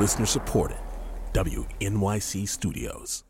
Listener 0.00 0.24
supported. 0.24 0.78
WNYC 1.34 2.48
Studios. 2.48 3.22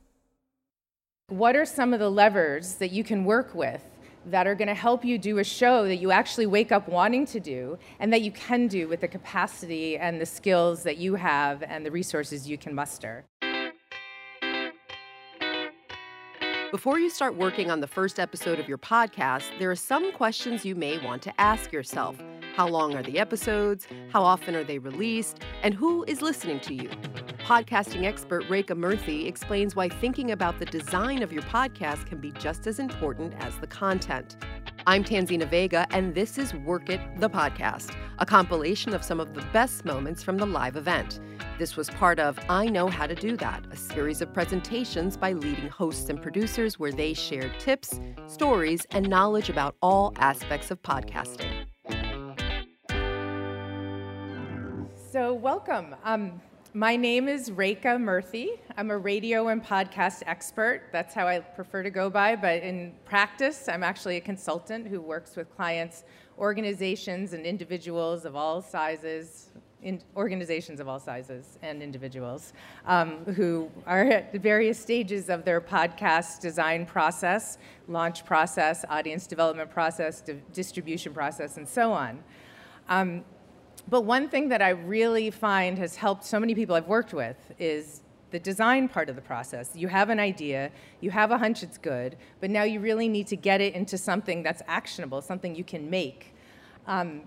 What 1.26 1.56
are 1.56 1.65
some 1.65 1.92
of 1.92 1.99
the 1.99 2.08
levers 2.08 2.74
that 2.74 2.92
you 2.92 3.02
can 3.02 3.24
work 3.24 3.56
with 3.56 3.83
that 4.26 4.46
are 4.46 4.54
going 4.54 4.68
to 4.68 4.75
help 4.75 5.04
you 5.04 5.18
do 5.18 5.38
a 5.38 5.44
show 5.44 5.88
that 5.88 5.96
you 5.96 6.12
actually 6.12 6.46
wake 6.46 6.70
up 6.70 6.88
wanting 6.88 7.26
to 7.26 7.41
do 7.41 7.76
and 7.98 8.12
that 8.12 8.22
you 8.22 8.30
can 8.30 8.68
do 8.68 8.86
with 8.86 9.00
the 9.00 9.09
capacity 9.09 9.98
and 9.98 10.20
the 10.20 10.27
skills 10.27 10.84
that 10.84 10.96
you 10.96 11.16
have 11.16 11.64
and 11.64 11.84
the 11.84 11.91
resources 11.91 12.48
you 12.48 12.56
can 12.56 12.73
muster? 12.73 13.24
Before 16.70 17.00
you 17.00 17.10
start 17.10 17.34
working 17.34 17.68
on 17.73 17.80
the 17.80 17.88
first 17.88 18.20
episode 18.20 18.60
of 18.60 18.68
your 18.68 18.78
podcast, 18.78 19.59
there 19.59 19.73
are 19.73 19.77
some 19.77 20.12
questions 20.12 20.64
you 20.64 20.77
may 20.77 21.05
want 21.05 21.20
to 21.23 21.41
ask 21.41 21.73
yourself. 21.73 22.16
How 22.61 22.68
long 22.68 22.95
are 22.95 23.02
the 23.02 23.18
episodes? 23.18 23.88
How 24.11 24.22
often 24.22 24.54
are 24.54 24.62
they 24.62 24.78
released? 24.78 25.38
And 25.62 25.73
who 25.73 26.05
is 26.05 26.20
listening 26.20 26.60
to 26.60 26.74
you? 26.74 26.91
Podcasting 27.38 28.05
expert 28.05 28.46
Rekha 28.50 28.77
Murthy 28.77 29.27
explains 29.27 29.74
why 29.74 29.88
thinking 29.88 30.30
about 30.30 30.59
the 30.59 30.66
design 30.66 31.23
of 31.23 31.33
your 31.33 31.41
podcast 31.45 32.05
can 32.05 32.19
be 32.19 32.33
just 32.33 32.66
as 32.66 32.78
important 32.78 33.33
as 33.38 33.56
the 33.60 33.66
content. 33.66 34.36
I'm 34.86 35.05
Tanzina 35.05 35.48
Vega, 35.48 35.86
and 35.91 36.14
this 36.14 36.36
is 36.36 36.52
Werk 36.52 36.91
It, 36.91 37.00
the 37.19 37.30
podcast, 37.30 37.96
a 38.19 38.27
compilation 38.27 38.92
of 38.92 39.02
some 39.02 39.20
of 39.20 39.33
the 39.33 39.42
best 39.55 39.86
moments 39.86 40.22
from 40.22 40.36
the 40.36 40.45
live 40.45 40.77
event. 40.77 41.19
This 41.58 41.78
was 41.78 41.88
part 41.88 42.20
of 42.20 42.38
I 42.50 42.66
Know 42.66 42.88
How 42.88 43.06
to 43.06 43.14
Do 43.14 43.38
That, 43.38 43.64
a 43.70 43.77
series 43.77 44.20
of 44.20 44.34
presentations 44.34 45.16
by 45.16 45.33
leading 45.33 45.69
hosts 45.69 46.11
and 46.11 46.20
producers 46.20 46.78
where 46.78 46.92
they 46.92 47.14
shared 47.14 47.58
tips, 47.58 47.98
stories, 48.27 48.86
and 48.91 49.08
knowledge 49.08 49.48
about 49.48 49.77
all 49.80 50.12
aspects 50.16 50.70
of 50.70 50.83
podcasting. 50.83 51.59
So, 55.10 55.34
welcome. 55.34 55.96
Um, 56.05 56.41
my 56.72 56.94
name 56.94 57.27
is 57.27 57.50
Rekha 57.50 57.98
Murthy. 57.98 58.61
I'm 58.77 58.92
a 58.92 58.97
radio 58.97 59.48
and 59.48 59.61
podcast 59.61 60.22
expert. 60.25 60.83
That's 60.92 61.12
how 61.12 61.27
I 61.27 61.41
prefer 61.41 61.83
to 61.83 61.91
go 61.91 62.08
by. 62.08 62.36
But 62.36 62.62
in 62.62 62.94
practice, 63.05 63.69
I'm 63.69 63.83
actually 63.83 64.19
a 64.19 64.20
consultant 64.20 64.86
who 64.86 65.00
works 65.00 65.34
with 65.34 65.53
clients, 65.56 66.05
organizations, 66.38 67.33
and 67.33 67.44
individuals 67.44 68.25
of 68.25 68.36
all 68.36 68.62
sizes, 68.62 69.48
in 69.83 70.00
organizations 70.14 70.78
of 70.78 70.86
all 70.86 71.00
sizes 71.00 71.58
and 71.61 71.83
individuals 71.83 72.53
um, 72.86 73.25
who 73.34 73.69
are 73.88 74.05
at 74.05 74.33
the 74.33 74.38
various 74.38 74.78
stages 74.78 75.28
of 75.28 75.44
their 75.44 75.61
podcast 75.61 76.38
design 76.38 76.86
process, 76.86 77.58
launch 77.88 78.25
process, 78.25 78.84
audience 78.88 79.27
development 79.27 79.72
process, 79.72 80.20
di- 80.20 80.41
distribution 80.53 81.12
process, 81.12 81.56
and 81.56 81.69
so 81.69 81.92
on. 81.92 82.22
Um, 82.88 83.25
but 83.89 84.03
one 84.03 84.28
thing 84.28 84.48
that 84.48 84.62
I 84.62 84.70
really 84.70 85.31
find 85.31 85.78
has 85.78 85.97
helped 85.97 86.25
so 86.25 86.39
many 86.39 86.55
people 86.55 86.75
I've 86.75 86.89
worked 86.89 87.12
with 87.12 87.36
is 87.59 88.03
the 88.31 88.39
design 88.39 88.89
part 88.89 89.09
of 89.09 89.17
the 89.17 89.22
process. 89.22 89.70
You 89.75 89.89
have 89.89 90.09
an 90.09 90.20
idea, 90.20 90.70
you 91.00 91.11
have 91.11 91.31
a 91.31 91.39
hunch 91.39 91.62
it's 91.62 91.78
good, 91.78 92.17
but 92.41 92.50
now 92.50 92.62
you 92.62 92.81
really 92.81 93.09
need 93.09 93.27
to 93.28 93.37
get 93.37 93.61
it 93.61 93.75
into 93.75 93.98
something 93.98 94.42
that's 94.42 94.62
actionable, 94.69 95.20
something 95.20 95.55
you 95.55 95.64
can 95.64 95.91
make. 95.91 96.34
Um, 96.87 97.22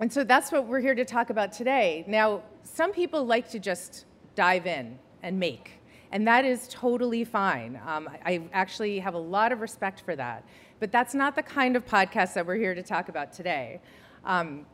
and 0.00 0.12
so 0.12 0.24
that's 0.24 0.52
what 0.52 0.66
we're 0.66 0.80
here 0.80 0.94
to 0.94 1.04
talk 1.04 1.30
about 1.30 1.52
today. 1.52 2.04
Now, 2.06 2.42
some 2.62 2.92
people 2.92 3.24
like 3.24 3.48
to 3.50 3.58
just 3.58 4.04
dive 4.34 4.66
in 4.66 4.98
and 5.22 5.38
make, 5.40 5.72
and 6.12 6.26
that 6.28 6.44
is 6.44 6.68
totally 6.70 7.24
fine. 7.24 7.80
Um, 7.86 8.08
I 8.24 8.48
actually 8.52 8.98
have 8.98 9.14
a 9.14 9.18
lot 9.18 9.50
of 9.52 9.60
respect 9.60 10.02
for 10.02 10.14
that. 10.16 10.44
But 10.80 10.92
that's 10.92 11.14
not 11.14 11.34
the 11.34 11.42
kind 11.42 11.76
of 11.76 11.84
podcast 11.84 12.34
that 12.34 12.46
we're 12.46 12.56
here 12.56 12.74
to 12.74 12.82
talk 12.82 13.08
about 13.08 13.32
today. 13.32 13.80
Um, 14.24 14.64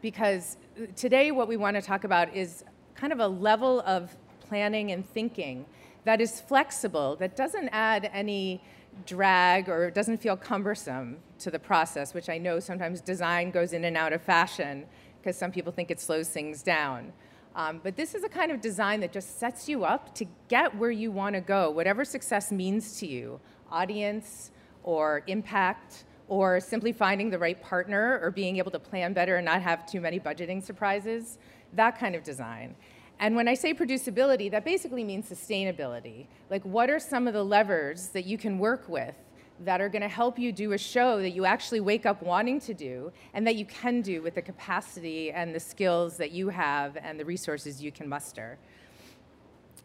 because 0.00 0.56
today 0.96 1.30
what 1.30 1.48
we 1.48 1.56
want 1.56 1.76
to 1.76 1.82
talk 1.82 2.04
about 2.04 2.34
is 2.34 2.64
kind 2.94 3.12
of 3.12 3.20
a 3.20 3.28
level 3.28 3.80
of 3.80 4.16
planning 4.40 4.92
and 4.92 5.08
thinking 5.08 5.64
that 6.04 6.20
is 6.20 6.40
flexible, 6.40 7.16
that 7.16 7.36
doesn't 7.36 7.68
add 7.68 8.10
any 8.12 8.62
drag 9.06 9.68
or 9.68 9.90
doesn't 9.90 10.18
feel 10.18 10.36
cumbersome 10.36 11.18
to 11.38 11.50
the 11.50 11.58
process, 11.58 12.14
which 12.14 12.28
I 12.28 12.38
know 12.38 12.60
sometimes 12.60 13.00
design 13.00 13.50
goes 13.50 13.72
in 13.72 13.84
and 13.84 13.96
out 13.96 14.12
of 14.12 14.22
fashion 14.22 14.86
because 15.20 15.36
some 15.36 15.52
people 15.52 15.72
think 15.72 15.90
it 15.90 16.00
slows 16.00 16.28
things 16.28 16.62
down. 16.62 17.12
Um, 17.54 17.80
but 17.82 17.96
this 17.96 18.14
is 18.14 18.24
a 18.24 18.28
kind 18.28 18.52
of 18.52 18.60
design 18.60 19.00
that 19.00 19.12
just 19.12 19.38
sets 19.38 19.68
you 19.68 19.84
up 19.84 20.14
to 20.14 20.26
get 20.48 20.74
where 20.76 20.90
you 20.90 21.10
want 21.10 21.34
to 21.34 21.40
go, 21.40 21.70
whatever 21.70 22.04
success 22.04 22.52
means 22.52 22.98
to 23.00 23.06
you 23.06 23.40
audience 23.70 24.50
or 24.82 25.22
impact 25.26 26.04
or 26.30 26.60
simply 26.60 26.92
finding 26.92 27.28
the 27.28 27.38
right 27.38 27.60
partner 27.60 28.20
or 28.22 28.30
being 28.30 28.56
able 28.56 28.70
to 28.70 28.78
plan 28.78 29.12
better 29.12 29.36
and 29.36 29.44
not 29.44 29.60
have 29.60 29.84
too 29.84 30.00
many 30.00 30.18
budgeting 30.18 30.62
surprises, 30.62 31.38
that 31.72 31.98
kind 31.98 32.14
of 32.14 32.22
design. 32.22 32.74
And 33.18 33.34
when 33.34 33.48
I 33.48 33.54
say 33.54 33.74
producibility, 33.74 34.48
that 34.52 34.64
basically 34.64 35.02
means 35.02 35.28
sustainability. 35.28 36.28
Like, 36.48 36.64
what 36.64 36.88
are 36.88 37.00
some 37.00 37.26
of 37.26 37.34
the 37.34 37.42
levers 37.44 38.10
that 38.10 38.26
you 38.26 38.38
can 38.38 38.60
work 38.60 38.88
with 38.88 39.16
that 39.64 39.80
are 39.80 39.88
going 39.88 40.02
to 40.02 40.08
help 40.08 40.38
you 40.38 40.52
do 40.52 40.70
a 40.72 40.78
show 40.78 41.20
that 41.20 41.30
you 41.30 41.44
actually 41.44 41.80
wake 41.80 42.06
up 42.06 42.22
wanting 42.22 42.60
to 42.60 42.74
do 42.74 43.12
and 43.34 43.44
that 43.44 43.56
you 43.56 43.64
can 43.64 44.00
do 44.00 44.22
with 44.22 44.36
the 44.36 44.42
capacity 44.42 45.32
and 45.32 45.52
the 45.52 45.60
skills 45.60 46.16
that 46.16 46.30
you 46.30 46.48
have 46.48 46.96
and 47.02 47.18
the 47.18 47.24
resources 47.24 47.82
you 47.82 47.90
can 47.90 48.08
muster? 48.08 48.56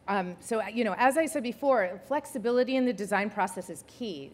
Um, 0.08 0.36
so, 0.40 0.62
you 0.68 0.84
know, 0.84 0.94
as 1.00 1.18
I 1.18 1.26
said 1.26 1.42
before, 1.42 2.00
flexibility 2.08 2.76
in 2.76 2.86
the 2.86 2.94
design 2.94 3.32
process 3.32 3.72
is 3.72 3.84
key 3.88 4.32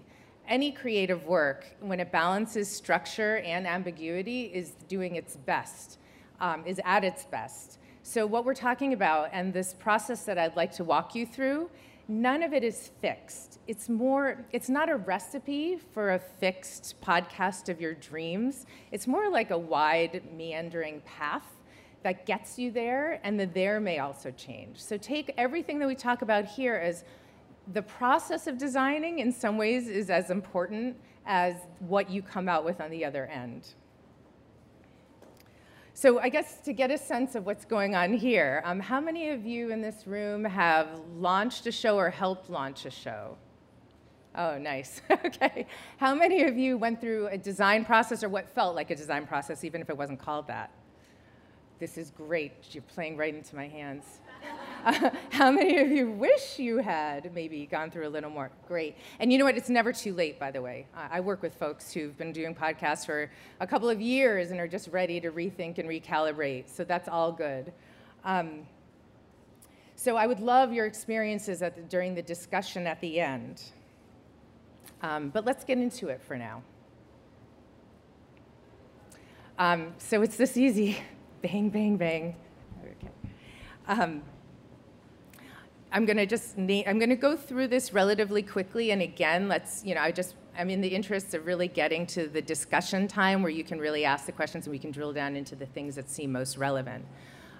any 0.51 0.69
creative 0.69 1.25
work, 1.25 1.65
when 1.79 2.01
it 2.01 2.11
balances 2.11 2.69
structure 2.69 3.37
and 3.37 3.65
ambiguity, 3.65 4.51
is 4.53 4.71
doing 4.89 5.15
its 5.15 5.37
best, 5.37 5.97
um, 6.41 6.63
is 6.65 6.79
at 6.83 7.05
its 7.05 7.23
best. 7.23 7.79
So, 8.03 8.25
what 8.25 8.43
we're 8.43 8.53
talking 8.53 8.91
about, 8.91 9.29
and 9.31 9.53
this 9.53 9.73
process 9.73 10.25
that 10.25 10.37
I'd 10.37 10.57
like 10.57 10.73
to 10.73 10.83
walk 10.83 11.15
you 11.15 11.25
through, 11.25 11.69
none 12.09 12.43
of 12.43 12.51
it 12.51 12.65
is 12.65 12.91
fixed. 12.99 13.59
It's 13.67 13.87
more, 13.87 14.45
it's 14.51 14.67
not 14.67 14.89
a 14.89 14.97
recipe 14.97 15.79
for 15.93 16.15
a 16.15 16.19
fixed 16.19 16.99
podcast 17.01 17.69
of 17.69 17.79
your 17.79 17.93
dreams. 17.93 18.65
It's 18.91 19.07
more 19.07 19.29
like 19.29 19.51
a 19.51 19.57
wide, 19.57 20.21
meandering 20.35 21.01
path 21.05 21.45
that 22.03 22.25
gets 22.25 22.59
you 22.59 22.71
there, 22.71 23.21
and 23.23 23.39
the 23.39 23.45
there 23.45 23.79
may 23.79 23.99
also 23.99 24.31
change. 24.31 24.81
So, 24.81 24.97
take 24.97 25.33
everything 25.37 25.79
that 25.79 25.87
we 25.87 25.95
talk 25.95 26.21
about 26.23 26.43
here 26.43 26.75
as 26.75 27.05
the 27.73 27.81
process 27.81 28.47
of 28.47 28.57
designing 28.57 29.19
in 29.19 29.31
some 29.31 29.57
ways 29.57 29.87
is 29.87 30.09
as 30.09 30.29
important 30.29 30.97
as 31.25 31.55
what 31.79 32.09
you 32.09 32.21
come 32.21 32.49
out 32.49 32.65
with 32.65 32.81
on 32.81 32.89
the 32.89 33.05
other 33.05 33.25
end. 33.27 33.67
So 35.93 36.19
I 36.19 36.29
guess 36.29 36.57
to 36.61 36.73
get 36.73 36.89
a 36.89 36.97
sense 36.97 37.35
of 37.35 37.45
what's 37.45 37.65
going 37.65 37.95
on 37.95 38.13
here, 38.13 38.63
um, 38.65 38.79
how 38.79 38.99
many 38.99 39.29
of 39.29 39.45
you 39.45 39.71
in 39.71 39.81
this 39.81 40.07
room 40.07 40.43
have 40.43 40.87
launched 41.15 41.67
a 41.67 41.71
show 41.71 41.97
or 41.97 42.09
helped 42.09 42.49
launch 42.49 42.85
a 42.85 42.89
show? 42.89 43.37
Oh, 44.35 44.57
nice. 44.57 45.01
okay. 45.11 45.67
How 45.97 46.15
many 46.15 46.43
of 46.43 46.57
you 46.57 46.77
went 46.77 47.01
through 47.01 47.27
a 47.27 47.37
design 47.37 47.83
process 47.85 48.23
or 48.23 48.29
what 48.29 48.49
felt 48.55 48.75
like 48.75 48.89
a 48.89 48.95
design 48.95 49.27
process, 49.27 49.63
even 49.63 49.81
if 49.81 49.89
it 49.89 49.97
wasn't 49.97 50.19
called 50.19 50.47
that? 50.47 50.71
This 51.79 51.97
is 51.97 52.11
great. 52.11 52.53
You're 52.71 52.83
playing 52.83 53.17
right 53.17 53.35
into 53.35 53.55
my 53.55 53.67
hands. 53.67 54.05
how 55.29 55.51
many 55.51 55.77
of 55.77 55.91
you 55.91 56.09
wish 56.09 56.57
you 56.57 56.77
had 56.77 57.33
maybe 57.33 57.67
gone 57.67 57.91
through 57.91 58.07
a 58.07 58.09
little 58.09 58.29
more? 58.29 58.49
Great. 58.67 58.97
And 59.19 59.31
you 59.31 59.37
know 59.37 59.45
what? 59.45 59.55
It's 59.55 59.69
never 59.69 59.93
too 59.93 60.13
late, 60.13 60.39
by 60.39 60.49
the 60.49 60.61
way. 60.61 60.87
I 60.95 61.19
work 61.19 61.41
with 61.43 61.53
folks 61.55 61.93
who've 61.93 62.17
been 62.17 62.31
doing 62.31 62.55
podcasts 62.55 63.05
for 63.05 63.29
a 63.59 63.67
couple 63.67 63.89
of 63.89 64.01
years 64.01 64.49
and 64.51 64.59
are 64.59 64.67
just 64.67 64.87
ready 64.87 65.19
to 65.21 65.31
rethink 65.31 65.77
and 65.77 65.87
recalibrate. 65.87 66.67
So 66.67 66.83
that's 66.83 67.07
all 67.07 67.31
good. 67.31 67.71
Um, 68.23 68.65
so 69.95 70.17
I 70.17 70.25
would 70.25 70.39
love 70.39 70.73
your 70.73 70.87
experiences 70.87 71.59
the, 71.59 71.69
during 71.69 72.15
the 72.15 72.23
discussion 72.23 72.87
at 72.87 72.99
the 73.01 73.19
end. 73.19 73.61
Um, 75.03 75.29
but 75.29 75.45
let's 75.45 75.63
get 75.63 75.77
into 75.77 76.07
it 76.07 76.21
for 76.23 76.37
now. 76.37 76.63
Um, 79.59 79.93
so 79.99 80.23
it's 80.23 80.37
this 80.37 80.57
easy 80.57 80.97
bang, 81.43 81.69
bang, 81.69 81.97
bang. 81.97 82.35
Okay. 82.83 83.11
Um, 83.87 84.23
I'm 85.93 86.05
going 86.05 86.17
to 86.17 86.25
just 86.25 86.57
name, 86.57 86.85
I'm 86.87 86.99
going 86.99 87.09
to 87.09 87.17
go 87.17 87.35
through 87.35 87.67
this 87.67 87.91
relatively 87.93 88.41
quickly. 88.41 88.91
And 88.91 89.01
again, 89.01 89.49
let's, 89.49 89.83
you 89.83 89.93
know, 89.93 90.01
I 90.01 90.11
just, 90.11 90.35
I'm 90.57 90.69
in 90.69 90.79
the 90.79 90.87
interest 90.87 91.33
of 91.33 91.45
really 91.45 91.67
getting 91.67 92.05
to 92.07 92.27
the 92.27 92.41
discussion 92.41 93.07
time 93.07 93.41
where 93.41 93.51
you 93.51 93.63
can 93.63 93.77
really 93.77 94.05
ask 94.05 94.25
the 94.25 94.31
questions 94.31 94.67
and 94.67 94.71
we 94.71 94.79
can 94.79 94.91
drill 94.91 95.11
down 95.11 95.35
into 95.35 95.55
the 95.55 95.65
things 95.65 95.95
that 95.95 96.09
seem 96.09 96.31
most 96.31 96.57
relevant. 96.57 97.05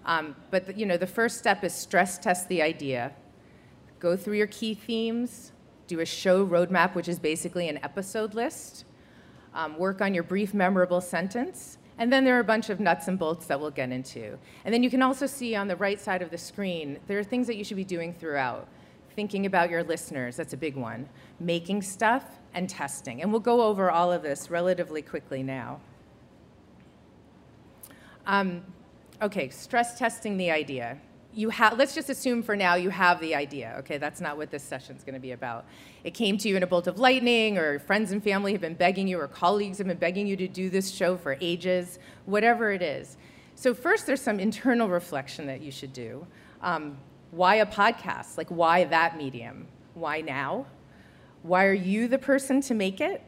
Um, 0.05 0.35
but, 0.49 0.67
the, 0.67 0.73
you 0.77 0.85
know, 0.85 0.97
the 0.97 1.07
first 1.07 1.37
step 1.37 1.63
is 1.63 1.73
stress 1.73 2.17
test 2.17 2.47
the 2.47 2.61
idea. 2.61 3.11
Go 3.99 4.15
through 4.15 4.37
your 4.37 4.47
key 4.47 4.75
themes, 4.75 5.51
do 5.87 5.99
a 5.99 6.05
show 6.05 6.47
roadmap, 6.47 6.95
which 6.95 7.09
is 7.09 7.19
basically 7.19 7.67
an 7.67 7.79
episode 7.83 8.33
list. 8.33 8.85
Um, 9.53 9.77
work 9.77 10.01
on 10.01 10.13
your 10.13 10.23
brief, 10.23 10.53
memorable 10.53 11.01
sentence, 11.01 11.77
and 11.97 12.11
then 12.11 12.23
there 12.23 12.35
are 12.35 12.39
a 12.39 12.43
bunch 12.43 12.69
of 12.69 12.79
nuts 12.79 13.07
and 13.07 13.19
bolts 13.19 13.45
that 13.47 13.59
we'll 13.59 13.71
get 13.71 13.91
into. 13.91 14.37
And 14.65 14.73
then 14.73 14.81
you 14.83 14.89
can 14.89 15.01
also 15.01 15.27
see 15.27 15.55
on 15.55 15.67
the 15.67 15.75
right 15.75 15.99
side 15.99 16.21
of 16.21 16.31
the 16.31 16.37
screen, 16.37 16.99
there 17.07 17.19
are 17.19 17.23
things 17.23 17.47
that 17.47 17.55
you 17.55 17.63
should 17.63 17.77
be 17.77 17.83
doing 17.83 18.13
throughout. 18.13 18.67
Thinking 19.15 19.45
about 19.45 19.69
your 19.69 19.83
listeners, 19.83 20.35
that's 20.37 20.53
a 20.53 20.57
big 20.57 20.75
one. 20.75 21.07
Making 21.39 21.81
stuff 21.81 22.39
and 22.53 22.69
testing. 22.69 23.21
And 23.21 23.31
we'll 23.31 23.41
go 23.41 23.61
over 23.61 23.91
all 23.91 24.11
of 24.11 24.23
this 24.23 24.49
relatively 24.49 25.01
quickly 25.01 25.43
now. 25.43 25.81
Um, 28.25 28.63
okay, 29.21 29.49
stress 29.49 29.99
testing 29.99 30.37
the 30.37 30.49
idea. 30.49 30.97
You 31.33 31.49
have, 31.49 31.77
let's 31.77 31.95
just 31.95 32.09
assume 32.09 32.43
for 32.43 32.55
now 32.55 32.75
you 32.75 32.89
have 32.89 33.19
the 33.21 33.35
idea, 33.35 33.75
okay? 33.79 33.97
That's 33.97 34.19
not 34.21 34.37
what 34.37 34.51
this 34.51 34.63
session's 34.63 35.03
gonna 35.03 35.19
be 35.19 35.31
about. 35.31 35.65
It 36.03 36.13
came 36.13 36.37
to 36.39 36.49
you 36.49 36.57
in 36.57 36.63
a 36.63 36.67
bolt 36.67 36.87
of 36.87 36.99
lightning, 36.99 37.57
or 37.57 37.79
friends 37.79 38.11
and 38.11 38.23
family 38.23 38.51
have 38.51 38.61
been 38.61 38.73
begging 38.73 39.07
you, 39.07 39.19
or 39.19 39.27
colleagues 39.27 39.77
have 39.77 39.87
been 39.87 39.97
begging 39.97 40.27
you 40.27 40.35
to 40.37 40.47
do 40.47 40.69
this 40.69 40.91
show 40.91 41.15
for 41.15 41.37
ages, 41.41 41.99
whatever 42.25 42.71
it 42.71 42.81
is. 42.81 43.17
So, 43.55 43.73
first, 43.73 44.07
there's 44.07 44.21
some 44.21 44.39
internal 44.39 44.89
reflection 44.89 45.45
that 45.47 45.61
you 45.61 45.71
should 45.71 45.93
do. 45.93 46.25
Um, 46.61 46.97
why 47.31 47.55
a 47.55 47.65
podcast? 47.65 48.37
Like, 48.37 48.49
why 48.49 48.85
that 48.85 49.17
medium? 49.17 49.67
Why 49.93 50.21
now? 50.21 50.65
Why 51.43 51.65
are 51.65 51.73
you 51.73 52.07
the 52.07 52.17
person 52.17 52.61
to 52.61 52.73
make 52.73 53.01
it? 53.01 53.21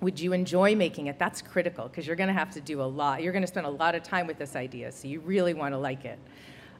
Would 0.00 0.20
you 0.20 0.32
enjoy 0.32 0.74
making 0.74 1.08
it? 1.08 1.18
That's 1.18 1.42
critical 1.42 1.88
because 1.88 2.06
you're 2.06 2.16
going 2.16 2.28
to 2.28 2.34
have 2.34 2.52
to 2.52 2.60
do 2.60 2.80
a 2.80 2.84
lot. 2.84 3.22
You're 3.22 3.32
going 3.32 3.42
to 3.42 3.48
spend 3.48 3.66
a 3.66 3.70
lot 3.70 3.94
of 3.94 4.02
time 4.02 4.26
with 4.26 4.38
this 4.38 4.56
idea, 4.56 4.92
so 4.92 5.08
you 5.08 5.20
really 5.20 5.54
want 5.54 5.74
to 5.74 5.78
like 5.78 6.04
it. 6.04 6.18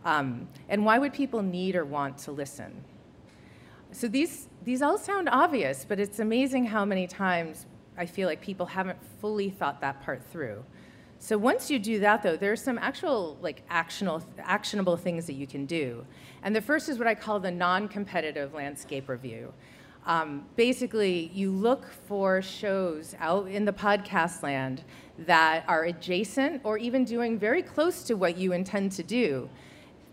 Um, 0.08 0.49
and 0.70 0.87
why 0.87 0.99
would 0.99 1.12
people 1.12 1.43
need 1.43 1.76
or 1.76 1.84
want 1.84 2.16
to 2.19 2.32
listen? 2.32 2.82
So 3.93 4.08
these, 4.08 4.49
these 4.64 4.81
all 4.81 4.96
sound 4.96 5.28
obvious, 5.28 5.84
but 5.87 6.00
it's 6.00 6.19
amazing 6.19 6.64
how 6.64 6.87
many 6.87 7.06
times 7.06 7.66
I 7.99 8.06
feel 8.06 8.26
like 8.26 8.40
people 8.40 8.64
haven't 8.64 8.99
fully 9.20 9.50
thought 9.50 9.82
that 9.82 10.02
part 10.02 10.22
through. 10.32 10.64
So 11.19 11.37
once 11.37 11.70
you 11.70 11.78
do 11.78 12.00
that, 12.00 12.22
though, 12.22 12.38
there 12.38 12.50
are 12.50 12.56
some 12.56 12.78
actual 12.78 13.37
like 13.43 13.64
actionable, 13.69 14.25
actionable 14.38 14.96
things 14.96 15.26
that 15.26 15.34
you 15.34 15.46
can 15.46 15.66
do. 15.66 16.06
And 16.43 16.56
the 16.56 16.62
first 16.62 16.88
is 16.88 16.99
what 16.99 17.06
I 17.06 17.14
call 17.14 17.38
the 17.38 17.50
non-competitive 17.50 18.55
landscape 18.55 19.10
review. 19.10 19.52
Um, 20.06 20.46
basically, 20.56 21.31
you 21.34 21.50
look 21.50 21.84
for 22.06 22.40
shows 22.40 23.14
out 23.19 23.49
in 23.49 23.66
the 23.66 23.75
podcast 23.75 24.43
land 24.43 24.84
that 25.19 25.64
are 25.69 25.84
adjacent 25.84 26.62
or 26.64 26.78
even 26.78 27.05
doing 27.05 27.38
very 27.38 27.62
close 27.62 28.05
to 28.05 28.14
what 28.14 28.38
you 28.38 28.55
intend 28.55 28.93
to 28.93 29.02
do 29.02 29.50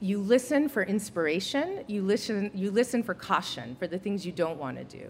you 0.02 0.20
listen 0.20 0.68
for 0.68 0.84
inspiration, 0.84 1.84
you 1.88 2.02
listen, 2.02 2.52
you 2.54 2.70
listen 2.70 3.02
for 3.02 3.14
caution, 3.14 3.76
for 3.80 3.88
the 3.88 3.98
things 3.98 4.26
you 4.26 4.32
don't 4.32 4.60
want 4.60 4.78
to 4.78 4.84
do. 4.84 5.10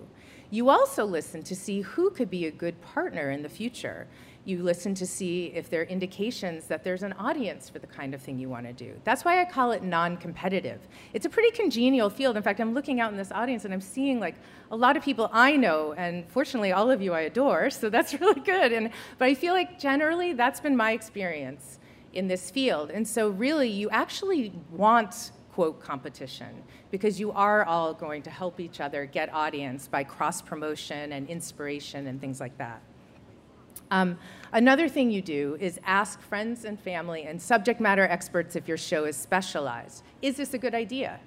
You 0.52 0.70
also 0.70 1.06
listen 1.06 1.42
to 1.44 1.56
see 1.56 1.82
who 1.82 2.12
could 2.12 2.30
be 2.30 2.46
a 2.46 2.52
good 2.52 2.80
partner 2.82 3.32
in 3.32 3.42
the 3.42 3.50
future. 3.50 4.08
You 4.46 4.62
listen 4.62 4.94
to 4.96 5.08
see 5.08 5.48
if 5.56 5.72
there 5.72 5.82
are 5.82 5.86
indications 5.86 6.68
that 6.68 6.84
there's 6.84 7.02
an 7.02 7.14
audience 7.14 7.68
for 7.68 7.80
the 7.80 7.88
kind 7.88 8.14
of 8.14 8.22
thing 8.22 8.38
you 8.38 8.48
want 8.48 8.68
to 8.68 8.74
do. 8.74 8.94
That's 9.04 9.26
why 9.26 9.42
I 9.42 9.46
call 9.46 9.72
it 9.72 9.82
non 9.82 10.18
competitive. 10.18 10.80
It's 11.14 11.26
a 11.26 11.30
pretty 11.30 11.50
congenial 11.50 12.12
field. 12.12 12.38
In 12.38 12.44
fact, 12.44 12.60
I'm 12.60 12.76
looking 12.76 13.00
out 13.00 13.12
in 13.12 13.18
this 13.18 13.32
audience 13.32 13.66
and 13.66 13.74
I'm 13.74 13.82
seeing 13.82 14.20
like 14.20 14.36
a 14.70 14.76
lot 14.76 14.96
of 14.96 15.04
people 15.04 15.32
I 15.34 15.58
know, 15.58 15.94
and 15.98 16.30
fortunately, 16.30 16.74
all 16.74 16.92
of 16.92 17.02
you 17.02 17.12
I 17.14 17.22
adore, 17.22 17.72
so 17.72 17.90
that's 17.90 18.14
really 18.22 18.42
good. 18.42 18.72
And, 18.72 18.92
but 19.18 19.26
I 19.26 19.34
feel 19.34 19.56
like 19.56 19.80
generally 19.80 20.34
that's 20.34 20.60
been 20.60 20.78
my 20.78 20.92
experience 20.92 21.80
in 22.16 22.28
this 22.28 22.50
field. 22.50 22.90
And 22.90 23.08
so, 23.08 23.30
really, 23.30 23.70
you 23.70 23.90
actually 23.92 24.52
want 24.72 25.32
quote 25.54 25.80
competition 25.80 26.64
because 26.92 27.18
you 27.18 27.32
are 27.32 27.64
all 27.64 27.94
going 27.94 28.22
to 28.22 28.30
help 28.30 28.60
each 28.60 28.82
other 28.82 29.06
get 29.06 29.34
audience 29.34 29.88
by 29.88 30.04
cross 30.04 30.42
promotion 30.42 31.14
and 31.14 31.30
inspiration 31.30 32.08
and 32.08 32.20
things 32.20 32.42
like 32.42 32.58
that. 32.58 32.82
Um, 33.92 34.18
another 34.52 34.90
thing 34.90 35.12
you 35.12 35.22
do 35.22 35.58
is 35.62 35.80
ask 35.86 36.20
friends 36.22 36.66
and 36.66 36.78
family 36.78 37.24
and 37.24 37.42
subject 37.42 37.80
matter 37.80 38.04
experts 38.04 38.56
if 38.56 38.68
your 38.68 38.78
show 38.78 39.06
is 39.06 39.16
specialized. 39.16 40.04
Is 40.22 40.36
this 40.36 40.54
a 40.54 40.58
good 40.58 40.76
idea? 40.76 41.20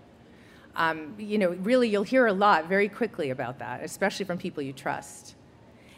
Um, 0.77 1.15
you 1.19 1.39
know, 1.39 1.51
really, 1.63 1.89
you'll 1.89 2.03
hear 2.03 2.27
a 2.27 2.33
lot 2.33 2.69
very 2.69 2.89
quickly 2.89 3.31
about 3.31 3.59
that, 3.61 3.83
especially 3.83 4.27
from 4.27 4.39
people 4.39 4.63
you 4.63 4.73
trust. 4.73 5.37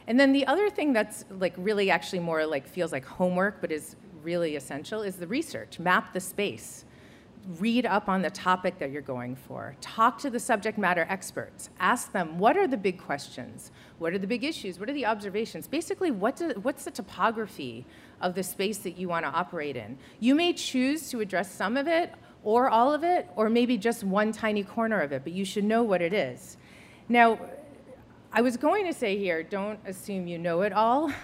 And 0.07 0.19
then 0.19 0.33
the 0.33 0.47
other 0.47 0.71
thing 0.71 0.93
that's 0.93 1.25
like 1.31 1.55
really 1.57 1.91
actually 1.91 2.21
more 2.21 2.47
like 2.47 2.67
feels 2.67 2.93
like 2.93 3.05
homework, 3.05 3.61
but 3.61 3.71
is 3.73 3.97
really 4.23 4.57
essential 4.57 5.03
is 5.03 5.17
the 5.17 5.27
research. 5.27 5.79
Map 5.79 6.13
the 6.13 6.21
space. 6.21 6.85
Read 7.59 7.87
up 7.87 8.09
on 8.09 8.21
the 8.23 8.31
topic 8.31 8.79
that 8.79 8.91
you're 8.91 9.01
going 9.01 9.35
for. 9.35 9.75
Talk 9.81 10.19
to 10.19 10.31
the 10.31 10.39
subject 10.39 10.77
matter 10.77 11.07
experts. 11.09 11.71
Ask 11.81 12.13
them 12.13 12.39
what 12.39 12.57
are 12.57 12.67
the 12.67 12.77
big 12.77 13.01
questions? 13.01 13.71
What 13.99 14.13
are 14.13 14.19
the 14.19 14.27
big 14.27 14.45
issues? 14.45 14.79
What 14.79 14.91
are 14.91 14.93
the 14.93 15.07
observations? 15.07 15.67
Basically, 15.67 16.11
what 16.11 16.37
do, 16.37 16.51
what's 16.63 16.85
the 16.85 16.91
topography 16.91 17.87
of 18.21 18.35
the 18.35 18.43
space 18.43 18.79
that 18.79 18.99
you 18.99 19.09
want 19.09 19.25
to 19.25 19.31
operate 19.31 19.77
in? 19.77 19.99
You 20.21 20.35
may 20.35 20.53
choose 20.53 21.11
to 21.11 21.21
address 21.21 21.51
some 21.51 21.77
of 21.77 21.87
it 21.89 22.13
or 22.43 22.69
all 22.69 22.93
of 22.93 23.05
it, 23.05 23.29
or 23.37 23.49
maybe 23.49 23.77
just 23.77 24.03
one 24.03 24.33
tiny 24.33 24.65
corner 24.65 25.01
of 25.01 25.13
it, 25.13 25.23
but 25.25 25.33
you 25.33 25.45
should 25.45 25.65
know 25.65 25.83
what 25.83 26.01
it 26.01 26.13
is. 26.13 26.57
Now, 27.09 27.39
I 28.33 28.41
was 28.41 28.57
going 28.57 28.87
to 28.87 28.93
say 28.93 29.19
here, 29.19 29.43
don't 29.43 29.79
assume 29.87 30.27
you 30.27 30.39
know 30.39 30.63
it 30.63 30.73
all. 30.73 31.13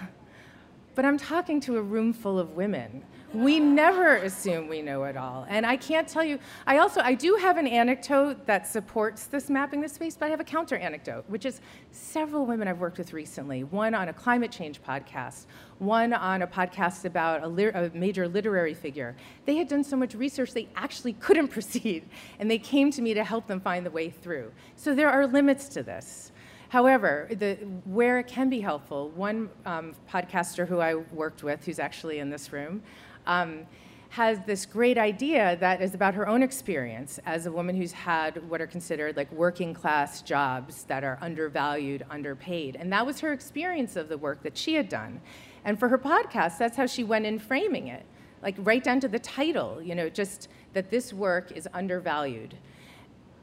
but 0.97 1.05
I'm 1.05 1.19
talking 1.19 1.59
to 1.61 1.77
a 1.77 1.81
room 1.81 2.11
full 2.11 2.39
of 2.39 2.53
women. 2.53 3.03
We 3.31 3.59
never 3.59 4.15
assume 4.15 4.67
we 4.67 4.81
know 4.81 5.03
it 5.03 5.15
all. 5.15 5.45
And 5.47 5.63
I 5.63 5.77
can't 5.77 6.07
tell 6.07 6.23
you, 6.23 6.39
I 6.65 6.79
also, 6.79 7.01
I 7.01 7.13
do 7.13 7.35
have 7.35 7.57
an 7.57 7.67
anecdote 7.67 8.47
that 8.47 8.65
supports 8.65 9.25
this 9.25 9.47
mapping 9.47 9.79
the 9.79 9.89
space, 9.89 10.17
but 10.17 10.25
I 10.25 10.29
have 10.29 10.39
a 10.39 10.43
counter 10.43 10.75
anecdote, 10.75 11.25
which 11.27 11.45
is 11.45 11.61
several 11.91 12.47
women 12.47 12.67
I've 12.67 12.79
worked 12.79 12.97
with 12.97 13.13
recently, 13.13 13.63
one 13.63 13.93
on 13.93 14.09
a 14.09 14.13
climate 14.13 14.51
change 14.51 14.81
podcast, 14.81 15.45
one 15.77 16.13
on 16.13 16.41
a 16.41 16.47
podcast 16.47 17.05
about 17.05 17.43
a, 17.43 17.85
a 17.85 17.91
major 17.95 18.27
literary 18.27 18.73
figure. 18.73 19.15
They 19.45 19.55
had 19.55 19.67
done 19.67 19.83
so 19.83 19.97
much 19.97 20.15
research 20.15 20.53
they 20.53 20.67
actually 20.75 21.13
couldn't 21.13 21.47
proceed, 21.57 22.09
and 22.39 22.49
they 22.49 22.57
came 22.57 22.89
to 22.93 23.03
me 23.03 23.13
to 23.13 23.23
help 23.23 23.45
them 23.45 23.61
find 23.61 23.85
the 23.85 23.91
way 23.91 24.09
through. 24.09 24.51
So 24.75 24.95
there 24.95 25.11
are 25.11 25.27
limits 25.27 25.67
to 25.69 25.83
this. 25.83 26.31
However, 26.69 27.27
the, 27.31 27.55
where 27.85 28.19
it 28.19 28.27
can 28.27 28.49
be 28.49 28.59
helpful, 28.59 29.09
one 29.09 29.49
um, 29.65 29.95
podcaster 30.11 30.67
who 30.67 30.79
I 30.79 30.95
worked 30.95 31.43
with, 31.43 31.65
who's 31.65 31.79
actually 31.79 32.19
in 32.19 32.29
this 32.29 32.51
room, 32.51 32.83
um, 33.25 33.65
has 34.09 34.39
this 34.45 34.65
great 34.65 34.97
idea 34.97 35.57
that 35.59 35.81
is 35.81 35.93
about 35.93 36.13
her 36.13 36.27
own 36.27 36.41
experience 36.41 37.19
as 37.25 37.45
a 37.45 37.51
woman 37.51 37.75
who's 37.75 37.91
had 37.91 38.41
what 38.49 38.61
are 38.61 38.67
considered 38.67 39.17
like 39.17 39.31
working 39.31 39.73
class 39.73 40.21
jobs 40.21 40.83
that 40.83 41.03
are 41.03 41.17
undervalued, 41.21 42.05
underpaid. 42.09 42.75
And 42.77 42.91
that 42.93 43.05
was 43.05 43.19
her 43.19 43.33
experience 43.33 43.95
of 43.95 44.09
the 44.09 44.17
work 44.17 44.43
that 44.43 44.57
she 44.57 44.75
had 44.75 44.89
done. 44.89 45.21
And 45.65 45.77
for 45.77 45.89
her 45.89 45.97
podcast, 45.97 46.57
that's 46.57 46.77
how 46.77 46.85
she 46.85 47.03
went 47.03 47.25
in 47.25 47.39
framing 47.39 47.87
it, 47.87 48.05
like 48.41 48.55
right 48.59 48.83
down 48.83 48.99
to 49.01 49.07
the 49.07 49.19
title, 49.19 49.81
you 49.81 49.95
know, 49.95 50.09
just 50.09 50.47
that 50.73 50.89
this 50.89 51.11
work 51.11 51.51
is 51.51 51.67
undervalued. 51.73 52.55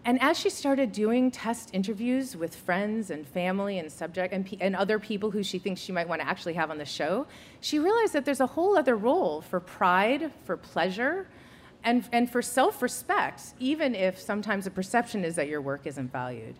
And 0.06 0.20
as 0.20 0.38
she 0.38 0.50
started 0.50 0.92
doing 0.92 1.30
test 1.30 1.70
interviews 1.72 2.36
with 2.36 2.54
friends 2.54 3.10
and 3.10 3.26
family 3.26 3.78
and 3.78 3.90
subject 3.90 4.34
and, 4.34 4.46
and, 4.60 4.76
other 4.76 4.98
people 4.98 5.30
who 5.30 5.42
she 5.42 5.58
thinks 5.58 5.80
she 5.80 5.92
might 5.92 6.06
want 6.06 6.20
to 6.20 6.28
actually 6.28 6.52
have 6.54 6.70
on 6.70 6.76
the 6.76 6.84
show, 6.84 7.26
she 7.60 7.78
realized 7.78 8.12
that 8.12 8.26
there's 8.26 8.40
a 8.40 8.46
whole 8.46 8.76
other 8.76 8.96
role 8.96 9.40
for 9.40 9.60
pride, 9.60 10.30
for 10.44 10.58
pleasure, 10.58 11.26
and, 11.84 12.06
and 12.12 12.30
for 12.30 12.42
self-respect, 12.42 13.54
even 13.58 13.94
if 13.94 14.20
sometimes 14.20 14.64
the 14.64 14.70
perception 14.70 15.24
is 15.24 15.36
that 15.36 15.48
your 15.48 15.62
work 15.62 15.86
isn't 15.86 16.12
valued. 16.12 16.56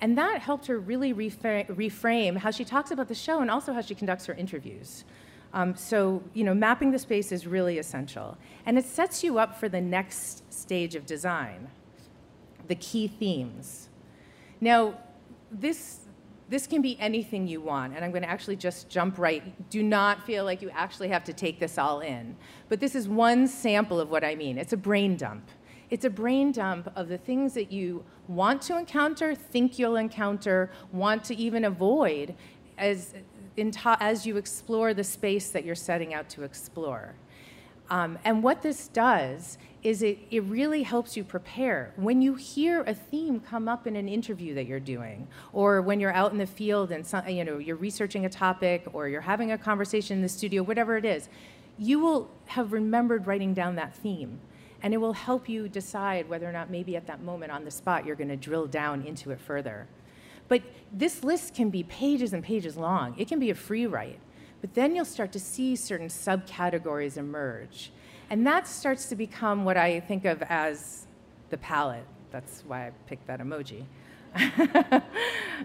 And 0.00 0.16
that 0.16 0.40
helped 0.40 0.66
her 0.66 0.78
really 0.78 1.12
reframe, 1.12 1.66
reframe 1.66 2.36
how 2.36 2.52
she 2.52 2.64
talks 2.64 2.92
about 2.92 3.08
the 3.08 3.14
show 3.14 3.40
and 3.40 3.50
also 3.50 3.72
how 3.72 3.80
she 3.80 3.96
conducts 3.96 4.26
her 4.26 4.34
interviews. 4.34 5.04
Um, 5.52 5.76
so, 5.76 6.22
you 6.32 6.44
know, 6.44 6.54
mapping 6.54 6.92
the 6.92 6.98
space 6.98 7.32
is 7.32 7.46
really 7.46 7.78
essential. 7.78 8.36
And 8.66 8.78
it 8.78 8.84
sets 8.84 9.24
you 9.24 9.38
up 9.38 9.58
for 9.58 9.68
the 9.68 9.80
next 9.80 10.52
stage 10.52 10.94
of 10.94 11.06
design 11.06 11.68
the 12.68 12.74
key 12.74 13.08
themes. 13.08 13.88
Now, 14.60 14.98
this, 15.50 16.00
this 16.48 16.66
can 16.66 16.82
be 16.82 16.98
anything 17.00 17.46
you 17.46 17.60
want, 17.60 17.94
and 17.94 18.04
I'm 18.04 18.10
going 18.10 18.22
to 18.22 18.28
actually 18.28 18.56
just 18.56 18.88
jump 18.88 19.18
right. 19.18 19.42
Do 19.70 19.82
not 19.82 20.24
feel 20.24 20.44
like 20.44 20.62
you 20.62 20.70
actually 20.70 21.08
have 21.08 21.24
to 21.24 21.32
take 21.32 21.60
this 21.60 21.78
all 21.78 22.00
in. 22.00 22.36
But 22.68 22.80
this 22.80 22.94
is 22.94 23.08
one 23.08 23.46
sample 23.46 24.00
of 24.00 24.10
what 24.10 24.24
I 24.24 24.34
mean. 24.34 24.58
It's 24.58 24.72
a 24.72 24.76
brain 24.76 25.16
dump. 25.16 25.48
It's 25.90 26.04
a 26.04 26.10
brain 26.10 26.50
dump 26.50 26.90
of 26.96 27.08
the 27.08 27.18
things 27.18 27.54
that 27.54 27.70
you 27.70 28.04
want 28.26 28.62
to 28.62 28.78
encounter, 28.78 29.34
think 29.34 29.78
you'll 29.78 29.96
encounter, 29.96 30.70
want 30.92 31.24
to 31.24 31.36
even 31.36 31.64
avoid 31.64 32.34
as, 32.78 33.14
as 34.00 34.26
you 34.26 34.36
explore 34.36 34.94
the 34.94 35.04
space 35.04 35.50
that 35.50 35.64
you're 35.64 35.74
setting 35.74 36.14
out 36.14 36.28
to 36.30 36.42
explore. 36.42 37.14
Um, 37.90 38.18
and 38.24 38.42
what 38.42 38.62
this 38.62 38.88
does 38.88 39.58
is 39.84 40.02
it, 40.02 40.18
it 40.30 40.42
really 40.44 40.82
helps 40.82 41.14
you 41.14 41.22
prepare. 41.22 41.92
When 41.96 42.22
you 42.22 42.34
hear 42.34 42.80
a 42.82 42.94
theme 42.94 43.38
come 43.38 43.68
up 43.68 43.86
in 43.86 43.96
an 43.96 44.08
interview 44.08 44.54
that 44.54 44.64
you're 44.64 44.80
doing, 44.80 45.28
or 45.52 45.82
when 45.82 46.00
you're 46.00 46.12
out 46.12 46.32
in 46.32 46.38
the 46.38 46.46
field 46.46 46.90
and 46.90 47.06
some, 47.06 47.28
you 47.28 47.44
know, 47.44 47.58
you're 47.58 47.76
researching 47.76 48.24
a 48.24 48.30
topic, 48.30 48.86
or 48.94 49.08
you're 49.08 49.20
having 49.20 49.52
a 49.52 49.58
conversation 49.58 50.16
in 50.16 50.22
the 50.22 50.28
studio, 50.28 50.62
whatever 50.62 50.96
it 50.96 51.04
is, 51.04 51.28
you 51.78 52.00
will 52.00 52.30
have 52.46 52.72
remembered 52.72 53.26
writing 53.26 53.52
down 53.52 53.74
that 53.76 53.94
theme. 53.94 54.40
And 54.82 54.94
it 54.94 54.98
will 54.98 55.12
help 55.12 55.48
you 55.48 55.68
decide 55.68 56.28
whether 56.28 56.48
or 56.48 56.52
not 56.52 56.70
maybe 56.70 56.96
at 56.96 57.06
that 57.06 57.22
moment 57.22 57.52
on 57.52 57.64
the 57.64 57.70
spot 57.70 58.06
you're 58.06 58.16
going 58.16 58.28
to 58.28 58.36
drill 58.36 58.66
down 58.66 59.02
into 59.02 59.30
it 59.32 59.40
further. 59.40 59.86
But 60.48 60.62
this 60.92 61.22
list 61.24 61.54
can 61.54 61.68
be 61.68 61.82
pages 61.82 62.32
and 62.32 62.42
pages 62.42 62.76
long. 62.76 63.14
It 63.18 63.28
can 63.28 63.38
be 63.38 63.50
a 63.50 63.54
free 63.54 63.86
write. 63.86 64.18
But 64.60 64.74
then 64.74 64.94
you'll 64.94 65.04
start 65.04 65.32
to 65.32 65.40
see 65.40 65.76
certain 65.76 66.08
subcategories 66.08 67.18
emerge. 67.18 67.90
And 68.30 68.46
that 68.46 68.66
starts 68.66 69.06
to 69.06 69.16
become 69.16 69.64
what 69.64 69.76
I 69.76 70.00
think 70.00 70.24
of 70.24 70.42
as 70.42 71.06
the 71.50 71.58
palette. 71.58 72.06
That's 72.30 72.64
why 72.66 72.86
I 72.88 72.90
picked 73.06 73.26
that 73.26 73.40
emoji. 73.40 73.84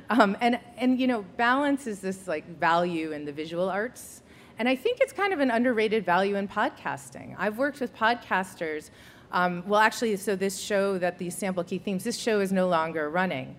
um, 0.10 0.38
and, 0.42 0.60
and, 0.78 1.00
you 1.00 1.08
know, 1.08 1.24
balance 1.38 1.88
is 1.88 2.00
this 2.00 2.28
like 2.28 2.46
value 2.60 3.12
in 3.12 3.26
the 3.26 3.32
visual 3.32 3.70
arts. 3.70 4.22
And 4.60 4.70
I 4.70 4.76
think 4.76 5.00
it's 5.02 5.14
kind 5.14 5.34
of 5.34 5.40
an 5.40 5.50
underrated 5.52 6.06
value 6.06 6.36
in 6.36 6.48
podcasting. 6.48 7.36
I've 7.38 7.58
worked 7.58 7.80
with 7.80 7.96
podcasters 7.96 8.92
Um, 9.32 9.64
well, 9.68 9.80
actually, 9.80 10.18
so 10.18 10.36
this 10.36 10.58
show 10.60 10.98
that 10.98 11.18
these 11.20 11.38
sample 11.38 11.64
key 11.64 11.78
themes, 11.78 12.04
this 12.04 12.18
show 12.18 12.40
is 12.40 12.52
no 12.52 12.68
longer 12.68 13.10
running. 13.10 13.56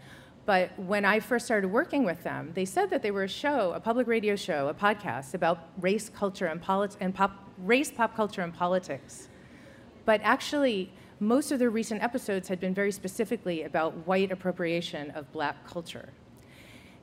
But 0.46 0.76
when 0.78 1.04
I 1.04 1.20
first 1.20 1.44
started 1.44 1.68
working 1.68 2.04
with 2.04 2.24
them, 2.24 2.50
they 2.54 2.64
said 2.64 2.90
that 2.90 3.02
they 3.02 3.12
were 3.12 3.22
a 3.24 3.28
show, 3.28 3.72
a 3.72 3.78
public 3.80 4.08
radio 4.08 4.34
show, 4.34 4.66
a 4.68 4.74
podcast 4.74 5.34
about 5.34 5.68
race, 5.80 6.08
culture, 6.08 6.46
and, 6.46 6.60
polit- 6.60 6.96
and 7.00 7.14
pop, 7.14 7.49
race, 7.64 7.90
pop 7.90 8.14
culture, 8.16 8.42
and 8.42 8.54
politics. 8.54 9.28
But 10.04 10.20
actually, 10.22 10.92
most 11.20 11.52
of 11.52 11.58
their 11.58 11.70
recent 11.70 12.02
episodes 12.02 12.48
had 12.48 12.60
been 12.60 12.74
very 12.74 12.92
specifically 12.92 13.64
about 13.64 14.06
white 14.06 14.32
appropriation 14.32 15.10
of 15.10 15.30
black 15.32 15.66
culture. 15.66 16.08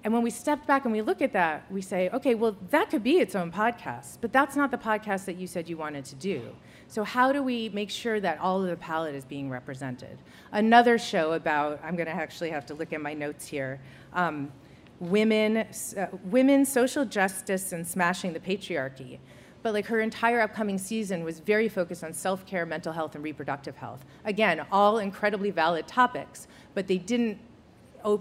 And 0.04 0.14
when 0.14 0.24
we 0.24 0.30
step 0.30 0.66
back 0.66 0.86
and 0.86 0.94
we 0.94 1.02
look 1.02 1.22
at 1.22 1.34
that, 1.34 1.70
we 1.72 1.82
say, 1.82 2.10
okay, 2.12 2.34
well, 2.34 2.56
that 2.70 2.90
could 2.90 3.04
be 3.04 3.18
its 3.18 3.36
own 3.36 3.52
podcast, 3.52 4.20
but 4.22 4.32
that's 4.32 4.56
not 4.56 4.72
the 4.72 4.78
podcast 4.78 5.26
that 5.26 5.36
you 5.36 5.48
said 5.48 5.68
you 5.68 5.78
wanted 5.78 6.06
to 6.06 6.16
do. 6.16 6.56
So, 6.88 7.04
how 7.04 7.34
do 7.34 7.44
we 7.44 7.70
make 7.70 7.90
sure 7.90 8.20
that 8.22 8.40
all 8.40 8.64
of 8.64 8.70
the 8.70 8.78
palette 8.78 9.16
is 9.16 9.26
being 9.26 9.50
represented? 9.50 10.18
Another 10.54 10.98
show 10.98 11.34
about, 11.34 11.82
I'm 11.84 11.96
going 11.96 12.08
to 12.08 12.14
actually 12.14 12.52
have 12.52 12.66
to 12.68 12.74
look 12.74 12.94
at 12.94 13.02
my 13.02 13.14
notes 13.14 13.46
here. 13.48 13.82
Um, 14.14 14.52
women, 15.00 15.58
uh, 15.58 16.08
women, 16.24 16.66
social 16.66 17.04
justice, 17.04 17.74
and 17.74 17.86
smashing 17.86 18.32
the 18.34 18.40
patriarchy. 18.40 19.20
But 19.68 19.74
like 19.74 19.88
her 19.88 20.00
entire 20.00 20.40
upcoming 20.40 20.78
season 20.78 21.26
was 21.26 21.42
very 21.42 21.68
focused 21.68 22.02
on 22.02 22.14
self-care, 22.14 22.66
mental 22.66 22.94
health, 22.94 23.16
and 23.16 23.22
reproductive 23.22 23.76
health. 23.76 24.06
Again, 24.24 24.66
all 24.72 25.00
incredibly 25.00 25.52
valid 25.52 25.90
topics, 25.90 26.48
but 26.74 26.88
they 26.88 26.98
didn't 26.98 27.38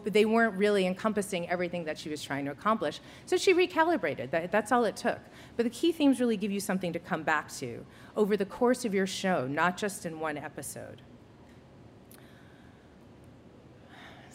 they 0.07 0.25
weren't 0.25 0.57
really 0.57 0.88
encompassing 0.88 1.49
everything 1.49 1.85
that 1.85 1.97
she 1.97 2.09
was 2.09 2.21
trying 2.21 2.47
to 2.47 2.50
accomplish. 2.50 2.99
So 3.26 3.37
she 3.37 3.55
recalibrated. 3.55 4.33
That, 4.33 4.50
that's 4.50 4.73
all 4.73 4.85
it 4.87 4.97
took. 4.97 5.21
But 5.57 5.62
the 5.62 5.71
key 5.71 5.93
themes 5.93 6.19
really 6.19 6.37
give 6.37 6.50
you 6.50 6.59
something 6.59 6.93
to 6.93 6.99
come 6.99 7.23
back 7.23 7.49
to 7.59 7.87
over 8.17 8.37
the 8.37 8.45
course 8.45 8.85
of 8.85 8.93
your 8.93 9.07
show, 9.07 9.47
not 9.47 9.76
just 9.76 10.05
in 10.05 10.19
one 10.19 10.37
episode. 10.37 11.00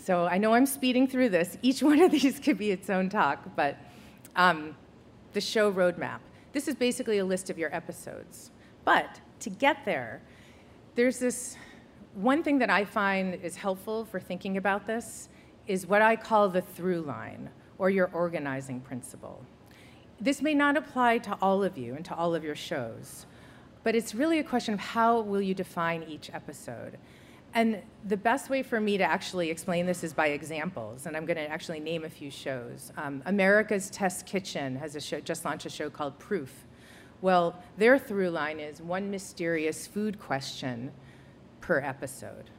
So 0.01 0.27
I 0.27 0.38
know 0.38 0.53
I'm 0.53 0.65
speeding 0.65 1.10
through 1.10 1.27
this. 1.27 1.58
Each 1.62 1.84
one 1.84 2.00
of 2.00 2.10
these 2.10 2.39
could 2.39 2.58
be 2.58 2.72
its 2.72 2.89
own 2.89 3.10
talk, 3.10 3.53
but 3.58 3.77
um, 4.38 4.77
the 5.34 5.41
show 5.41 5.70
roadmap. 5.74 6.20
This 6.53 6.67
is 6.67 6.75
basically 6.75 7.20
a 7.20 7.25
list 7.25 7.50
of 7.50 7.58
your 7.58 7.74
episodes. 7.75 8.51
But 8.84 9.20
to 9.39 9.50
get 9.50 9.86
there, 9.86 10.22
there's 10.96 11.20
this 11.20 11.58
one 12.13 12.43
thing 12.43 12.60
that 12.60 12.70
I 12.70 12.84
find 12.84 13.36
is 13.36 13.55
helpful 13.55 14.05
for 14.05 14.20
thinking 14.20 14.58
about 14.58 14.86
this 14.86 15.29
is 15.67 15.88
what 15.88 16.01
I 16.01 16.15
call 16.15 16.50
the 16.50 16.62
through 16.62 17.01
line 17.01 17.50
or 17.77 17.89
your 17.89 18.10
organizing 18.13 18.81
principle. 18.81 19.46
This 20.20 20.41
may 20.41 20.53
not 20.53 20.75
apply 20.75 21.20
to 21.20 21.38
all 21.41 21.63
of 21.63 21.77
you 21.77 21.96
and 21.96 22.03
to 22.05 22.15
all 22.15 22.36
of 22.36 22.43
your 22.43 22.55
shows, 22.55 23.25
but 23.84 23.96
it's 23.96 24.13
really 24.13 24.39
a 24.39 24.43
question 24.43 24.74
of 24.74 24.79
how 24.79 25.22
will 25.22 25.41
you 25.41 25.53
define 25.53 26.03
each 26.03 26.29
episode. 26.34 26.98
And 27.53 27.81
the 28.08 28.17
best 28.17 28.50
way 28.50 28.63
for 28.63 28.79
me 28.79 28.98
to 28.98 29.03
actually 29.03 29.50
explain 29.50 29.86
this 29.86 30.03
is 30.03 30.13
by 30.13 30.27
examples, 30.27 31.05
and 31.05 31.17
I'm 31.17 31.25
going 31.25 31.38
to 31.38 31.50
actually 31.50 31.81
name 31.81 32.05
a 32.05 32.10
few 32.10 32.31
shows. 32.31 32.93
Um, 32.96 33.22
America's 33.25 33.89
Test 33.89 34.25
Kitchen 34.25 34.77
has 34.77 34.98
show, 35.05 35.20
just 35.20 35.43
launched 35.43 35.65
a 35.65 35.70
show 35.70 35.89
called 35.89 36.17
Proof. 36.17 36.65
Well, 37.22 37.62
their 37.77 38.00
through 38.00 38.29
line 38.29 38.60
is 38.60 38.81
one 38.81 39.12
mysterious 39.12 39.86
food 39.86 40.17
question 40.17 40.91
per 41.60 41.79
episode. 41.79 42.50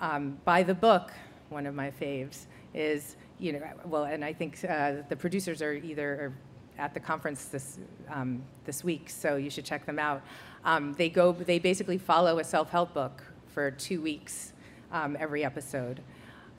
Um, 0.00 0.38
by 0.44 0.62
the 0.62 0.74
book, 0.74 1.12
one 1.50 1.66
of 1.66 1.74
my 1.74 1.90
faves, 1.90 2.46
is, 2.72 3.16
you 3.38 3.52
know, 3.52 3.60
well, 3.84 4.04
and 4.04 4.24
I 4.24 4.32
think 4.32 4.64
uh, 4.64 5.02
the 5.08 5.16
producers 5.16 5.60
are 5.60 5.74
either 5.74 6.32
at 6.78 6.94
the 6.94 7.00
conference 7.00 7.44
this, 7.46 7.78
um, 8.08 8.42
this 8.64 8.82
week, 8.82 9.10
so 9.10 9.36
you 9.36 9.50
should 9.50 9.66
check 9.66 9.84
them 9.84 9.98
out. 9.98 10.22
Um, 10.64 10.94
they 10.94 11.10
go, 11.10 11.32
they 11.32 11.58
basically 11.58 11.98
follow 11.98 12.38
a 12.38 12.44
self-help 12.44 12.94
book 12.94 13.22
for 13.54 13.70
two 13.70 14.00
weeks 14.00 14.52
um, 14.92 15.16
every 15.18 15.44
episode. 15.44 16.00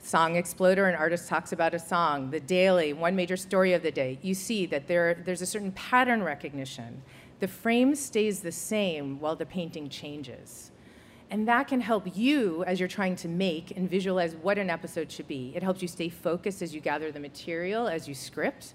Song 0.02 0.36
Exploder, 0.36 0.86
an 0.86 0.94
artist 0.94 1.28
talks 1.28 1.52
about 1.52 1.74
a 1.74 1.78
song. 1.78 2.30
The 2.30 2.40
Daily, 2.40 2.92
one 2.92 3.14
major 3.14 3.36
story 3.36 3.72
of 3.72 3.82
the 3.82 3.92
day. 3.92 4.18
You 4.20 4.34
see 4.34 4.66
that 4.66 4.88
there, 4.88 5.14
there's 5.14 5.42
a 5.42 5.46
certain 5.46 5.72
pattern 5.72 6.22
recognition. 6.22 7.02
The 7.40 7.48
frame 7.48 7.94
stays 7.94 8.40
the 8.40 8.52
same 8.52 9.20
while 9.20 9.36
the 9.36 9.46
painting 9.46 9.88
changes. 9.88 10.72
And 11.30 11.48
that 11.48 11.66
can 11.68 11.80
help 11.80 12.16
you 12.16 12.62
as 12.64 12.78
you're 12.78 12.88
trying 12.88 13.16
to 13.16 13.28
make 13.28 13.76
and 13.76 13.88
visualize 13.88 14.34
what 14.34 14.58
an 14.58 14.68
episode 14.68 15.10
should 15.10 15.28
be. 15.28 15.52
It 15.54 15.62
helps 15.62 15.80
you 15.80 15.88
stay 15.88 16.08
focused 16.08 16.60
as 16.60 16.74
you 16.74 16.80
gather 16.80 17.10
the 17.10 17.20
material, 17.20 17.88
as 17.88 18.06
you 18.06 18.14
script. 18.14 18.74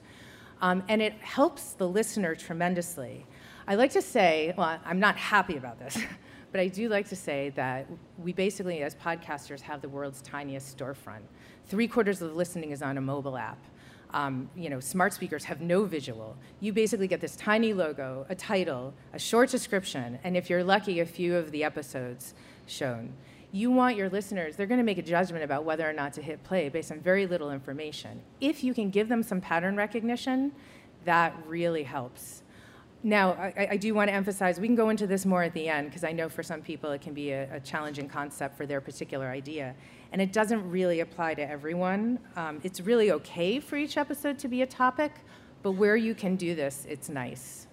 Um, 0.62 0.82
and 0.90 1.02
it 1.02 1.14
helps 1.14 1.74
the 1.74 1.88
listener 1.88 2.36
tremendously. 2.36 3.26
I 3.68 3.76
like 3.76 3.92
to 3.92 4.02
say, 4.02 4.54
well, 4.58 4.80
I'm 4.86 5.00
not 5.00 5.18
happy 5.18 5.58
about 5.58 5.78
this, 5.78 5.98
but 6.52 6.62
I 6.62 6.68
do 6.68 6.90
like 6.90 7.08
to 7.10 7.16
say 7.16 7.52
that 7.56 7.88
we 8.18 8.34
basically, 8.34 8.82
as 8.82 8.96
podcasters, 8.96 9.62
have 9.62 9.82
the 9.82 9.90
world's 9.90 10.22
tiniest 10.22 10.78
storefront. 10.78 11.24
Three 11.66 11.88
quarters 11.88 12.22
of 12.22 12.30
the 12.30 12.36
listening 12.36 12.72
is 12.72 12.82
on 12.82 12.98
a 12.98 13.02
mobile 13.02 13.38
app. 13.38 13.60
Um, 14.12 14.50
you 14.56 14.70
know, 14.70 14.80
smart 14.80 15.14
speakers 15.14 15.44
have 15.46 15.60
no 15.60 15.84
visual. 15.84 16.38
You 16.62 16.72
basically 16.72 17.08
get 17.08 17.20
this 17.20 17.36
tiny 17.36 17.74
logo, 17.74 18.26
a 18.30 18.36
title, 18.36 18.94
a 19.14 19.20
short 19.20 19.50
description, 19.50 20.18
and 20.24 20.38
if 20.38 20.50
you're 20.50 20.64
lucky, 20.64 21.02
a 21.02 21.06
few 21.06 21.36
of 21.36 21.52
the 21.52 21.64
episodes 21.64 22.34
shown. 22.66 23.14
You 23.52 23.72
want 23.72 23.98
your 23.98 24.10
listeners, 24.10 24.56
they're 24.56 24.68
going 24.68 24.80
to 24.80 24.86
make 24.86 24.98
a 24.98 25.02
judgment 25.02 25.44
about 25.44 25.66
whether 25.66 25.90
or 25.90 25.94
not 25.94 26.14
to 26.14 26.22
hit 26.22 26.44
play 26.44 26.70
based 26.70 26.92
on 26.92 27.00
very 27.00 27.26
little 27.26 27.52
information. 27.52 28.22
If 28.40 28.64
you 28.64 28.74
can 28.74 28.90
give 28.90 29.10
them 29.10 29.24
some 29.24 29.42
pattern 29.42 29.76
recognition, 29.76 30.52
that 31.06 31.34
really 31.46 31.84
helps. 31.84 32.44
Now, 33.04 33.34
I, 33.34 33.68
I, 33.72 33.78
do 33.78 33.94
want 33.94 34.10
to 34.10 34.14
emphasize, 34.14 34.60
we 34.60 34.68
can 34.68 34.76
go 34.76 34.90
into 34.90 35.06
this 35.06 35.26
more 35.26 35.44
at 35.44 35.54
the 35.54 35.70
end 35.70 35.88
because 35.88 36.04
I 36.04 36.12
know 36.12 36.28
for 36.30 36.42
some 36.42 36.62
people 36.62 36.92
it 36.92 37.02
can 37.02 37.14
be 37.14 37.32
a, 37.32 37.56
a, 37.56 37.60
challenging 37.60 38.10
concept 38.10 38.58
for 38.58 38.66
their 38.66 38.82
particular 38.82 39.28
idea. 39.28 39.76
And 40.12 40.22
it 40.22 40.34
doesn't 40.34 40.68
really 40.70 41.02
apply 41.02 41.36
to 41.36 41.48
everyone. 41.48 42.20
Um, 42.36 42.60
it's 42.64 42.82
really 42.82 43.12
okay 43.12 43.60
for 43.60 43.78
each 43.78 43.98
episode 43.98 44.40
to 44.40 44.48
be 44.48 44.64
a 44.64 44.66
topic, 44.66 45.12
but 45.62 45.74
where 45.74 45.96
you 45.96 46.16
can 46.16 46.36
do 46.36 46.56
this, 46.56 46.88
it's 46.90 47.08
nice. 47.08 47.68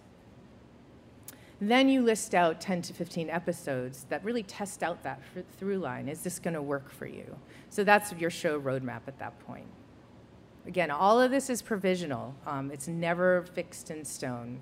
Then 1.61 1.88
you 1.88 2.02
list 2.02 2.35
out 2.35 2.61
10 2.61 2.83
to 2.83 2.93
15 2.93 3.31
episodes 3.31 4.04
that 4.11 4.23
really 4.25 4.43
test 4.43 4.83
out 4.83 5.02
that 5.04 5.23
through 5.57 5.78
line. 5.78 6.09
Is 6.09 6.21
this 6.21 6.38
going 6.38 6.54
to 6.54 6.62
work 6.62 6.90
for 6.90 7.07
you? 7.07 7.37
So 7.71 7.83
that's 7.83 8.12
your 8.12 8.31
show 8.31 8.61
roadmap 8.61 9.02
at 9.07 9.19
that 9.21 9.38
point. 9.47 9.69
Again, 10.66 10.90
all 10.90 11.21
of 11.21 11.31
this 11.31 11.49
is 11.49 11.62
provisional, 11.62 12.35
um, 12.47 12.71
it's 12.71 12.88
never 12.88 13.43
fixed 13.54 13.90
in 13.90 14.04
stone. 14.04 14.61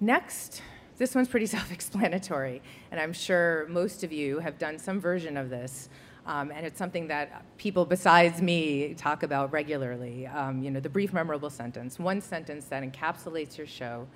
Next, 0.00 0.62
this 0.96 1.14
one's 1.14 1.28
pretty 1.28 1.46
self 1.56 1.72
explanatory, 1.72 2.62
and 2.90 3.00
I'm 3.00 3.12
sure 3.12 3.66
most 3.68 4.04
of 4.04 4.12
you 4.12 4.38
have 4.38 4.58
done 4.58 4.78
some 4.78 5.00
version 5.00 5.36
of 5.36 5.50
this. 5.50 5.88
Um, 6.26 6.52
and 6.54 6.66
it's 6.66 6.76
something 6.76 7.08
that 7.08 7.42
people 7.56 7.86
besides 7.86 8.42
me 8.42 8.92
talk 8.92 9.22
about 9.22 9.50
regularly. 9.50 10.26
Um, 10.26 10.62
you 10.62 10.70
know, 10.70 10.78
the 10.78 10.90
brief, 10.90 11.14
memorable 11.14 11.48
sentence, 11.48 11.98
one 11.98 12.20
sentence 12.20 12.66
that 12.66 12.82
encapsulates 12.82 13.56
your 13.56 13.66
show. 13.66 14.06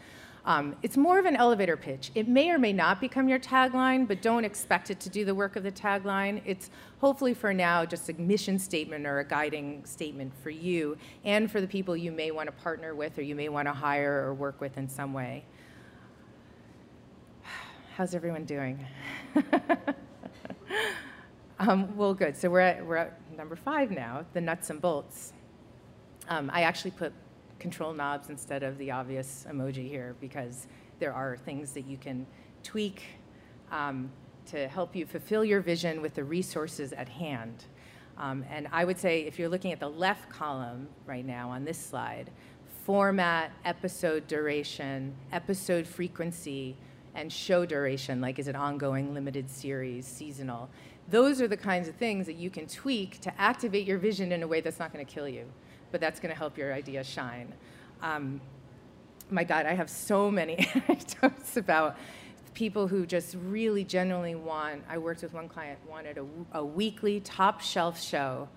Um, 0.45 0.77
it's 0.83 0.97
more 0.97 1.19
of 1.19 1.25
an 1.25 1.37
elevator 1.37 1.77
pitch. 1.77 2.11
It 2.15 2.29
may 2.29 2.51
or 2.51 2.59
may 2.59 2.73
not 2.73 3.01
become 3.01 3.29
your 3.29 3.39
tagline, 3.39 4.09
but 4.09 4.21
don't 4.21 4.45
expect 4.45 4.91
it 4.91 4.99
to 5.01 5.09
do 5.09 5.25
the 5.25 5.35
work 5.35 5.57
of 5.57 5.63
the 5.63 5.71
tagline. 5.71 6.43
It's 6.45 6.69
hopefully 6.99 7.33
for 7.33 7.55
now 7.55 7.87
just 7.87 8.09
a 8.09 8.13
mission 8.15 8.59
statement 8.59 9.07
or 9.07 9.21
a 9.21 9.25
guiding 9.25 9.85
statement 9.85 10.33
for 10.43 10.51
you 10.51 10.99
and 11.25 11.51
for 11.51 11.61
the 11.61 11.69
people 11.69 11.97
you 11.97 12.11
may 12.11 12.31
want 12.31 12.49
to 12.49 12.53
partner 12.53 12.95
with 12.95 13.19
or 13.19 13.23
you 13.23 13.37
may 13.37 13.49
want 13.49 13.69
to 13.69 13.73
hire 13.73 14.27
or 14.27 14.35
work 14.35 14.61
with 14.61 14.77
in 14.77 14.89
some 14.89 15.15
way. 15.15 15.45
How's 17.97 18.15
everyone 18.15 18.45
doing? 18.45 18.87
um, 21.59 21.95
well, 21.95 22.15
good. 22.15 22.35
So 22.35 22.49
we're 22.49 22.61
at, 22.61 22.87
we're 22.87 22.97
at 22.97 23.21
number 23.37 23.55
five 23.55 23.91
now, 23.91 24.25
the 24.33 24.41
nuts 24.41 24.71
and 24.71 24.81
bolts. 24.81 25.35
Um, 26.31 26.51
I 26.55 26.63
actually 26.63 26.93
put 26.93 27.13
control 27.59 27.93
knobs 27.93 28.31
instead 28.31 28.63
of 28.63 28.79
the 28.79 28.93
obvious 28.93 29.45
emoji 29.47 29.87
here 29.87 30.17
because 30.23 30.69
there 31.01 31.13
are 31.13 31.37
things 31.37 31.73
that 31.73 31.83
you 31.83 31.99
can 31.99 32.27
tweak 32.63 33.03
um, 33.71 34.11
to 34.47 34.69
help 34.69 34.97
you 34.97 35.05
fulfill 35.05 35.45
your 35.45 35.61
vision 35.61 36.01
with 36.01 36.15
the 36.15 36.25
resources 36.25 36.95
at 36.95 37.11
hand. 37.11 37.67
Um, 38.17 38.43
and 38.51 38.69
I 38.73 38.87
would 38.87 38.99
say 38.99 39.27
if 39.27 39.39
you're 39.39 39.51
looking 39.51 39.73
at 39.73 39.81
the 39.81 39.91
left 39.91 40.31
column 40.31 40.89
right 41.05 41.27
now 41.27 41.51
on 41.51 41.67
this 41.67 41.79
slide, 41.79 42.31
format, 42.87 43.51
episode 43.67 44.27
duration, 44.29 45.15
episode 45.31 45.87
frequency, 45.87 46.79
and 47.15 47.33
show 47.33 47.67
duration, 47.67 48.21
like 48.21 48.39
is 48.39 48.49
it 48.49 48.57
ongoing, 48.57 49.15
limited 49.15 49.51
series, 49.51 50.07
seasonal. 50.07 50.69
Those 51.09 51.41
are 51.41 51.49
the 51.49 51.57
kinds 51.57 51.89
of 51.89 51.97
things 51.97 52.27
that 52.27 52.37
you 52.37 52.49
can 52.49 52.67
tweak 52.67 53.21
to 53.21 53.41
activate 53.41 53.87
your 53.87 53.99
vision 53.99 54.33
in 54.33 54.43
a 54.43 54.47
way 54.47 54.61
that's 54.61 54.79
not 54.79 54.93
going 54.93 55.05
to 55.05 55.13
kill 55.13 55.29
you 55.29 55.47
but 55.93 56.01
that's 56.01 56.19
going 56.19 56.33
to 56.33 56.39
help 56.39 56.59
your 56.59 56.73
idea 56.73 57.05
shine. 57.05 57.53
Um, 58.03 58.41
my 59.31 59.45
God, 59.45 59.67
I 59.67 59.75
have 59.75 59.89
so 59.89 60.31
many 60.31 60.57
anecdotes 60.89 61.57
about 61.57 61.97
people 62.55 62.89
who 62.89 63.07
just 63.07 63.37
really 63.45 63.85
genuinely 63.85 64.35
want. 64.35 64.83
I 64.89 64.99
worked 64.99 65.23
with 65.23 65.33
one 65.33 65.49
client 65.49 65.79
wanted 65.89 66.19
a, 66.19 66.27
a 66.53 66.65
weekly 66.65 67.21
top 67.21 67.61
shelf 67.61 68.03
show 68.03 68.49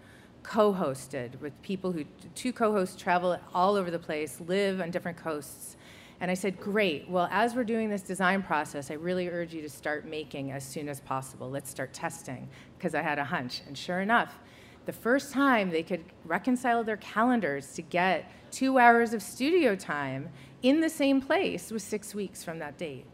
co-hosted 0.44 1.40
with 1.40 1.60
people 1.62 1.92
who 1.92 2.06
two 2.36 2.54
co-hosts 2.54 3.02
travel 3.02 3.38
all 3.54 3.76
over 3.76 3.90
the 3.90 4.00
place, 4.00 4.40
live 4.48 4.80
on 4.80 4.92
different 4.92 5.18
coasts, 5.18 5.76
And 6.26 6.32
I 6.32 6.34
said, 6.34 6.60
Great. 6.60 7.08
Well, 7.08 7.30
as 7.30 7.54
we're 7.54 7.64
doing 7.64 7.88
this 7.88 8.02
design 8.02 8.42
process, 8.42 8.90
I 8.90 8.96
really 8.96 9.30
urge 9.30 9.54
you 9.54 9.62
to 9.62 9.70
start 9.70 10.08
making 10.08 10.52
as 10.52 10.64
soon 10.64 10.90
as 10.90 11.00
possible. 11.00 11.52
Let's 11.52 11.70
start 11.70 11.94
testing, 11.94 12.50
because 12.80 12.96
I 12.96 13.04
had 13.04 13.20
a 13.20 13.24
hunch. 13.24 13.62
And 13.68 13.78
sure 13.78 14.02
enough, 14.02 14.40
the 14.88 14.92
first 14.92 15.32
time 15.32 15.70
they 15.70 15.84
could 15.84 16.04
reconcile 16.24 16.84
their 16.84 16.98
calendars 16.98 17.74
to 17.74 17.84
get 17.84 18.32
two 18.50 18.80
hours 18.80 19.14
of 19.14 19.22
studio 19.22 19.76
time 19.76 20.30
in 20.64 20.82
the 20.82 20.90
same 20.90 21.22
place 21.22 21.70
was 21.70 21.84
six 21.84 22.16
weeks 22.16 22.44
from 22.44 22.58
that 22.58 22.80
date. 22.80 23.06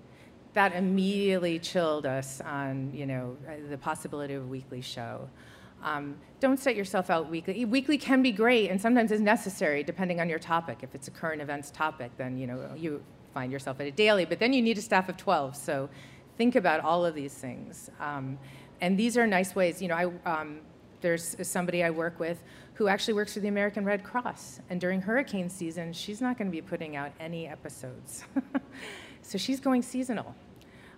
That 0.54 0.74
immediately 0.74 1.60
chilled 1.60 2.06
us 2.06 2.40
on, 2.40 2.94
you 2.94 3.08
know, 3.08 3.36
uh, 3.46 3.56
the 3.70 3.78
possibility 3.78 4.36
of 4.36 4.44
a 4.44 4.48
weekly 4.48 4.80
show. 4.80 5.30
Um, 5.84 6.16
don't 6.40 6.60
set 6.60 6.76
yourself 6.76 7.10
out 7.10 7.30
weekly. 7.30 7.66
Weekly 7.66 7.98
can 7.98 8.22
be 8.22 8.32
great 8.32 8.70
and 8.70 8.80
sometimes 8.80 9.12
is 9.12 9.22
necessary 9.22 9.84
depending 9.84 10.20
on 10.20 10.30
your 10.30 10.40
topic. 10.40 10.80
If 10.82 10.96
it's 10.96 11.08
a 11.08 11.12
current 11.12 11.42
events 11.42 11.72
topic, 11.72 12.12
then 12.18 12.38
you 12.38 12.48
know 12.48 12.70
you 12.76 13.04
find 13.34 13.52
yourself 13.52 13.80
at 13.80 13.88
a 13.88 13.92
daily. 13.92 14.26
But 14.26 14.40
then 14.40 14.54
you 14.54 14.62
need 14.62 14.78
a 14.78 14.82
staff 14.82 15.10
of 15.10 15.18
12. 15.18 15.56
So 15.56 15.90
think 16.38 16.56
about 16.56 16.82
all 16.82 17.06
of 17.06 17.16
these 17.16 17.34
things. 17.34 17.90
Um, 18.00 18.38
and 18.82 18.98
these 18.98 19.18
are 19.18 19.28
nice 19.28 19.56
ways. 19.56 19.82
You 19.82 19.90
know, 19.90 19.96
I, 20.26 20.30
um, 20.30 20.60
there's 21.02 21.36
somebody 21.48 21.84
I 21.84 21.90
work 21.90 22.20
with 22.20 22.44
who 22.76 22.88
actually 22.88 23.14
works 23.14 23.34
for 23.34 23.40
the 23.40 23.48
American 23.48 23.86
Red 23.86 24.04
Cross. 24.04 24.60
And 24.70 24.82
during 24.82 25.02
hurricane 25.02 25.50
season, 25.50 25.94
she's 25.94 26.22
not 26.22 26.38
going 26.38 26.48
to 26.48 26.52
be 26.52 26.62
putting 26.62 26.96
out 26.96 27.12
any 27.20 27.48
episodes. 27.48 28.26
so 29.22 29.38
she's 29.38 29.60
going 29.60 29.82
seasonal. 29.82 30.36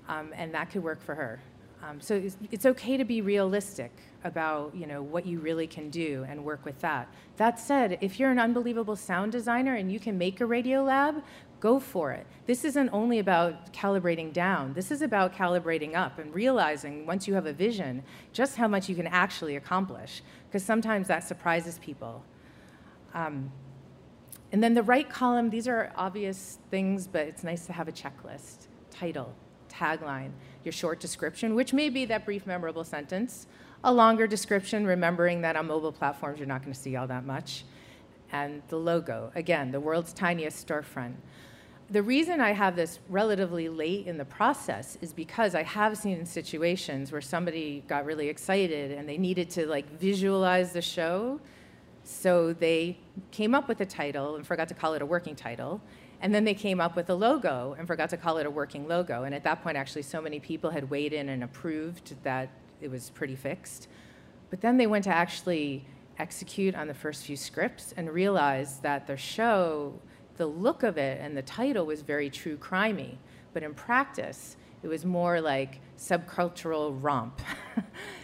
Um, 0.08 0.32
and 0.36 0.54
that 0.54 0.70
could 0.70 0.84
work 0.84 1.02
for 1.02 1.16
her. 1.16 1.42
Um, 1.84 2.00
so 2.00 2.16
it's, 2.16 2.38
it's, 2.50 2.66
okay 2.66 2.96
to 2.96 3.04
be 3.04 3.20
realistic 3.22 3.92
about 4.24 4.74
you 4.74 4.88
know 4.88 5.02
what 5.02 5.26
you 5.26 5.40
really 5.40 5.68
can 5.68 5.90
do 5.90 6.26
and 6.30 6.46
work 6.46 6.64
with 6.64 6.80
that. 6.80 7.14
That 7.36 7.60
said, 7.60 7.98
if 8.00 8.20
you're 8.20 8.32
an 8.32 8.40
unbelievable 8.40 8.96
sound 8.96 9.34
designer 9.34 9.76
and 9.76 9.92
you 9.92 10.00
can 10.00 10.18
make 10.18 10.40
a 10.40 10.46
Radiolab, 10.46 11.22
go 11.60 11.80
for 11.80 12.14
it. 12.14 12.26
This 12.46 12.64
isn't 12.64 12.90
only 12.94 13.20
about 13.20 13.74
calibrating 13.74 14.32
down. 14.32 14.74
This 14.74 14.92
is 14.92 15.02
about 15.02 15.34
calibrating 15.34 15.94
up 15.94 16.20
and 16.20 16.34
realizing 16.34 17.06
once 17.06 17.28
you 17.28 17.34
have 17.34 17.48
a 17.48 17.54
vision 17.54 18.04
just 18.32 18.56
how 18.56 18.68
much 18.68 18.88
you 18.88 18.96
can 18.96 19.08
actually 19.08 19.58
accomplish. 19.58 20.22
Because 20.48 20.64
sometimes 20.64 21.08
that 21.10 21.26
surprises 21.26 21.80
people. 21.80 22.24
Um, 23.14 23.52
and 24.54 24.64
then 24.64 24.74
the 24.74 24.84
right 24.84 25.10
column, 25.10 25.50
these 25.50 25.68
are 25.68 25.92
obvious 25.96 26.60
things, 26.72 27.08
but 27.08 27.28
it's 27.28 27.44
nice 27.44 27.66
to 27.66 27.74
have 27.74 27.88
a 27.90 27.92
checklist. 27.92 28.68
Title, 28.90 29.34
tagline 29.70 30.32
your 30.64 30.74
short 30.74 31.00
description, 31.00 31.56
which 31.56 31.74
may 31.74 31.90
be 31.90 32.06
that 32.06 32.26
brief, 32.26 32.46
memorable 32.46 32.84
sentence, 32.84 33.48
a 33.84 33.94
longer 33.94 34.28
description, 34.28 34.86
remembering 34.86 35.42
that 35.42 35.56
on 35.56 35.68
mobile 35.68 35.92
platforms 35.92 36.40
you're 36.40 36.48
not 36.48 36.62
going 36.62 36.74
to 36.74 36.80
see 36.80 36.96
all 36.96 37.08
that 37.08 37.26
much, 37.26 37.66
and 38.32 38.62
the 38.70 38.78
logo, 38.78 39.32
again, 39.36 39.72
the 39.72 39.80
world's 39.80 40.14
tiniest 40.14 40.68
storefront. 40.68 41.14
The 41.90 42.02
reason 42.02 42.42
I 42.42 42.54
have 42.54 42.76
this 42.76 43.00
relatively 43.10 43.70
late 43.70 44.08
in 44.08 44.18
the 44.18 44.26
process 44.26 44.98
is 45.02 45.14
because 45.14 45.54
I 45.54 45.64
have 45.64 45.98
seen 45.98 46.26
situations 46.26 47.12
where 47.12 47.22
somebody 47.22 47.84
got 47.88 48.06
really 48.06 48.30
excited 48.30 48.92
and 48.92 49.08
they 49.08 49.18
needed 49.18 49.50
to 49.52 49.68
like 49.68 50.00
visualize 50.00 50.72
the 50.72 50.82
show. 50.82 51.40
So 52.04 52.54
they 52.54 52.98
came 53.32 53.54
up 53.54 53.68
with 53.68 53.82
a 53.82 53.86
title 53.86 54.38
and 54.38 54.48
forgot 54.48 54.70
to 54.70 54.74
call 54.74 54.94
it 54.94 55.02
a 55.02 55.06
working 55.06 55.36
title 55.36 55.82
and 56.24 56.34
then 56.34 56.46
they 56.46 56.54
came 56.54 56.80
up 56.80 56.96
with 56.96 57.10
a 57.10 57.14
logo 57.14 57.76
and 57.78 57.86
forgot 57.86 58.10
to 58.12 58.18
call 58.18 58.38
it 58.38 58.46
a 58.46 58.50
working 58.50 58.88
logo. 58.88 59.24
And 59.24 59.36
at 59.36 59.44
that 59.44 59.62
point, 59.62 59.76
actually, 59.76 60.04
so 60.04 60.22
many 60.22 60.40
people 60.40 60.70
had 60.70 60.90
weighed 60.90 61.12
in 61.12 61.28
and 61.28 61.44
approved 61.44 62.16
that 62.24 62.50
it 62.80 62.90
was 62.90 63.10
pretty 63.10 63.36
fixed. 63.36 63.90
But 64.50 64.62
then 64.62 64.78
they 64.78 64.88
went 64.88 65.04
to 65.04 65.10
actually 65.10 65.86
execute 66.18 66.76
on 66.76 66.88
the 66.88 66.94
first 66.94 67.26
few 67.26 67.36
scripts 67.36 67.94
and 67.98 68.10
realized 68.10 68.82
that 68.84 69.06
the 69.06 69.18
show, 69.18 70.00
the 70.38 70.46
look 70.46 70.84
of 70.84 70.98
it 70.98 71.20
and 71.20 71.36
the 71.36 71.42
title 71.42 71.86
was 71.86 72.02
very 72.02 72.30
true 72.30 72.56
crimey. 72.56 73.18
But 73.52 73.64
in 73.64 73.74
practice, 73.74 74.56
it 74.82 74.88
was 74.88 75.04
more 75.04 75.42
like 75.42 75.82
subcultural 75.98 76.98
romp. 77.02 77.42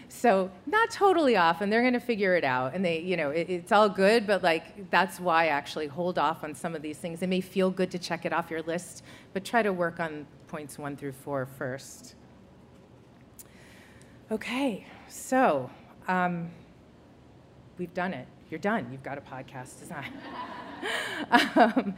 So 0.10 0.50
not 0.66 0.90
totally 0.90 1.38
off, 1.38 1.62
and 1.62 1.72
they're 1.72 1.82
going 1.82 1.94
to 1.94 2.00
figure 2.00 2.36
it 2.36 2.44
out. 2.44 2.74
And 2.74 2.84
they, 2.84 3.00
you 3.00 3.16
know, 3.16 3.30
it, 3.30 3.48
it's 3.50 3.72
all 3.72 3.88
good, 3.88 4.26
but 4.26 4.42
like 4.42 4.90
that's 4.90 5.20
why 5.20 5.46
I 5.46 5.48
actually 5.48 5.88
hold 5.88 6.18
off 6.18 6.44
on 6.44 6.56
some 6.56 6.76
of 6.76 6.82
these 6.82 6.98
things. 6.98 7.22
It 7.22 7.30
may 7.30 7.42
feel 7.42 7.70
good 7.70 7.92
to 7.92 8.00
check 8.00 8.26
it 8.26 8.34
off 8.34 8.50
your 8.50 8.64
list, 8.64 9.04
but 9.34 9.46
try 9.46 9.62
to 9.62 9.72
work 9.72 10.00
on 10.00 10.26
points 10.48 10.80
one 10.80 10.98
through 10.98 11.12
four 11.12 11.46
first. 11.46 12.16
Okay, 14.32 14.86
so 15.08 15.70
um, 16.08 16.50
we've 17.78 17.94
done 17.94 18.14
it. 18.14 18.28
You're 18.50 18.60
done. 18.60 18.88
You've 18.92 19.04
got 19.04 19.20
a 19.20 19.22
podcast 19.22 19.80
design. 19.80 20.12
um, 21.56 21.94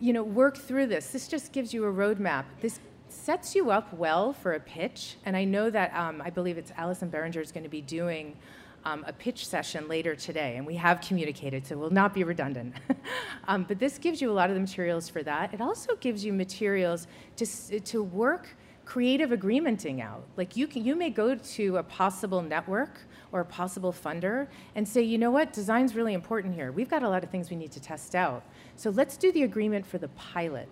you 0.00 0.12
know, 0.12 0.22
work 0.22 0.56
through 0.56 0.86
this. 0.86 1.08
This 1.08 1.26
just 1.26 1.52
gives 1.52 1.74
you 1.74 1.84
a 1.84 1.92
roadmap. 1.92 2.44
This 2.60 2.78
sets 3.12 3.54
you 3.54 3.70
up 3.70 3.92
well 3.92 4.32
for 4.32 4.52
a 4.54 4.60
pitch. 4.60 5.16
And 5.24 5.36
I 5.36 5.44
know 5.44 5.70
that 5.70 5.94
um, 5.94 6.22
I 6.24 6.30
believe 6.30 6.58
it's 6.58 6.72
Allison 6.76 7.10
Behringer 7.10 7.42
is 7.42 7.52
going 7.52 7.64
to 7.64 7.68
be 7.68 7.80
doing 7.80 8.36
um, 8.84 9.04
a 9.06 9.12
pitch 9.12 9.46
session 9.46 9.88
later 9.88 10.14
today, 10.14 10.56
and 10.56 10.66
we 10.66 10.76
have 10.76 11.00
communicated, 11.00 11.66
so 11.66 11.76
we'll 11.76 11.90
not 11.90 12.14
be 12.14 12.24
redundant. 12.24 12.74
um, 13.48 13.64
but 13.64 13.78
this 13.78 13.98
gives 13.98 14.20
you 14.20 14.30
a 14.30 14.32
lot 14.32 14.50
of 14.50 14.54
the 14.54 14.60
materials 14.60 15.08
for 15.08 15.22
that. 15.24 15.52
It 15.52 15.60
also 15.60 15.96
gives 15.96 16.24
you 16.24 16.32
materials 16.32 17.06
to, 17.36 17.80
to 17.80 18.02
work 18.02 18.48
creative 18.84 19.30
agreementing 19.30 20.00
out. 20.00 20.24
Like 20.36 20.56
you, 20.56 20.66
can, 20.66 20.82
you 20.84 20.96
may 20.96 21.10
go 21.10 21.34
to 21.34 21.76
a 21.76 21.82
possible 21.82 22.40
network 22.40 23.00
or 23.32 23.40
a 23.40 23.44
possible 23.44 23.92
funder 23.92 24.48
and 24.74 24.88
say, 24.88 25.02
you 25.02 25.18
know 25.18 25.30
what, 25.30 25.52
design's 25.52 25.94
really 25.94 26.14
important 26.14 26.54
here. 26.54 26.72
We've 26.72 26.88
got 26.88 27.02
a 27.02 27.08
lot 27.08 27.22
of 27.22 27.30
things 27.30 27.50
we 27.50 27.56
need 27.56 27.72
to 27.72 27.80
test 27.80 28.14
out. 28.14 28.42
So 28.76 28.88
let's 28.88 29.18
do 29.18 29.30
the 29.32 29.42
agreement 29.42 29.84
for 29.84 29.98
the 29.98 30.08
pilot. 30.08 30.68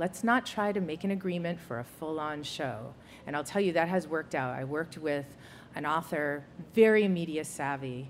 Let's 0.00 0.24
not 0.24 0.46
try 0.46 0.72
to 0.72 0.80
make 0.80 1.04
an 1.04 1.10
agreement 1.10 1.60
for 1.60 1.78
a 1.78 1.84
full 1.84 2.18
on 2.18 2.42
show. 2.42 2.94
And 3.26 3.36
I'll 3.36 3.44
tell 3.44 3.60
you, 3.60 3.74
that 3.74 3.86
has 3.86 4.08
worked 4.08 4.34
out. 4.34 4.54
I 4.54 4.64
worked 4.64 4.96
with 4.96 5.26
an 5.74 5.84
author, 5.84 6.42
very 6.74 7.06
media 7.06 7.44
savvy, 7.44 8.08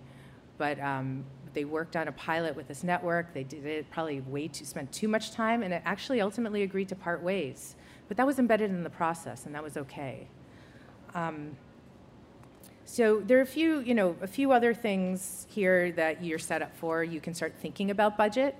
but 0.56 0.78
um, 0.78 1.24
they 1.52 1.64
worked 1.64 1.96
on 1.96 2.06
a 2.06 2.12
pilot 2.12 2.54
with 2.54 2.68
this 2.68 2.84
network. 2.84 3.34
They 3.34 3.42
did 3.42 3.66
it 3.66 3.90
probably 3.90 4.20
way 4.20 4.46
too, 4.46 4.64
spent 4.66 4.92
too 4.92 5.08
much 5.08 5.32
time, 5.32 5.64
and 5.64 5.74
it 5.74 5.82
actually 5.84 6.20
ultimately 6.20 6.62
agreed 6.62 6.88
to 6.90 6.94
part 6.94 7.24
ways. 7.24 7.74
But 8.06 8.16
that 8.18 8.26
was 8.26 8.38
embedded 8.38 8.70
in 8.70 8.84
the 8.84 8.90
process, 8.90 9.44
and 9.44 9.52
that 9.56 9.62
was 9.64 9.76
okay. 9.76 10.28
Um, 11.12 11.56
so 12.84 13.18
there 13.18 13.38
are 13.38 13.42
a 13.42 13.46
few, 13.46 13.80
you 13.80 13.96
know, 13.96 14.14
a 14.22 14.28
few 14.28 14.52
other 14.52 14.74
things 14.74 15.44
here 15.50 15.90
that 15.90 16.22
you're 16.22 16.38
set 16.38 16.62
up 16.62 16.76
for. 16.76 17.02
You 17.02 17.20
can 17.20 17.34
start 17.34 17.52
thinking 17.60 17.90
about 17.90 18.16
budget 18.16 18.54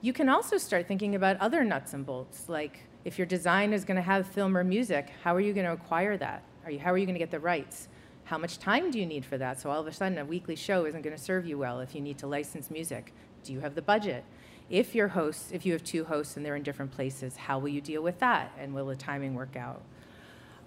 you 0.00 0.12
can 0.12 0.28
also 0.28 0.56
start 0.56 0.86
thinking 0.86 1.14
about 1.14 1.36
other 1.38 1.62
nuts 1.62 1.92
and 1.92 2.06
bolts, 2.06 2.48
like 2.48 2.80
if 3.04 3.18
your 3.18 3.26
design 3.26 3.72
is 3.72 3.84
going 3.84 3.96
to 3.96 4.02
have 4.02 4.26
film 4.26 4.56
or 4.56 4.64
music, 4.64 5.10
how 5.22 5.34
are 5.34 5.40
you 5.40 5.52
going 5.52 5.66
to 5.66 5.72
acquire 5.72 6.16
that? 6.16 6.42
Are 6.64 6.70
you, 6.70 6.78
how 6.78 6.92
are 6.92 6.98
you 6.98 7.06
going 7.06 7.14
to 7.14 7.18
get 7.18 7.30
the 7.30 7.40
rights? 7.40 7.88
How 8.24 8.38
much 8.38 8.58
time 8.58 8.90
do 8.90 8.98
you 8.98 9.06
need 9.06 9.24
for 9.24 9.38
that? 9.38 9.60
So 9.60 9.70
all 9.70 9.80
of 9.80 9.86
a 9.86 9.92
sudden, 9.92 10.18
a 10.18 10.24
weekly 10.24 10.56
show 10.56 10.86
isn't 10.86 11.02
going 11.02 11.16
to 11.16 11.22
serve 11.22 11.46
you 11.46 11.58
well 11.58 11.80
if 11.80 11.94
you 11.94 12.00
need 12.00 12.18
to 12.18 12.26
license 12.26 12.70
music. 12.70 13.12
Do 13.44 13.52
you 13.52 13.60
have 13.60 13.74
the 13.74 13.82
budget? 13.82 14.24
If 14.68 14.94
your 14.94 15.08
hosts, 15.08 15.50
if 15.52 15.66
you 15.66 15.72
have 15.72 15.82
two 15.82 16.04
hosts 16.04 16.36
and 16.36 16.46
they're 16.46 16.56
in 16.56 16.62
different 16.62 16.92
places, 16.92 17.36
how 17.36 17.58
will 17.58 17.70
you 17.70 17.80
deal 17.80 18.02
with 18.02 18.20
that? 18.20 18.52
And 18.58 18.72
will 18.72 18.86
the 18.86 18.96
timing 18.96 19.34
work 19.34 19.56
out? 19.56 19.82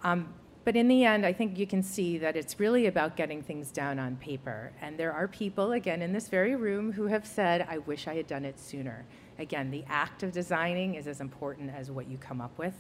Um, 0.03 0.33
but 0.65 0.77
in 0.77 0.87
the 0.87 1.03
end, 1.03 1.25
I 1.25 1.33
think 1.33 1.57
you 1.57 1.67
can 1.67 1.83
see 1.83 2.17
that 2.19 2.37
it's 2.37 2.59
really 2.59 2.87
about 2.87 3.17
getting 3.17 3.41
things 3.41 3.69
down 3.69 3.99
on 3.99 4.15
paper. 4.15 4.71
And 4.81 4.97
there 4.97 5.11
are 5.11 5.27
people, 5.27 5.73
again, 5.73 6.01
in 6.01 6.13
this 6.13 6.29
very 6.29 6.55
room 6.55 6.93
who 6.93 7.07
have 7.07 7.25
said, 7.25 7.65
I 7.69 7.79
wish 7.79 8.07
I 8.07 8.15
had 8.15 8.27
done 8.27 8.45
it 8.45 8.57
sooner. 8.59 9.05
Again, 9.39 9.71
the 9.71 9.83
act 9.89 10.23
of 10.23 10.31
designing 10.31 10.95
is 10.95 11.07
as 11.07 11.19
important 11.19 11.71
as 11.75 11.91
what 11.91 12.07
you 12.07 12.17
come 12.17 12.39
up 12.39 12.57
with. 12.57 12.75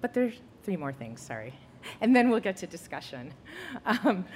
But 0.00 0.14
there's 0.14 0.40
three 0.62 0.76
more 0.76 0.92
things, 0.92 1.20
sorry. 1.20 1.54
And 2.02 2.14
then 2.14 2.28
we'll 2.28 2.40
get 2.40 2.58
to 2.58 2.66
discussion. 2.66 3.32
Um, 3.86 4.26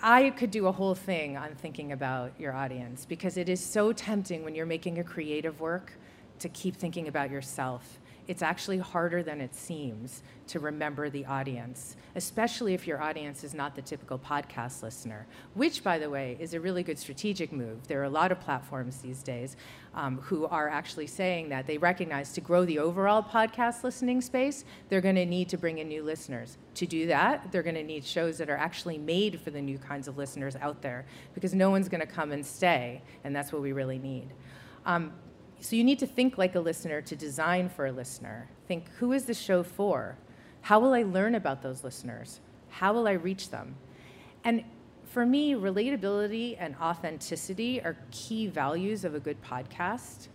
I 0.00 0.30
could 0.30 0.52
do 0.52 0.68
a 0.68 0.72
whole 0.72 0.94
thing 0.94 1.36
on 1.36 1.56
thinking 1.56 1.90
about 1.90 2.38
your 2.38 2.52
audience 2.52 3.04
because 3.04 3.36
it 3.36 3.48
is 3.48 3.60
so 3.60 3.92
tempting 3.92 4.44
when 4.44 4.54
you're 4.54 4.64
making 4.64 4.98
a 5.00 5.04
creative 5.04 5.60
work 5.60 5.94
to 6.38 6.48
keep 6.48 6.76
thinking 6.76 7.08
about 7.08 7.32
yourself 7.32 7.98
it's 8.28 8.42
actually 8.42 8.78
harder 8.78 9.22
than 9.22 9.40
it 9.40 9.54
seems 9.54 10.22
to 10.48 10.60
remember 10.60 11.08
the 11.08 11.24
audience, 11.24 11.96
especially 12.14 12.74
if 12.74 12.86
your 12.86 13.02
audience 13.02 13.42
is 13.42 13.54
not 13.54 13.74
the 13.74 13.80
typical 13.80 14.18
podcast 14.18 14.82
listener, 14.82 15.26
which, 15.54 15.82
by 15.82 15.98
the 15.98 16.10
way, 16.10 16.36
is 16.38 16.52
a 16.52 16.60
really 16.60 16.82
good 16.82 16.98
strategic 16.98 17.52
move. 17.52 17.88
There 17.88 18.00
are 18.00 18.04
a 18.04 18.10
lot 18.10 18.30
of 18.30 18.38
platforms 18.38 18.98
these 18.98 19.22
days 19.22 19.56
um, 19.94 20.18
who 20.18 20.46
are 20.46 20.68
actually 20.68 21.06
saying 21.06 21.48
that 21.48 21.66
they 21.66 21.78
recognize 21.78 22.32
to 22.34 22.42
grow 22.42 22.66
the 22.66 22.78
overall 22.78 23.22
podcast 23.22 23.82
listening 23.82 24.20
space, 24.20 24.64
they're 24.90 25.00
going 25.00 25.16
to 25.16 25.26
need 25.26 25.48
to 25.48 25.56
bring 25.56 25.78
in 25.78 25.88
new 25.88 26.02
listeners. 26.02 26.58
To 26.74 26.86
do 26.86 27.06
that, 27.06 27.50
they're 27.50 27.62
going 27.62 27.74
to 27.76 27.82
need 27.82 28.04
shows 28.04 28.36
that 28.38 28.50
are 28.50 28.58
actually 28.58 28.98
made 28.98 29.40
for 29.40 29.50
the 29.50 29.62
new 29.62 29.78
kinds 29.78 30.06
of 30.06 30.18
listeners 30.18 30.54
out 30.56 30.82
there 30.82 31.06
because 31.34 31.54
no 31.54 31.70
one's 31.70 31.88
going 31.88 32.02
to 32.02 32.06
come 32.06 32.32
and 32.32 32.44
stay, 32.44 33.02
and 33.24 33.34
that's 33.34 33.52
what 33.52 33.62
we 33.62 33.72
really 33.72 33.98
need. 33.98 34.28
Um, 34.84 35.12
so 35.60 35.76
you 35.76 35.84
need 35.84 35.98
to 35.98 36.06
think 36.06 36.38
like 36.38 36.54
a 36.54 36.60
listener 36.60 37.00
to 37.02 37.16
design 37.16 37.68
for 37.68 37.86
a 37.86 37.92
listener. 37.92 38.48
Think, 38.66 38.88
who 38.98 39.12
is 39.12 39.24
this 39.24 39.40
show 39.40 39.62
for? 39.62 40.16
How 40.62 40.78
will 40.78 40.92
I 40.92 41.02
learn 41.02 41.34
about 41.34 41.62
those 41.62 41.82
listeners? 41.84 42.40
How 42.68 42.92
will 42.92 43.08
I 43.08 43.12
reach 43.12 43.50
them? 43.50 43.74
And 44.44 44.64
for 45.04 45.24
me, 45.24 45.54
relatability 45.54 46.56
and 46.58 46.76
authenticity 46.80 47.80
are 47.80 47.96
key 48.10 48.46
values 48.46 49.04
of 49.04 49.14
a 49.14 49.20
good 49.20 49.42
podcast. 49.42 50.28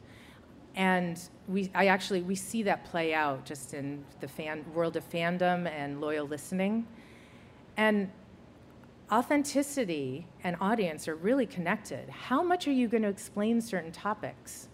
And 0.75 1.19
we, 1.47 1.69
I 1.75 1.87
actually, 1.87 2.23
we 2.23 2.35
see 2.35 2.63
that 2.63 2.83
play 2.85 3.13
out 3.13 3.45
just 3.45 3.73
in 3.73 4.03
the 4.19 4.27
fan, 4.27 4.65
world 4.73 4.97
of 4.97 5.07
fandom 5.09 5.69
and 5.69 6.01
loyal 6.01 6.27
listening. 6.27 6.87
And 7.77 8.11
authenticity 9.11 10.25
and 10.43 10.57
audience 10.59 11.07
are 11.07 11.15
really 11.15 11.45
connected. 11.45 12.09
How 12.09 12.41
much 12.41 12.67
are 12.67 12.71
you 12.71 12.87
going 12.87 13.03
to 13.03 13.09
explain 13.09 13.61
certain 13.61 13.91
topics? 13.91 14.67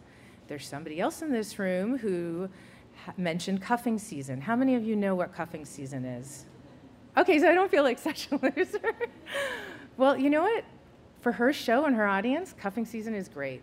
There's 0.49 0.67
somebody 0.67 0.99
else 0.99 1.21
in 1.21 1.31
this 1.31 1.59
room 1.59 1.99
who 1.99 2.49
mentioned 3.17 3.61
cuffing 3.61 3.99
season. 3.99 4.41
How 4.41 4.55
many 4.55 4.73
of 4.73 4.83
you 4.83 4.95
know 4.95 5.13
what 5.13 5.31
cuffing 5.31 5.63
season 5.63 6.03
is? 6.03 6.45
Okay, 7.15 7.37
so 7.39 7.47
I 7.47 7.53
don't 7.53 7.69
feel 7.69 7.83
like 7.83 7.99
such 8.09 8.29
a 8.31 8.35
loser. 8.35 8.95
well, 9.95 10.17
you 10.17 10.31
know 10.31 10.41
what? 10.41 10.65
For 11.21 11.31
her 11.31 11.53
show 11.53 11.85
and 11.85 11.95
her 11.95 12.07
audience, 12.07 12.55
cuffing 12.59 12.85
season 12.85 13.13
is 13.13 13.29
great. 13.29 13.61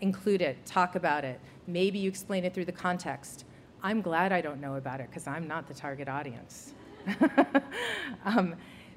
Include 0.00 0.40
it, 0.40 0.64
talk 0.64 0.94
about 0.94 1.24
it. 1.24 1.40
Maybe 1.66 1.98
you 1.98 2.08
explain 2.08 2.44
it 2.44 2.54
through 2.54 2.66
the 2.66 2.72
context. 2.72 3.44
I'm 3.82 4.00
glad 4.00 4.32
I 4.32 4.40
don't 4.40 4.60
know 4.60 4.76
about 4.76 5.00
it 5.00 5.08
because 5.10 5.26
I'm 5.26 5.48
not 5.48 5.66
the 5.66 5.74
target 5.74 6.08
audience. 6.08 6.74
um, 8.24 8.54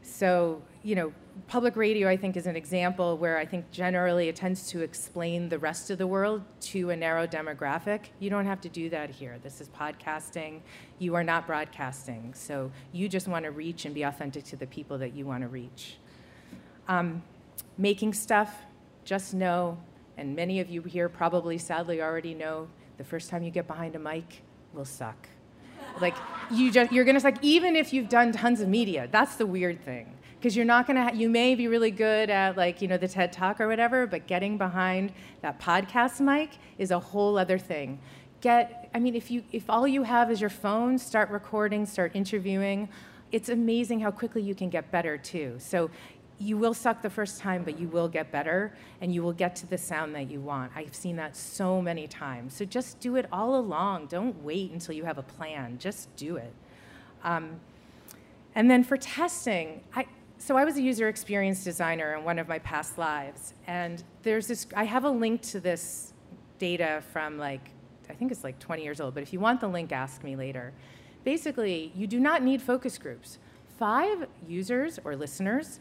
so, 0.07 0.61
you 0.83 0.95
know, 0.95 1.13
public 1.47 1.75
radio, 1.75 2.07
I 2.07 2.17
think, 2.17 2.37
is 2.37 2.47
an 2.47 2.55
example 2.55 3.17
where 3.17 3.37
I 3.37 3.45
think 3.45 3.69
generally 3.71 4.29
it 4.29 4.35
tends 4.35 4.67
to 4.69 4.81
explain 4.81 5.49
the 5.49 5.59
rest 5.59 5.89
of 5.89 5.97
the 5.97 6.07
world 6.07 6.43
to 6.61 6.89
a 6.89 6.95
narrow 6.95 7.27
demographic. 7.27 8.05
You 8.19 8.29
don't 8.29 8.45
have 8.45 8.61
to 8.61 8.69
do 8.69 8.89
that 8.89 9.09
here. 9.09 9.37
This 9.43 9.61
is 9.61 9.69
podcasting. 9.69 10.61
You 10.99 11.15
are 11.15 11.23
not 11.23 11.45
broadcasting. 11.45 12.33
So 12.33 12.71
you 12.91 13.09
just 13.09 13.27
want 13.27 13.45
to 13.45 13.51
reach 13.51 13.85
and 13.85 13.93
be 13.93 14.03
authentic 14.03 14.45
to 14.45 14.55
the 14.55 14.67
people 14.67 14.97
that 14.97 15.13
you 15.13 15.25
want 15.25 15.41
to 15.43 15.47
reach. 15.47 15.97
Um, 16.87 17.21
making 17.77 18.13
stuff, 18.13 18.55
just 19.03 19.33
know, 19.33 19.77
and 20.17 20.35
many 20.35 20.59
of 20.59 20.69
you 20.69 20.81
here 20.81 21.09
probably 21.09 21.57
sadly 21.57 22.01
already 22.01 22.33
know, 22.33 22.67
the 22.97 23.03
first 23.03 23.29
time 23.29 23.43
you 23.43 23.51
get 23.51 23.67
behind 23.67 23.95
a 23.95 23.99
mic 23.99 24.41
will 24.73 24.85
suck. 24.85 25.27
Like 26.01 26.15
you 26.51 26.71
just 26.71 26.91
you're 26.91 27.05
gonna 27.05 27.19
like 27.19 27.37
even 27.41 27.75
if 27.75 27.93
you've 27.93 28.09
done 28.09 28.31
tons 28.31 28.61
of 28.61 28.69
media, 28.69 29.07
that's 29.11 29.35
the 29.35 29.45
weird 29.45 29.83
thing 29.83 30.13
because 30.39 30.55
you're 30.55 30.65
not 30.65 30.87
gonna 30.87 31.03
ha- 31.03 31.13
you 31.13 31.29
may 31.29 31.55
be 31.55 31.67
really 31.67 31.91
good 31.91 32.29
at 32.29 32.55
like 32.57 32.81
you 32.81 32.87
know 32.87 32.97
the 32.97 33.07
TED 33.07 33.31
Talk 33.33 33.59
or 33.59 33.67
whatever, 33.67 34.07
but 34.07 34.27
getting 34.27 34.57
behind 34.57 35.11
that 35.41 35.59
podcast 35.59 36.19
mic 36.21 36.51
is 36.77 36.91
a 36.91 36.99
whole 36.99 37.37
other 37.37 37.57
thing. 37.57 37.99
Get 38.41 38.89
I 38.93 38.99
mean 38.99 39.15
if 39.15 39.31
you 39.31 39.43
if 39.51 39.69
all 39.69 39.87
you 39.87 40.03
have 40.03 40.31
is 40.31 40.39
your 40.41 40.49
phone, 40.49 40.97
start 40.97 41.29
recording, 41.29 41.85
start 41.85 42.11
interviewing. 42.15 42.89
It's 43.31 43.49
amazing 43.49 43.99
how 43.99 44.11
quickly 44.11 44.41
you 44.41 44.55
can 44.55 44.69
get 44.69 44.89
better 44.89 45.17
too. 45.17 45.55
So 45.59 45.89
you 46.39 46.57
will 46.57 46.73
suck 46.73 47.01
the 47.01 47.09
first 47.09 47.39
time, 47.39 47.63
but 47.63 47.79
you 47.79 47.87
will 47.87 48.07
get 48.07 48.31
better 48.31 48.73
and 49.01 49.13
you 49.13 49.23
will 49.23 49.33
get 49.33 49.55
to 49.57 49.67
the 49.67 49.77
sound 49.77 50.13
that 50.15 50.29
you 50.29 50.39
want. 50.39 50.71
I've 50.75 50.93
seen 50.93 51.15
that 51.15 51.35
so 51.35 51.81
many 51.81 52.07
times. 52.07 52.55
So 52.55 52.65
just 52.65 52.99
do 52.99 53.15
it 53.15 53.25
all 53.31 53.55
along. 53.55 54.07
Don't 54.07 54.43
wait 54.43 54.71
until 54.71 54.93
you 54.93 55.03
have 55.05 55.17
a 55.17 55.23
plan. 55.23 55.77
Just 55.79 56.15
do 56.15 56.37
it. 56.37 56.53
Um, 57.23 57.59
and 58.53 58.69
then 58.69 58.83
for 58.83 58.97
testing, 58.97 59.81
I, 59.95 60.05
so 60.37 60.57
I 60.57 60.63
was 60.63 60.77
a 60.77 60.81
user 60.81 61.07
experience 61.07 61.63
designer 61.63 62.15
in 62.15 62.23
one 62.23 62.37
of 62.39 62.47
my 62.47 62.59
past 62.59 62.97
lives, 62.97 63.53
and 63.65 64.03
there's 64.23 64.47
this. 64.47 64.67
I 64.75 64.83
have 64.83 65.03
a 65.03 65.09
link 65.09 65.41
to 65.43 65.59
this 65.59 66.13
data 66.59 67.03
from 67.11 67.37
like 67.37 67.71
I 68.09 68.13
think 68.13 68.31
it's 68.31 68.43
like 68.43 68.59
20 68.59 68.83
years 68.83 69.01
old. 69.01 69.13
But 69.13 69.23
if 69.23 69.33
you 69.33 69.39
want 69.39 69.59
the 69.59 69.67
link, 69.67 69.91
ask 69.91 70.23
me 70.23 70.35
later. 70.35 70.73
Basically, 71.23 71.91
you 71.95 72.07
do 72.07 72.19
not 72.19 72.43
need 72.43 72.61
focus 72.61 72.97
groups. 72.97 73.37
Five 73.77 74.27
users 74.47 74.99
or 75.03 75.15
listeners 75.15 75.79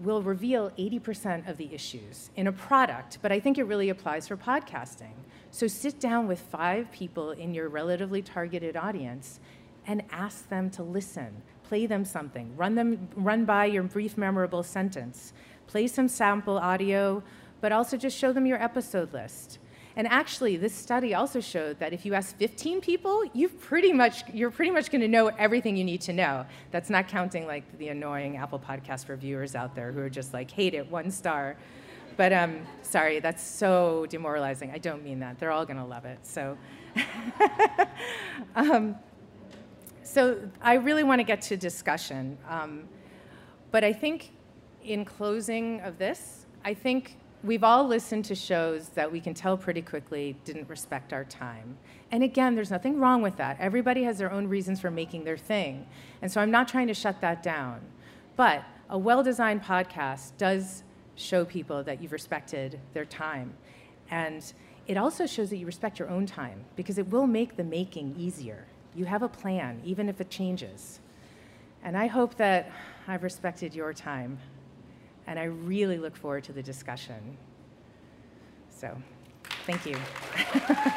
will 0.00 0.22
reveal 0.22 0.70
80% 0.78 1.48
of 1.48 1.56
the 1.56 1.72
issues 1.72 2.30
in 2.36 2.46
a 2.46 2.52
product, 2.52 3.18
but 3.22 3.30
I 3.30 3.40
think 3.40 3.58
it 3.58 3.64
really 3.64 3.90
applies 3.90 4.26
for 4.26 4.36
podcasting. 4.36 5.14
So 5.50 5.66
sit 5.66 6.00
down 6.00 6.26
with 6.26 6.40
five 6.40 6.90
people 6.92 7.32
in 7.32 7.54
your 7.54 7.68
relatively 7.68 8.22
targeted 8.22 8.76
audience 8.76 9.38
and 9.86 10.02
ask 10.10 10.48
them 10.48 10.70
to 10.70 10.82
listen. 10.82 11.42
Play 11.64 11.86
them 11.86 12.04
something. 12.04 12.56
Run 12.56 12.74
them 12.74 13.08
run 13.16 13.44
by 13.44 13.66
your 13.66 13.82
brief 13.82 14.16
memorable 14.16 14.62
sentence. 14.62 15.32
Play 15.66 15.86
some 15.86 16.08
sample 16.08 16.58
audio, 16.58 17.22
but 17.60 17.72
also 17.72 17.96
just 17.96 18.16
show 18.16 18.32
them 18.32 18.46
your 18.46 18.62
episode 18.62 19.12
list. 19.12 19.58
And 19.96 20.06
actually, 20.08 20.56
this 20.56 20.74
study 20.74 21.14
also 21.14 21.40
showed 21.40 21.78
that 21.80 21.92
if 21.92 22.06
you 22.06 22.14
ask 22.14 22.36
15 22.36 22.80
people, 22.80 23.24
you've 23.34 23.60
pretty 23.60 23.92
much, 23.92 24.22
you're 24.32 24.50
pretty 24.50 24.70
much 24.70 24.90
going 24.90 25.02
to 25.02 25.08
know 25.08 25.28
everything 25.28 25.76
you 25.76 25.84
need 25.84 26.00
to 26.02 26.12
know. 26.12 26.46
That's 26.70 26.88
not 26.88 27.08
counting 27.08 27.46
like 27.46 27.78
the 27.78 27.88
annoying 27.88 28.36
Apple 28.36 28.58
Podcast 28.58 29.08
reviewers 29.08 29.54
out 29.54 29.74
there 29.74 29.92
who 29.92 30.00
are 30.00 30.10
just 30.10 30.32
like, 30.32 30.50
hate 30.50 30.74
it, 30.74 30.90
one 30.90 31.10
star. 31.10 31.56
But 32.16 32.32
um, 32.32 32.66
sorry, 32.82 33.20
that's 33.20 33.42
so 33.42 34.06
demoralizing. 34.08 34.70
I 34.70 34.78
don't 34.78 35.02
mean 35.02 35.20
that. 35.20 35.38
They're 35.38 35.50
all 35.50 35.66
going 35.66 35.78
to 35.78 35.84
love 35.84 36.04
it. 36.04 36.18
So, 36.22 36.56
um, 38.56 38.96
so 40.02 40.38
I 40.60 40.74
really 40.74 41.04
want 41.04 41.20
to 41.20 41.24
get 41.24 41.42
to 41.42 41.56
discussion. 41.56 42.38
Um, 42.48 42.88
but 43.70 43.84
I 43.84 43.92
think 43.92 44.30
in 44.84 45.04
closing 45.04 45.80
of 45.80 45.98
this, 45.98 46.46
I 46.64 46.74
think 46.74 47.16
we've 47.44 47.64
all 47.64 47.86
listened 47.86 48.24
to 48.26 48.34
shows 48.34 48.90
that 48.90 49.10
we 49.10 49.20
can 49.20 49.34
tell 49.34 49.56
pretty 49.56 49.82
quickly 49.82 50.36
didn't 50.44 50.68
respect 50.68 51.12
our 51.12 51.24
time. 51.24 51.76
And 52.10 52.22
again, 52.22 52.54
there's 52.54 52.70
nothing 52.70 53.00
wrong 53.00 53.22
with 53.22 53.36
that. 53.36 53.56
Everybody 53.58 54.04
has 54.04 54.18
their 54.18 54.30
own 54.30 54.46
reasons 54.48 54.80
for 54.80 54.90
making 54.90 55.24
their 55.24 55.36
thing. 55.36 55.86
And 56.20 56.30
so 56.30 56.40
I'm 56.40 56.50
not 56.50 56.68
trying 56.68 56.86
to 56.86 56.94
shut 56.94 57.20
that 57.20 57.42
down. 57.42 57.80
But 58.36 58.64
a 58.88 58.98
well 58.98 59.22
designed 59.22 59.62
podcast 59.62 60.36
does 60.38 60.84
show 61.16 61.44
people 61.44 61.82
that 61.84 62.00
you've 62.00 62.12
respected 62.12 62.78
their 62.94 63.04
time. 63.04 63.54
And 64.10 64.52
it 64.86 64.96
also 64.96 65.26
shows 65.26 65.50
that 65.50 65.56
you 65.56 65.66
respect 65.66 65.98
your 65.98 66.08
own 66.08 66.26
time 66.26 66.64
because 66.76 66.98
it 66.98 67.08
will 67.08 67.26
make 67.26 67.56
the 67.56 67.64
making 67.64 68.14
easier. 68.18 68.66
You 68.94 69.04
have 69.06 69.22
a 69.22 69.28
plan, 69.28 69.80
even 69.84 70.08
if 70.08 70.20
it 70.20 70.30
changes. 70.30 71.00
And 71.82 71.96
I 71.96 72.06
hope 72.06 72.36
that 72.36 72.70
I've 73.08 73.22
respected 73.22 73.74
your 73.74 73.92
time 73.92 74.38
and 75.26 75.38
I 75.38 75.44
really 75.44 75.98
look 75.98 76.16
forward 76.16 76.44
to 76.44 76.52
the 76.52 76.62
discussion. 76.62 77.36
So, 78.70 78.96
thank 79.66 79.86
you. 79.86 79.96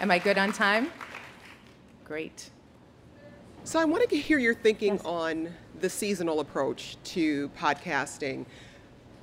Am 0.00 0.10
I 0.10 0.18
good 0.18 0.36
on 0.38 0.52
time? 0.52 0.92
Great. 2.04 2.50
So 3.64 3.80
I 3.80 3.84
wanted 3.84 4.10
to 4.10 4.16
hear 4.16 4.38
your 4.38 4.54
thinking 4.54 4.94
Yes. 4.94 5.04
on 5.04 5.52
the 5.80 5.90
seasonal 5.90 6.40
approach 6.40 6.96
to 7.04 7.48
podcasting. 7.58 8.46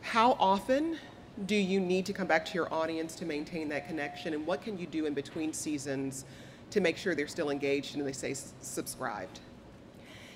How 0.01 0.35
often 0.39 0.97
do 1.45 1.55
you 1.55 1.79
need 1.79 2.05
to 2.07 2.13
come 2.13 2.27
back 2.27 2.43
to 2.47 2.53
your 2.53 2.71
audience 2.73 3.15
to 3.15 3.25
maintain 3.25 3.69
that 3.69 3.87
connection, 3.87 4.33
and 4.33 4.45
what 4.45 4.61
can 4.61 4.77
you 4.77 4.85
do 4.85 5.05
in 5.05 5.13
between 5.13 5.53
seasons 5.53 6.25
to 6.71 6.81
make 6.81 6.97
sure 6.97 7.15
they're 7.15 7.27
still 7.27 7.49
engaged 7.51 7.95
and 7.95 8.05
they 8.05 8.11
stay 8.11 8.33
subscribed? 8.33 9.39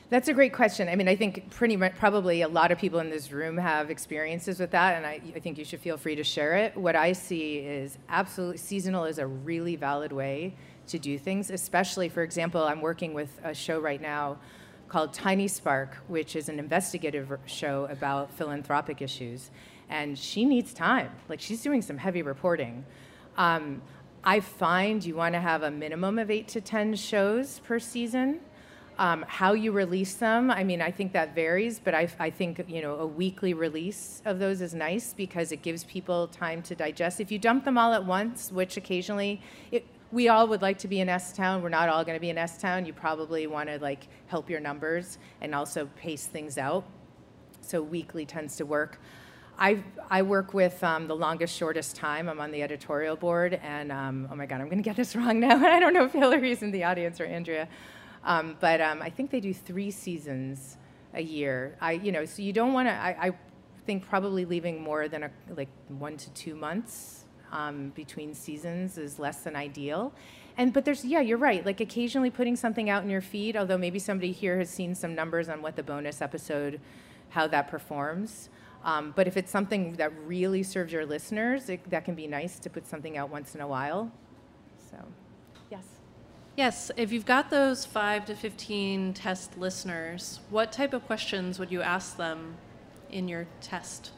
That's 0.10 0.30
a 0.30 0.34
great 0.34 0.54
question. 0.54 0.88
I 0.88 0.96
mean, 0.96 1.10
I 1.10 1.18
think 1.18 1.50
pretty 1.50 1.76
much 1.76 1.94
probably 1.96 2.42
a 2.42 2.48
lot 2.48 2.72
of 2.72 2.78
people 2.78 3.00
in 3.00 3.10
this 3.10 3.30
room 3.34 3.58
have 3.58 3.90
experiences 3.90 4.58
with 4.58 4.72
that, 4.72 4.96
and 4.96 5.06
I, 5.06 5.20
I 5.36 5.40
think 5.40 5.58
you 5.58 5.66
should 5.66 5.82
feel 5.82 5.98
free 5.98 6.16
to 6.16 6.24
share 6.24 6.56
it. 6.56 6.78
What 6.78 6.96
I 6.96 7.12
see 7.12 7.58
is 7.58 7.98
absolutely 8.08 8.58
seasonal 8.58 9.04
is 9.04 9.20
a 9.20 9.28
really 9.28 9.76
valid 9.76 10.14
way 10.14 10.56
to 10.88 10.98
do 10.98 11.18
things, 11.18 11.50
especially, 11.50 12.08
for 12.08 12.24
example, 12.24 12.64
I'm 12.64 12.80
working 12.80 13.14
with 13.14 13.38
a 13.44 13.54
show 13.54 13.82
right 13.82 14.02
now 14.02 14.38
called 14.88 15.12
Tiny 15.12 15.50
Spark, 15.50 15.98
which 16.08 16.38
is 16.38 16.48
an 16.48 16.58
investigative 16.58 17.38
show 17.46 17.86
about 17.92 18.32
philanthropic 18.32 19.02
issues. 19.02 19.52
And 19.90 20.18
she 20.18 20.46
needs 20.46 20.74
time. 20.74 21.12
Like, 21.28 21.42
she's 21.42 21.62
doing 21.62 21.82
some 21.82 21.98
heavy 21.98 22.22
reporting. 22.22 22.86
Um, 23.38 23.82
I 24.24 24.40
find 24.40 25.04
you 25.04 25.16
want 25.16 25.36
to 25.36 25.42
have 25.42 25.64
a 25.64 25.72
minimum 25.72 26.18
of 26.18 26.32
eight 26.32 26.48
to 26.50 26.62
10 26.62 26.96
shows 26.96 27.60
per 27.60 27.78
season. 27.78 28.40
Um, 29.00 29.24
how 29.28 29.54
you 29.54 29.72
release 29.72 30.16
them, 30.16 30.50
I 30.50 30.64
mean, 30.64 30.82
I 30.82 30.90
think 30.90 31.12
that 31.14 31.36
varies, 31.36 31.80
but 31.80 31.94
I, 31.94 32.10
I 32.20 32.32
think 32.32 32.66
you 32.68 32.82
know 32.82 32.96
a 32.96 33.06
weekly 33.06 33.54
release 33.54 34.24
of 34.26 34.40
those 34.40 34.60
is 34.60 34.74
nice 34.74 35.14
because 35.14 35.52
it 35.52 35.62
gives 35.62 35.84
people 35.84 36.28
time 36.30 36.64
to 36.64 36.74
digest. 36.74 37.20
If 37.20 37.32
you 37.32 37.38
dump 37.38 37.66
them 37.66 37.78
all 37.78 37.94
at 37.94 38.04
once, 38.04 38.52
which 38.52 38.76
occasionally, 38.76 39.40
it, 39.72 39.86
we 40.12 40.30
all 40.30 40.48
would 40.48 40.64
like 40.64 40.80
to 40.80 40.88
be 40.88 41.00
in 41.00 41.10
S 41.10 41.32
Town. 41.32 41.62
We're 41.62 41.70
not 41.70 41.90
all 41.90 42.04
going 42.04 42.16
to 42.16 42.22
be 42.22 42.32
in 42.32 42.40
S 42.40 42.58
Town. 42.58 42.88
You 42.88 42.94
probably 42.94 43.46
want 43.46 43.70
to 43.70 43.78
like 43.80 44.08
help 44.28 44.50
your 44.50 44.60
numbers 44.60 45.20
and 45.42 45.54
also 45.54 45.90
pace 45.96 46.26
things 46.26 46.58
out. 46.58 46.84
So 47.62 47.84
weekly 47.84 48.26
tends 48.26 48.56
to 48.58 48.66
work. 48.66 49.00
I, 49.60 49.84
I 50.10 50.22
work 50.22 50.54
with 50.54 50.84
um, 50.84 51.08
the 51.08 51.16
longest, 51.16 51.56
shortest 51.56 51.96
time. 51.96 52.30
I'm 52.30 52.40
on 52.40 52.52
the 52.52 52.62
editorial 52.62 53.16
board, 53.16 53.60
and 53.64 53.92
um, 53.92 54.28
oh 54.32 54.36
my 54.36 54.46
God, 54.46 54.62
I'm 54.62 54.68
going 54.68 54.78
to 54.78 54.84
get 54.84 54.96
this 54.96 55.16
wrong 55.16 55.40
now. 55.40 55.58
I 55.66 55.80
don't 55.80 55.94
know 55.94 56.06
if 56.06 56.14
Hillary's 56.14 56.62
in 56.62 56.72
the 56.72 56.84
audience 56.84 57.20
or 57.20 57.26
Andrea, 57.26 57.68
um, 58.28 58.58
but 58.60 58.82
um, 58.82 59.02
I 59.02 59.10
think 59.10 59.32
they 59.32 59.40
do 59.40 59.54
three 59.54 59.90
seasons 59.90 60.76
a 61.14 61.22
year. 61.22 61.78
I, 61.80 61.94
you 61.94 62.12
know, 62.12 62.26
so 62.26 62.42
you 62.42 62.52
don't 62.52 62.74
want 62.74 62.90
to. 62.90 62.94
I, 62.94 63.28
I 63.28 63.32
think 63.86 64.06
probably 64.06 64.44
leaving 64.44 64.84
more 64.84 65.08
than 65.08 65.24
a, 65.24 65.32
like 65.56 65.70
one 65.88 66.18
to 66.18 66.30
two 66.32 66.54
months 66.54 67.24
um, 67.54 67.92
between 67.96 68.34
seasons 68.34 68.98
is 68.98 69.18
less 69.18 69.44
than 69.44 69.56
ideal. 69.56 70.14
And 70.58 70.74
but 70.74 70.84
there's 70.84 71.06
yeah, 71.06 71.22
you're 71.22 71.38
right. 71.38 71.66
Like 71.66 71.80
occasionally 71.80 72.30
putting 72.30 72.58
something 72.58 72.90
out 72.90 73.02
in 73.02 73.10
your 73.10 73.22
feed, 73.22 73.56
although 73.56 73.78
maybe 73.78 73.98
somebody 73.98 74.34
here 74.34 74.58
has 74.58 74.70
seen 74.70 74.94
some 74.94 75.16
numbers 75.16 75.48
on 75.48 75.62
what 75.62 75.78
the 75.78 75.84
bonus 75.84 76.22
episode, 76.22 76.82
how 77.30 77.48
that 77.48 77.70
performs. 77.70 78.50
Um, 78.84 79.14
but 79.16 79.28
if 79.28 79.38
it's 79.38 79.52
something 79.52 79.94
that 79.94 80.12
really 80.26 80.64
serves 80.64 80.92
your 80.92 81.06
listeners, 81.06 81.70
it, 81.70 81.90
that 81.90 82.04
can 82.04 82.14
be 82.14 82.28
nice 82.28 82.60
to 82.60 82.70
put 82.70 82.88
something 82.88 83.18
out 83.18 83.30
once 83.30 83.56
in 83.56 83.62
a 83.62 83.68
while. 83.68 84.12
So. 84.92 84.98
Yes, 86.58 86.90
if 86.98 87.12
you've 87.12 87.28
got 87.28 87.52
those 87.52 87.86
5 87.86 88.26
to 88.26 88.36
15 88.36 89.14
test 89.14 89.56
listeners, 89.60 90.40
what 90.50 90.72
type 90.72 90.92
of 90.92 91.06
questions 91.06 91.60
would 91.60 91.72
you 91.72 91.84
ask 91.84 92.18
them 92.18 92.56
in 93.12 93.28
your 93.28 93.46
test? 93.62 94.10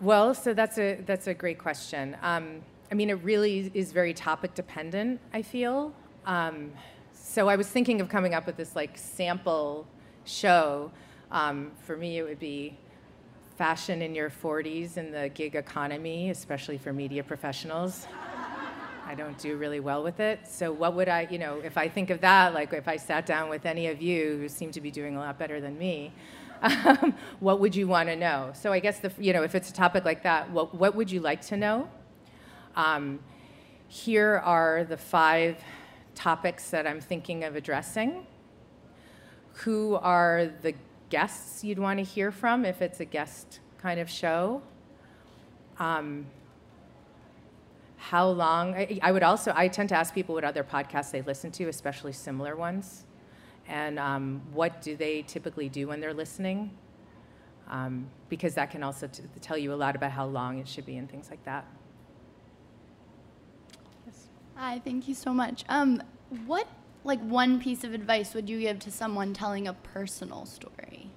Well, 0.00 0.34
so 0.34 0.54
that's 0.54 0.78
a 0.78 1.02
that's 1.04 1.26
a 1.26 1.34
great 1.34 1.58
question. 1.58 2.16
Um, 2.22 2.62
I 2.92 2.94
mean, 2.94 3.10
it 3.10 3.20
really 3.24 3.72
is 3.74 3.90
very 3.90 4.14
topic 4.14 4.54
dependent. 4.54 5.18
I 5.32 5.42
feel. 5.42 5.92
Um, 6.26 6.70
so 7.12 7.48
I 7.48 7.56
was 7.56 7.66
thinking 7.66 8.00
of 8.00 8.08
coming 8.08 8.32
up 8.32 8.46
with 8.46 8.56
this 8.56 8.76
like 8.76 8.96
sample 8.96 9.84
show. 10.26 10.92
Um, 11.32 11.72
for 11.82 11.96
me, 11.96 12.18
it 12.18 12.22
would 12.22 12.38
be 12.38 12.78
fashion 13.56 14.00
in 14.00 14.14
your 14.14 14.30
40s 14.30 14.96
in 14.96 15.10
the 15.10 15.28
gig 15.28 15.56
economy, 15.56 16.30
especially 16.30 16.78
for 16.78 16.92
media 16.92 17.24
professionals. 17.24 18.06
I 19.08 19.14
don't 19.14 19.38
do 19.38 19.56
really 19.56 19.78
well 19.78 20.02
with 20.02 20.18
it. 20.18 20.48
So 20.48 20.72
what 20.72 20.94
would 20.94 21.08
I, 21.08 21.28
you 21.30 21.38
know, 21.38 21.60
if 21.62 21.78
I 21.78 21.88
think 21.88 22.10
of 22.10 22.20
that, 22.22 22.54
like 22.54 22.72
if 22.72 22.88
I 22.88 22.96
sat 22.96 23.24
down 23.24 23.48
with 23.48 23.64
any 23.64 23.86
of 23.86 24.02
you 24.02 24.36
who 24.38 24.48
seem 24.48 24.72
to 24.72 24.80
be 24.80 24.90
doing 24.90 25.16
a 25.16 25.20
lot 25.20 25.38
better 25.38 25.60
than 25.60 25.78
me, 25.78 26.12
um, 26.62 27.14
what 27.38 27.60
would 27.60 27.76
you 27.76 27.86
want 27.86 28.08
to 28.08 28.16
know? 28.16 28.50
So 28.54 28.72
I 28.72 28.80
guess 28.80 28.98
the, 28.98 29.12
you 29.20 29.32
know, 29.32 29.44
if 29.44 29.54
it's 29.54 29.70
a 29.70 29.72
topic 29.72 30.04
like 30.04 30.24
that, 30.24 30.50
what, 30.50 30.74
what 30.74 30.96
would 30.96 31.08
you 31.08 31.20
like 31.20 31.40
to 31.42 31.56
know? 31.56 31.88
Um, 32.74 33.20
here 33.86 34.42
are 34.44 34.82
the 34.82 34.96
five 34.96 35.62
topics 36.16 36.70
that 36.70 36.84
I'm 36.84 37.00
thinking 37.00 37.44
of 37.44 37.54
addressing. 37.54 38.26
Who 39.52 39.94
are 39.94 40.50
the 40.62 40.74
guests 41.10 41.62
you'd 41.62 41.78
want 41.78 42.00
to 42.00 42.04
hear 42.04 42.32
from 42.32 42.64
if 42.64 42.82
it's 42.82 42.98
a 42.98 43.04
guest 43.04 43.60
kind 43.78 44.00
of 44.00 44.10
show? 44.10 44.62
Um, 45.78 46.26
how 48.10 48.28
long? 48.28 48.74
I, 48.74 48.98
I, 49.02 49.12
would 49.12 49.22
also, 49.22 49.52
I 49.54 49.68
tend 49.68 49.88
to 49.90 49.96
ask 49.96 50.14
people 50.14 50.34
what 50.34 50.44
other 50.44 50.62
podcasts 50.62 51.10
they 51.10 51.22
listen 51.22 51.50
to, 51.52 51.68
especially 51.68 52.12
similar 52.12 52.56
ones 52.56 53.04
and 53.68 53.98
um, 53.98 54.42
what 54.52 54.80
do 54.82 54.96
they 54.96 55.22
typically 55.22 55.68
do 55.68 55.88
when 55.88 56.00
they're 56.00 56.14
listening 56.14 56.70
um, 57.68 58.08
because 58.28 58.54
that 58.54 58.70
can 58.70 58.82
also 58.82 59.08
t- 59.08 59.22
tell 59.40 59.58
you 59.58 59.72
a 59.72 59.74
lot 59.74 59.96
about 59.96 60.12
how 60.12 60.24
long 60.24 60.58
it 60.58 60.68
should 60.68 60.86
be 60.86 60.96
and 60.96 61.10
things 61.10 61.30
like 61.30 61.44
that 61.44 61.66
yes. 64.06 64.28
hi 64.54 64.80
thank 64.84 65.08
you 65.08 65.14
so 65.14 65.32
much 65.32 65.64
um, 65.68 66.02
what 66.46 66.68
like 67.04 67.20
one 67.20 67.60
piece 67.60 67.84
of 67.84 67.92
advice 67.92 68.34
would 68.34 68.48
you 68.48 68.60
give 68.60 68.78
to 68.78 68.90
someone 68.90 69.32
telling 69.32 69.66
a 69.66 69.72
personal 69.72 70.46
story 70.46 71.10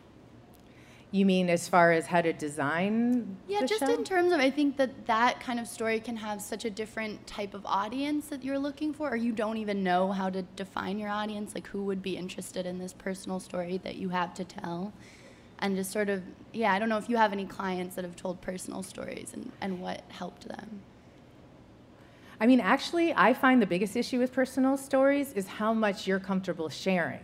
you 1.11 1.25
mean 1.25 1.49
as 1.49 1.67
far 1.67 1.91
as 1.91 2.05
how 2.05 2.21
to 2.21 2.33
design? 2.33 3.37
Yeah, 3.47 3.65
just 3.65 3.79
show? 3.79 3.93
in 3.93 4.03
terms 4.03 4.31
of, 4.31 4.39
I 4.39 4.51
think 4.51 4.77
that 4.77 5.07
that 5.07 5.39
kind 5.39 5.59
of 5.59 5.67
story 5.67 5.99
can 5.99 6.17
have 6.17 6.41
such 6.41 6.65
a 6.65 6.69
different 6.69 7.25
type 7.25 7.55
of 7.55 7.65
audience 7.65 8.27
that 8.27 8.43
you're 8.43 8.59
looking 8.59 8.93
for, 8.93 9.09
or 9.09 9.15
you 9.15 9.31
don't 9.31 9.57
even 9.57 9.83
know 9.83 10.11
how 10.11 10.29
to 10.29 10.43
define 10.43 10.99
your 10.99 11.09
audience, 11.09 11.55
like 11.55 11.67
who 11.67 11.83
would 11.83 12.03
be 12.03 12.15
interested 12.15 12.65
in 12.67 12.77
this 12.77 12.93
personal 12.93 13.39
story 13.39 13.79
that 13.83 13.95
you 13.95 14.09
have 14.09 14.35
to 14.35 14.43
tell. 14.43 14.93
And 15.57 15.75
just 15.75 15.91
sort 15.91 16.09
of, 16.09 16.21
yeah, 16.53 16.73
I 16.73 16.79
don't 16.79 16.89
know 16.89 16.97
if 16.97 17.09
you 17.09 17.17
have 17.17 17.33
any 17.33 17.45
clients 17.45 17.95
that 17.95 18.05
have 18.05 18.15
told 18.15 18.39
personal 18.39 18.83
stories 18.83 19.31
and, 19.33 19.51
and 19.61 19.81
what 19.81 20.03
helped 20.09 20.47
them. 20.47 20.81
I 22.39 22.45
mean, 22.45 22.61
actually, 22.61 23.13
I 23.15 23.33
find 23.33 23.61
the 23.61 23.65
biggest 23.65 23.97
issue 23.97 24.19
with 24.19 24.31
personal 24.31 24.77
stories 24.77 25.33
is 25.33 25.47
how 25.47 25.73
much 25.73 26.07
you're 26.07 26.19
comfortable 26.19 26.69
sharing. 26.69 27.19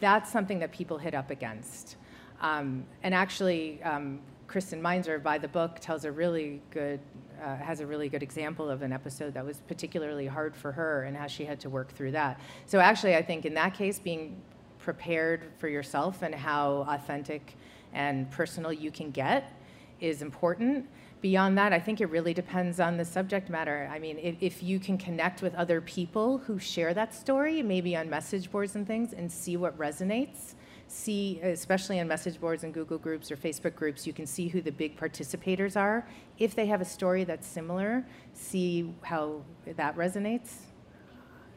That's 0.00 0.32
something 0.32 0.58
that 0.58 0.72
people 0.72 0.98
hit 0.98 1.14
up 1.14 1.30
against. 1.30 1.96
Um, 2.42 2.84
and 3.02 3.14
actually, 3.14 3.82
um, 3.82 4.20
Kristen 4.48 4.82
Meinzer, 4.82 5.18
by 5.18 5.38
the 5.38 5.48
book, 5.48 5.78
tells 5.80 6.04
a 6.04 6.12
really 6.12 6.60
good, 6.70 7.00
uh, 7.42 7.56
has 7.56 7.80
a 7.80 7.86
really 7.86 8.08
good 8.08 8.22
example 8.22 8.68
of 8.68 8.82
an 8.82 8.92
episode 8.92 9.32
that 9.34 9.46
was 9.46 9.62
particularly 9.66 10.26
hard 10.26 10.54
for 10.54 10.72
her 10.72 11.04
and 11.04 11.16
how 11.16 11.26
she 11.26 11.44
had 11.44 11.58
to 11.60 11.70
work 11.70 11.90
through 11.92 12.10
that. 12.10 12.40
So 12.66 12.80
actually, 12.80 13.14
I 13.14 13.22
think 13.22 13.46
in 13.46 13.54
that 13.54 13.72
case, 13.72 13.98
being 13.98 14.36
prepared 14.78 15.52
for 15.58 15.68
yourself 15.68 16.22
and 16.22 16.34
how 16.34 16.84
authentic 16.88 17.56
and 17.94 18.30
personal 18.30 18.72
you 18.72 18.90
can 18.90 19.10
get 19.10 19.52
is 20.00 20.20
important. 20.20 20.88
Beyond 21.20 21.56
that, 21.56 21.72
I 21.72 21.78
think 21.78 22.00
it 22.00 22.06
really 22.06 22.34
depends 22.34 22.80
on 22.80 22.96
the 22.96 23.04
subject 23.04 23.48
matter. 23.48 23.88
I 23.92 24.00
mean, 24.00 24.18
if, 24.18 24.34
if, 24.40 24.62
you 24.62 24.80
can 24.80 24.98
connect 24.98 25.40
with 25.40 25.54
other 25.54 25.80
people 25.80 26.38
who 26.38 26.58
share 26.58 26.92
that 26.94 27.14
story, 27.14 27.62
maybe 27.62 27.94
on 27.94 28.10
message 28.10 28.50
boards 28.50 28.74
and 28.74 28.84
things, 28.84 29.12
and 29.12 29.30
see 29.30 29.56
what 29.56 29.78
resonates, 29.78 30.54
see, 30.92 31.40
especially 31.42 32.00
on 32.00 32.08
message 32.08 32.40
boards 32.40 32.64
and 32.64 32.72
Google 32.72 32.98
groups 32.98 33.30
or 33.30 33.36
Facebook 33.36 33.74
groups, 33.74 34.06
you 34.06 34.12
can 34.12 34.26
see 34.26 34.48
who 34.48 34.60
the 34.60 34.70
big 34.70 34.96
participators 34.96 35.76
are. 35.76 36.06
If 36.38 36.54
they 36.54 36.66
have 36.66 36.80
a 36.80 36.84
story 36.84 37.24
that's 37.24 37.46
similar, 37.46 38.04
see 38.34 38.92
how 39.02 39.42
that 39.76 39.96
resonates. 39.96 40.52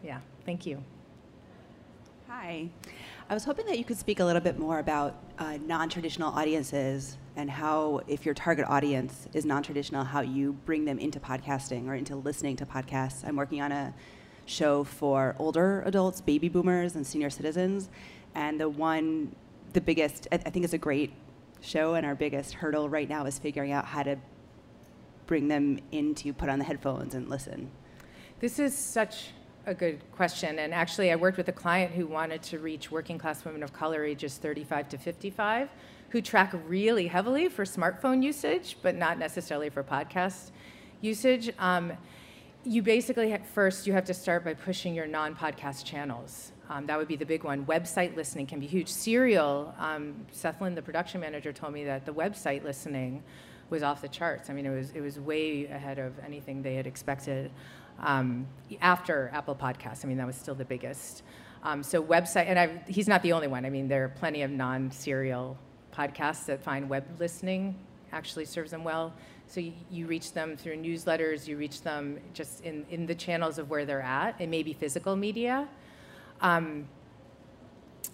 Yeah, 0.04 0.20
thank 0.46 0.66
you. 0.66 0.84
Hi. 2.28 2.70
I 3.30 3.34
was 3.34 3.44
hoping 3.44 3.66
that 3.66 3.78
you 3.78 3.84
could 3.84 3.98
speak 3.98 4.20
a 4.20 4.26
little 4.26 4.42
bit 4.42 4.58
more 4.58 4.80
about 4.80 5.16
uh, 5.38 5.58
non 5.66 5.90
traditional 5.90 6.32
audiences 6.32 7.18
and 7.36 7.50
how, 7.50 8.02
if 8.08 8.26
your 8.26 8.34
target 8.34 8.66
audience 8.68 9.28
is 9.34 9.46
non 9.46 9.64
traditional, 9.64 10.04
how 10.04 10.22
you 10.22 10.54
bring 10.66 10.86
them 10.86 11.00
into 11.00 11.20
podcasting 11.20 11.88
or 11.88 11.96
into 11.96 12.16
listening 12.16 12.56
to 12.58 12.66
podcasts. 12.66 13.28
I'm 13.28 13.36
working 13.36 13.62
on 13.62 13.72
a 13.72 13.94
show 14.46 14.84
for 14.84 15.36
older 15.40 15.82
adults, 15.86 16.22
baby 16.22 16.50
boomers, 16.50 16.96
and 16.96 17.06
senior 17.06 17.30
citizens 17.30 17.90
and 18.36 18.60
the 18.60 18.70
one, 18.70 19.36
the 19.74 19.82
biggest, 19.82 20.28
I, 20.32 20.38
think 20.38 20.64
it's 20.64 20.74
a 20.74 20.78
great 20.78 21.14
show, 21.62 21.96
and 21.96 22.06
our 22.06 22.16
biggest 22.16 22.54
hurdle 22.54 22.90
right 22.90 23.10
now 23.10 23.26
is 23.26 23.40
figuring 23.40 23.72
out 23.72 23.86
how 23.86 24.04
to 24.04 24.18
bring 25.26 25.48
them 25.48 25.80
in 25.92 26.14
to 26.16 26.34
put 26.34 26.50
on 26.50 26.60
the 26.60 26.66
headphones 26.66 27.16
and 27.16 27.30
listen. 27.30 27.72
This 28.40 28.60
is 28.60 28.78
such 28.78 29.30
a 29.66 29.74
good 29.74 30.00
question. 30.12 30.60
And 30.60 30.74
actually, 30.74 31.12
I 31.12 31.16
worked 31.16 31.38
with 31.38 31.48
a 31.48 31.54
client 31.54 31.94
who 31.94 32.06
wanted 32.06 32.44
to 32.44 32.60
reach 32.60 32.92
working 32.92 33.18
class 33.18 33.44
women 33.44 33.64
of 33.64 33.74
color 33.74 34.04
ages 34.04 34.38
35 34.38 34.90
to 34.90 34.98
55 34.98 35.70
who 36.10 36.22
track 36.22 36.54
really 36.68 37.08
heavily 37.08 37.50
for 37.50 37.66
smartphone 37.66 38.24
usage, 38.24 38.78
but 38.82 38.96
not 38.96 39.18
necessarily 39.18 39.70
for 39.70 39.84
podcast 39.84 40.52
usage. 41.02 41.52
Um, 41.60 41.94
you 42.64 42.82
basically, 42.82 43.38
first, 43.54 43.86
you 43.86 43.94
have 43.94 44.06
to 44.06 44.14
start 44.14 44.46
by 44.46 44.54
pushing 44.54 44.96
your 44.96 45.08
non 45.08 45.36
podcast 45.36 45.84
channels. 45.84 46.52
Um, 46.70 46.86
that 46.88 46.98
would 46.98 47.08
be 47.08 47.16
the 47.16 47.26
big 47.26 47.44
one. 47.44 47.66
Website 47.66 48.16
listening 48.16 48.48
can 48.48 48.60
be 48.60 48.68
huge. 48.68 48.88
Serial, 48.88 49.74
um, 49.78 50.26
Seth 50.32 50.62
Lind, 50.62 50.76
the 50.76 50.82
production 50.82 51.22
manager, 51.22 51.54
told 51.54 51.74
me 51.74 51.84
that 51.86 52.06
the 52.06 52.14
website 52.14 52.64
listening 52.64 53.24
was 53.70 53.84
off 53.84 54.02
the 54.02 54.08
charts. 54.08 54.50
I 54.50 54.54
mean, 54.54 54.66
it 54.66 54.76
was 54.76 54.92
it 54.92 55.02
was 55.02 55.20
way 55.20 55.66
ahead 55.66 56.00
of 56.00 56.14
anything 56.26 56.62
they 56.62 56.76
had 56.76 56.88
expected. 56.88 57.52
Um, 58.00 58.48
after 58.82 59.30
Apple 59.34 59.56
Podcasts, 59.56 60.04
I 60.04 60.08
mean, 60.08 60.18
that 60.18 60.28
was 60.28 60.36
still 60.36 60.56
the 60.56 60.66
biggest. 60.66 61.24
Um, 61.64 61.82
so 61.82 62.04
website, 62.04 62.46
and 62.48 62.60
I've, 62.60 62.88
he's 62.88 63.08
not 63.08 63.24
the 63.24 63.34
only 63.34 63.48
one. 63.48 63.66
I 63.66 63.70
mean, 63.70 63.88
there 63.88 64.04
are 64.06 64.10
plenty 64.10 64.44
of 64.44 64.52
non-serial 64.52 65.58
podcasts 65.92 66.46
that 66.46 66.62
find 66.62 66.90
web 66.90 67.06
listening 67.20 67.76
actually 68.12 68.46
serves 68.46 68.72
them 68.72 68.84
well. 68.84 69.14
So 69.48 69.60
you, 69.60 69.74
you, 69.90 70.08
reach 70.08 70.34
them 70.34 70.58
through 70.58 70.78
newsletters, 70.78 71.48
you 71.48 71.58
reach 71.58 71.82
them 71.82 72.20
just 72.34 72.64
in, 72.64 72.86
in 72.90 73.06
the 73.06 73.16
channels 73.16 73.58
of 73.58 73.70
where 73.70 73.86
they're 73.86 74.02
at. 74.02 74.40
It 74.40 74.48
may 74.48 74.64
be 74.64 74.74
physical 74.74 75.16
media, 75.16 75.68
um, 76.42 76.88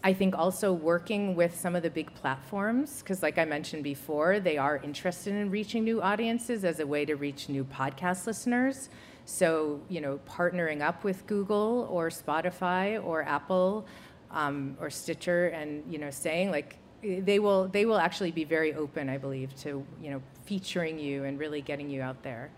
I 0.04 0.14
think 0.14 0.38
also 0.38 0.74
working 0.74 1.36
with 1.36 1.60
some 1.60 1.76
of 1.76 1.84
the 1.84 1.90
big 1.90 2.14
platforms, 2.16 3.00
because 3.00 3.22
like 3.22 3.38
I 3.38 3.46
mentioned 3.46 3.84
before, 3.84 4.40
they 4.40 4.58
are 4.58 4.78
interested 4.78 5.34
in 5.34 5.52
reaching 5.52 5.84
new 5.84 6.02
audiences 6.02 6.66
as 6.66 6.80
a 6.80 6.88
way 6.88 7.06
to 7.06 7.16
reach 7.16 7.50
new 7.50 7.64
podcast 7.64 8.26
listeners. 8.26 8.90
So, 9.26 9.80
you 9.90 10.02
know, 10.02 10.20
partnering 10.28 10.82
up 10.82 11.04
with 11.04 11.28
Google 11.28 11.88
or 11.92 12.10
Spotify 12.10 13.04
or 13.04 13.24
Apple 13.24 13.86
um, 14.32 14.76
or 14.80 14.90
Stitcher 14.90 15.48
and, 15.48 15.84
you 15.92 16.00
know, 16.00 16.10
saying 16.10 16.50
like, 16.50 16.78
they 17.04 17.40
will, 17.40 17.68
they 17.68 17.86
will 17.86 17.98
actually 17.98 18.32
be 18.32 18.44
very 18.44 18.74
open, 18.74 19.10
I 19.10 19.18
believe, 19.18 19.56
to, 19.62 19.86
you 20.02 20.12
know, 20.12 20.22
featuring 20.46 21.00
you 21.00 21.24
and 21.24 21.40
really 21.40 21.62
getting 21.62 21.90
you 21.90 22.02
out 22.02 22.22
there. 22.24 22.50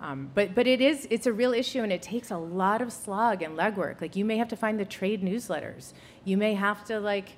Um, 0.00 0.30
but 0.34 0.54
but 0.54 0.66
it 0.66 0.80
is 0.80 1.08
it's 1.10 1.26
a 1.26 1.32
real 1.32 1.52
issue 1.52 1.82
and 1.82 1.92
it 1.92 2.02
takes 2.02 2.30
a 2.30 2.38
lot 2.38 2.80
of 2.80 2.92
slog 2.92 3.42
and 3.42 3.56
legwork. 3.58 4.00
Like 4.00 4.14
you 4.14 4.24
may 4.24 4.36
have 4.36 4.48
to 4.48 4.56
find 4.56 4.78
the 4.78 4.84
trade 4.84 5.22
newsletters. 5.22 5.92
You 6.24 6.36
may 6.36 6.54
have 6.54 6.84
to 6.84 7.00
like 7.00 7.30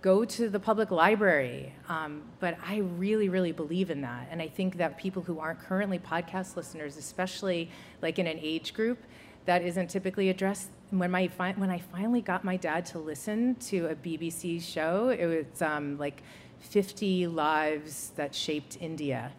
go 0.00 0.24
to 0.24 0.48
the 0.48 0.60
public 0.60 0.90
library. 0.90 1.74
Um, 1.88 2.22
but 2.40 2.56
I 2.66 2.78
really 2.78 3.28
really 3.28 3.52
believe 3.52 3.90
in 3.90 4.00
that, 4.02 4.28
and 4.30 4.40
I 4.40 4.48
think 4.48 4.78
that 4.78 4.96
people 4.96 5.22
who 5.22 5.38
aren't 5.38 5.60
currently 5.60 5.98
podcast 5.98 6.56
listeners, 6.56 6.96
especially 6.96 7.70
like 8.00 8.18
in 8.18 8.26
an 8.26 8.38
age 8.40 8.72
group 8.72 8.98
that 9.44 9.62
isn't 9.62 9.88
typically 9.88 10.30
addressed. 10.30 10.70
When 10.90 11.10
my 11.10 11.26
when 11.56 11.68
I 11.68 11.78
finally 11.78 12.22
got 12.22 12.42
my 12.42 12.56
dad 12.56 12.86
to 12.86 12.98
listen 12.98 13.56
to 13.66 13.88
a 13.88 13.94
BBC 13.94 14.62
show, 14.62 15.10
it 15.10 15.26
was 15.26 15.60
um, 15.60 15.98
like 15.98 16.22
50 16.60 17.26
lives 17.26 18.12
that 18.16 18.34
shaped 18.34 18.78
India 18.80 19.32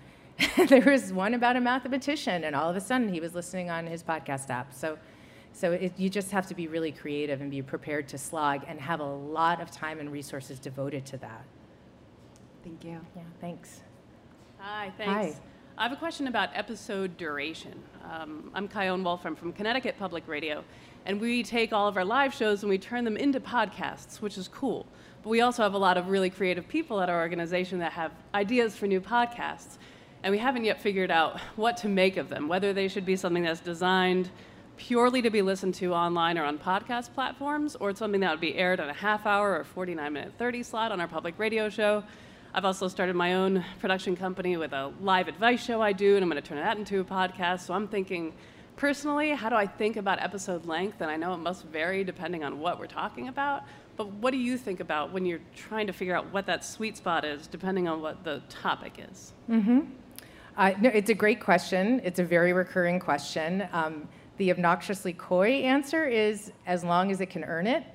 there 0.67 0.81
was 0.81 1.11
one 1.11 1.33
about 1.33 1.55
a 1.55 1.61
mathematician, 1.61 2.43
and 2.43 2.55
all 2.55 2.69
of 2.69 2.75
a 2.75 2.81
sudden 2.81 3.09
he 3.09 3.19
was 3.19 3.35
listening 3.35 3.69
on 3.69 3.85
his 3.87 4.03
podcast 4.03 4.49
app. 4.49 4.73
So, 4.73 4.97
so 5.51 5.73
it, 5.73 5.93
you 5.97 6.09
just 6.09 6.31
have 6.31 6.47
to 6.47 6.55
be 6.55 6.67
really 6.67 6.91
creative 6.91 7.41
and 7.41 7.51
be 7.51 7.61
prepared 7.61 8.07
to 8.09 8.17
slog 8.17 8.63
and 8.67 8.79
have 8.79 8.99
a 8.99 9.03
lot 9.03 9.61
of 9.61 9.71
time 9.71 9.99
and 9.99 10.11
resources 10.11 10.59
devoted 10.59 11.05
to 11.07 11.17
that. 11.17 11.45
Thank 12.63 12.83
you. 12.83 12.99
Yeah, 13.15 13.23
thanks. 13.41 13.81
Hi, 14.59 14.91
thanks. 14.97 15.35
Hi. 15.35 15.41
I 15.77 15.83
have 15.83 15.93
a 15.93 15.95
question 15.95 16.27
about 16.27 16.49
episode 16.53 17.15
duration. 17.15 17.81
Um, 18.03 18.51
I'm 18.53 18.67
Kyone 18.67 19.03
Wolf. 19.03 19.25
I'm 19.25 19.35
from 19.35 19.53
Connecticut 19.53 19.97
Public 19.97 20.27
Radio. 20.27 20.63
And 21.05 21.21
we 21.21 21.41
take 21.41 21.71
all 21.71 21.87
of 21.87 21.95
our 21.95 22.03
live 22.03 22.33
shows 22.33 22.63
and 22.63 22.69
we 22.69 22.77
turn 22.77 23.05
them 23.05 23.15
into 23.15 23.39
podcasts, 23.39 24.17
which 24.17 24.37
is 24.37 24.49
cool. 24.49 24.85
But 25.23 25.29
we 25.29 25.39
also 25.41 25.63
have 25.63 25.73
a 25.73 25.77
lot 25.77 25.97
of 25.97 26.09
really 26.09 26.29
creative 26.29 26.67
people 26.67 26.99
at 26.99 27.09
our 27.09 27.21
organization 27.21 27.79
that 27.79 27.93
have 27.93 28.11
ideas 28.33 28.75
for 28.75 28.87
new 28.87 28.99
podcasts. 28.99 29.77
And 30.23 30.31
we 30.31 30.37
haven't 30.37 30.65
yet 30.65 30.81
figured 30.81 31.11
out 31.11 31.39
what 31.55 31.77
to 31.77 31.87
make 31.87 32.17
of 32.17 32.29
them, 32.29 32.47
whether 32.47 32.73
they 32.73 32.87
should 32.87 33.05
be 33.05 33.15
something 33.15 33.43
that's 33.43 33.61
designed 33.61 34.29
purely 34.79 35.21
to 35.21 35.29
be 35.29 35.41
listened 35.41 35.75
to 35.75 35.93
online 35.93 36.37
or 36.37 36.43
on 36.45 36.57
podcast 36.57 37.13
platforms, 37.13 37.75
or 37.75 37.89
it's 37.89 37.99
something 37.99 38.21
that 38.21 38.31
would 38.31 38.39
be 38.39 38.55
aired 38.55 38.79
on 38.79 38.89
a 38.89 38.93
half 38.93 39.25
hour 39.25 39.57
or 39.59 39.63
49 39.63 40.11
minute 40.11 40.33
30 40.37 40.63
slot 40.63 40.91
on 40.91 41.01
our 41.01 41.07
public 41.07 41.37
radio 41.37 41.69
show. 41.69 42.03
I've 42.53 42.65
also 42.65 42.87
started 42.87 43.15
my 43.15 43.35
own 43.35 43.63
production 43.79 44.15
company 44.15 44.57
with 44.57 44.73
a 44.73 44.91
live 45.01 45.27
advice 45.27 45.63
show 45.63 45.81
I 45.81 45.91
do, 45.91 46.15
and 46.15 46.23
I'm 46.23 46.29
going 46.29 46.41
to 46.41 46.47
turn 46.47 46.57
that 46.57 46.77
into 46.77 46.99
a 46.99 47.03
podcast. 47.03 47.61
So 47.61 47.73
I'm 47.73 47.87
thinking, 47.87 48.33
personally, 48.75 49.31
how 49.31 49.49
do 49.49 49.55
I 49.55 49.67
think 49.67 49.97
about 49.97 50.21
episode 50.21 50.65
length? 50.65 51.01
And 51.01 51.11
I 51.11 51.17
know 51.17 51.33
it 51.33 51.37
must 51.37 51.65
vary 51.65 52.03
depending 52.03 52.43
on 52.43 52.59
what 52.59 52.79
we're 52.79 52.87
talking 52.87 53.27
about. 53.27 53.63
But 53.97 54.07
what 54.13 54.31
do 54.31 54.37
you 54.37 54.57
think 54.57 54.79
about 54.79 55.11
when 55.11 55.25
you're 55.25 55.41
trying 55.55 55.87
to 55.87 55.93
figure 55.93 56.15
out 56.15 56.31
what 56.31 56.45
that 56.45 56.63
sweet 56.63 56.95
spot 56.95 57.25
is, 57.25 57.47
depending 57.47 57.87
on 57.87 58.01
what 58.01 58.23
the 58.23 58.41
topic 58.47 58.93
is? 59.11 59.33
Mm-hmm. 59.49 59.81
Uh, 60.59 60.73
no, 60.81 60.89
it's 60.89 61.09
a 61.09 61.13
great 61.13 61.39
question. 61.39 62.01
It's 62.03 62.19
a 62.19 62.23
very 62.23 62.51
recurring 62.51 62.99
question. 62.99 63.65
Um, 63.71 64.09
the 64.35 64.51
obnoxiously 64.51 65.13
coy 65.13 65.61
answer 65.61 66.05
is 66.05 66.51
as 66.67 66.83
long 66.83 67.11
as 67.11 67.21
it 67.21 67.27
can 67.27 67.45
earn 67.45 67.65
it. 67.65 67.85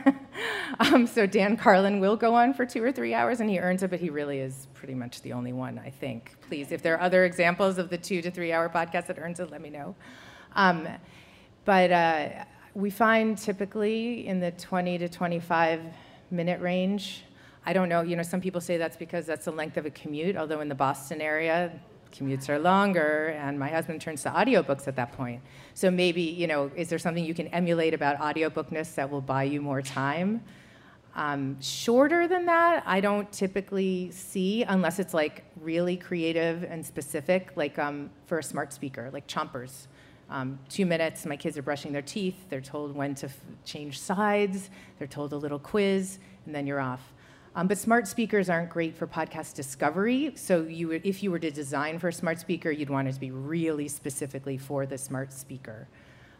um, 0.80 1.06
so 1.06 1.26
Dan 1.26 1.58
Carlin 1.58 2.00
will 2.00 2.16
go 2.16 2.34
on 2.34 2.54
for 2.54 2.64
two 2.64 2.82
or 2.82 2.90
three 2.90 3.12
hours 3.12 3.40
and 3.40 3.50
he 3.50 3.58
earns 3.58 3.82
it, 3.82 3.90
but 3.90 4.00
he 4.00 4.08
really 4.08 4.38
is 4.38 4.66
pretty 4.72 4.94
much 4.94 5.20
the 5.20 5.34
only 5.34 5.52
one, 5.52 5.78
I 5.78 5.90
think. 5.90 6.34
Please, 6.40 6.72
if 6.72 6.80
there 6.80 6.94
are 6.94 7.02
other 7.02 7.26
examples 7.26 7.76
of 7.76 7.90
the 7.90 7.98
two 7.98 8.22
to 8.22 8.30
three 8.30 8.50
hour 8.50 8.70
podcast 8.70 9.08
that 9.08 9.18
earns 9.18 9.38
it, 9.38 9.50
let 9.50 9.60
me 9.60 9.68
know. 9.68 9.94
Um, 10.54 10.88
but 11.66 11.92
uh, 11.92 12.28
we 12.72 12.88
find 12.88 13.36
typically 13.36 14.26
in 14.26 14.40
the 14.40 14.52
20 14.52 14.96
to 14.96 15.08
25 15.10 15.82
minute 16.30 16.62
range. 16.62 17.24
I 17.66 17.74
don't 17.74 17.90
know, 17.90 18.00
you 18.00 18.16
know, 18.16 18.22
some 18.22 18.40
people 18.40 18.62
say 18.62 18.78
that's 18.78 18.96
because 18.96 19.26
that's 19.26 19.44
the 19.44 19.52
length 19.52 19.76
of 19.76 19.84
a 19.84 19.90
commute, 19.90 20.38
although 20.38 20.60
in 20.60 20.70
the 20.70 20.74
Boston 20.74 21.20
area, 21.20 21.78
commutes 22.18 22.48
are 22.48 22.58
longer, 22.58 23.28
and 23.38 23.58
my 23.58 23.68
husband 23.68 24.00
turns 24.00 24.22
to 24.22 24.30
audiobooks 24.30 24.88
at 24.88 24.96
that 24.96 25.12
point. 25.12 25.42
So 25.74 25.90
maybe, 25.90 26.22
you 26.22 26.46
know, 26.46 26.70
is 26.74 26.88
there 26.88 26.98
something 26.98 27.24
you 27.24 27.34
can 27.34 27.48
emulate 27.48 27.94
about 27.94 28.18
audiobookness 28.18 28.94
that 28.94 29.10
will 29.10 29.20
buy 29.20 29.44
you 29.44 29.60
more 29.60 29.82
time? 29.82 30.42
Um, 31.14 31.56
shorter 31.62 32.28
than 32.28 32.44
that, 32.46 32.82
I 32.86 33.00
don't 33.00 33.30
typically 33.32 34.10
see 34.10 34.64
unless 34.64 34.98
it's 34.98 35.14
like 35.14 35.44
really 35.60 35.96
creative 35.96 36.62
and 36.62 36.84
specific, 36.84 37.52
like 37.56 37.78
um, 37.78 38.10
for 38.26 38.38
a 38.38 38.42
smart 38.42 38.72
speaker, 38.72 39.08
like 39.12 39.26
chompers. 39.26 39.86
Um, 40.28 40.58
two 40.68 40.84
minutes, 40.84 41.24
my 41.24 41.36
kids 41.36 41.56
are 41.56 41.62
brushing 41.62 41.92
their 41.92 42.02
teeth, 42.02 42.36
they're 42.50 42.60
told 42.60 42.94
when 42.94 43.14
to 43.16 43.26
f- 43.26 43.40
change 43.64 43.98
sides, 43.98 44.70
they're 44.98 45.06
told 45.06 45.32
a 45.32 45.36
little 45.36 45.58
quiz, 45.58 46.18
and 46.44 46.54
then 46.54 46.66
you're 46.66 46.80
off. 46.80 47.12
Um, 47.56 47.68
but 47.68 47.78
smart 47.78 48.06
speakers 48.06 48.50
aren't 48.50 48.68
great 48.68 48.94
for 48.94 49.06
podcast 49.06 49.54
discovery. 49.54 50.32
So 50.36 50.62
you 50.62 50.88
would, 50.88 51.06
if 51.06 51.22
you 51.22 51.30
were 51.30 51.38
to 51.38 51.50
design 51.50 51.98
for 51.98 52.08
a 52.08 52.12
smart 52.12 52.38
speaker, 52.38 52.70
you'd 52.70 52.90
want 52.90 53.08
it 53.08 53.14
to 53.14 53.20
be 53.20 53.30
really 53.30 53.88
specifically 53.88 54.58
for 54.58 54.84
the 54.84 54.98
smart 54.98 55.32
speaker 55.32 55.88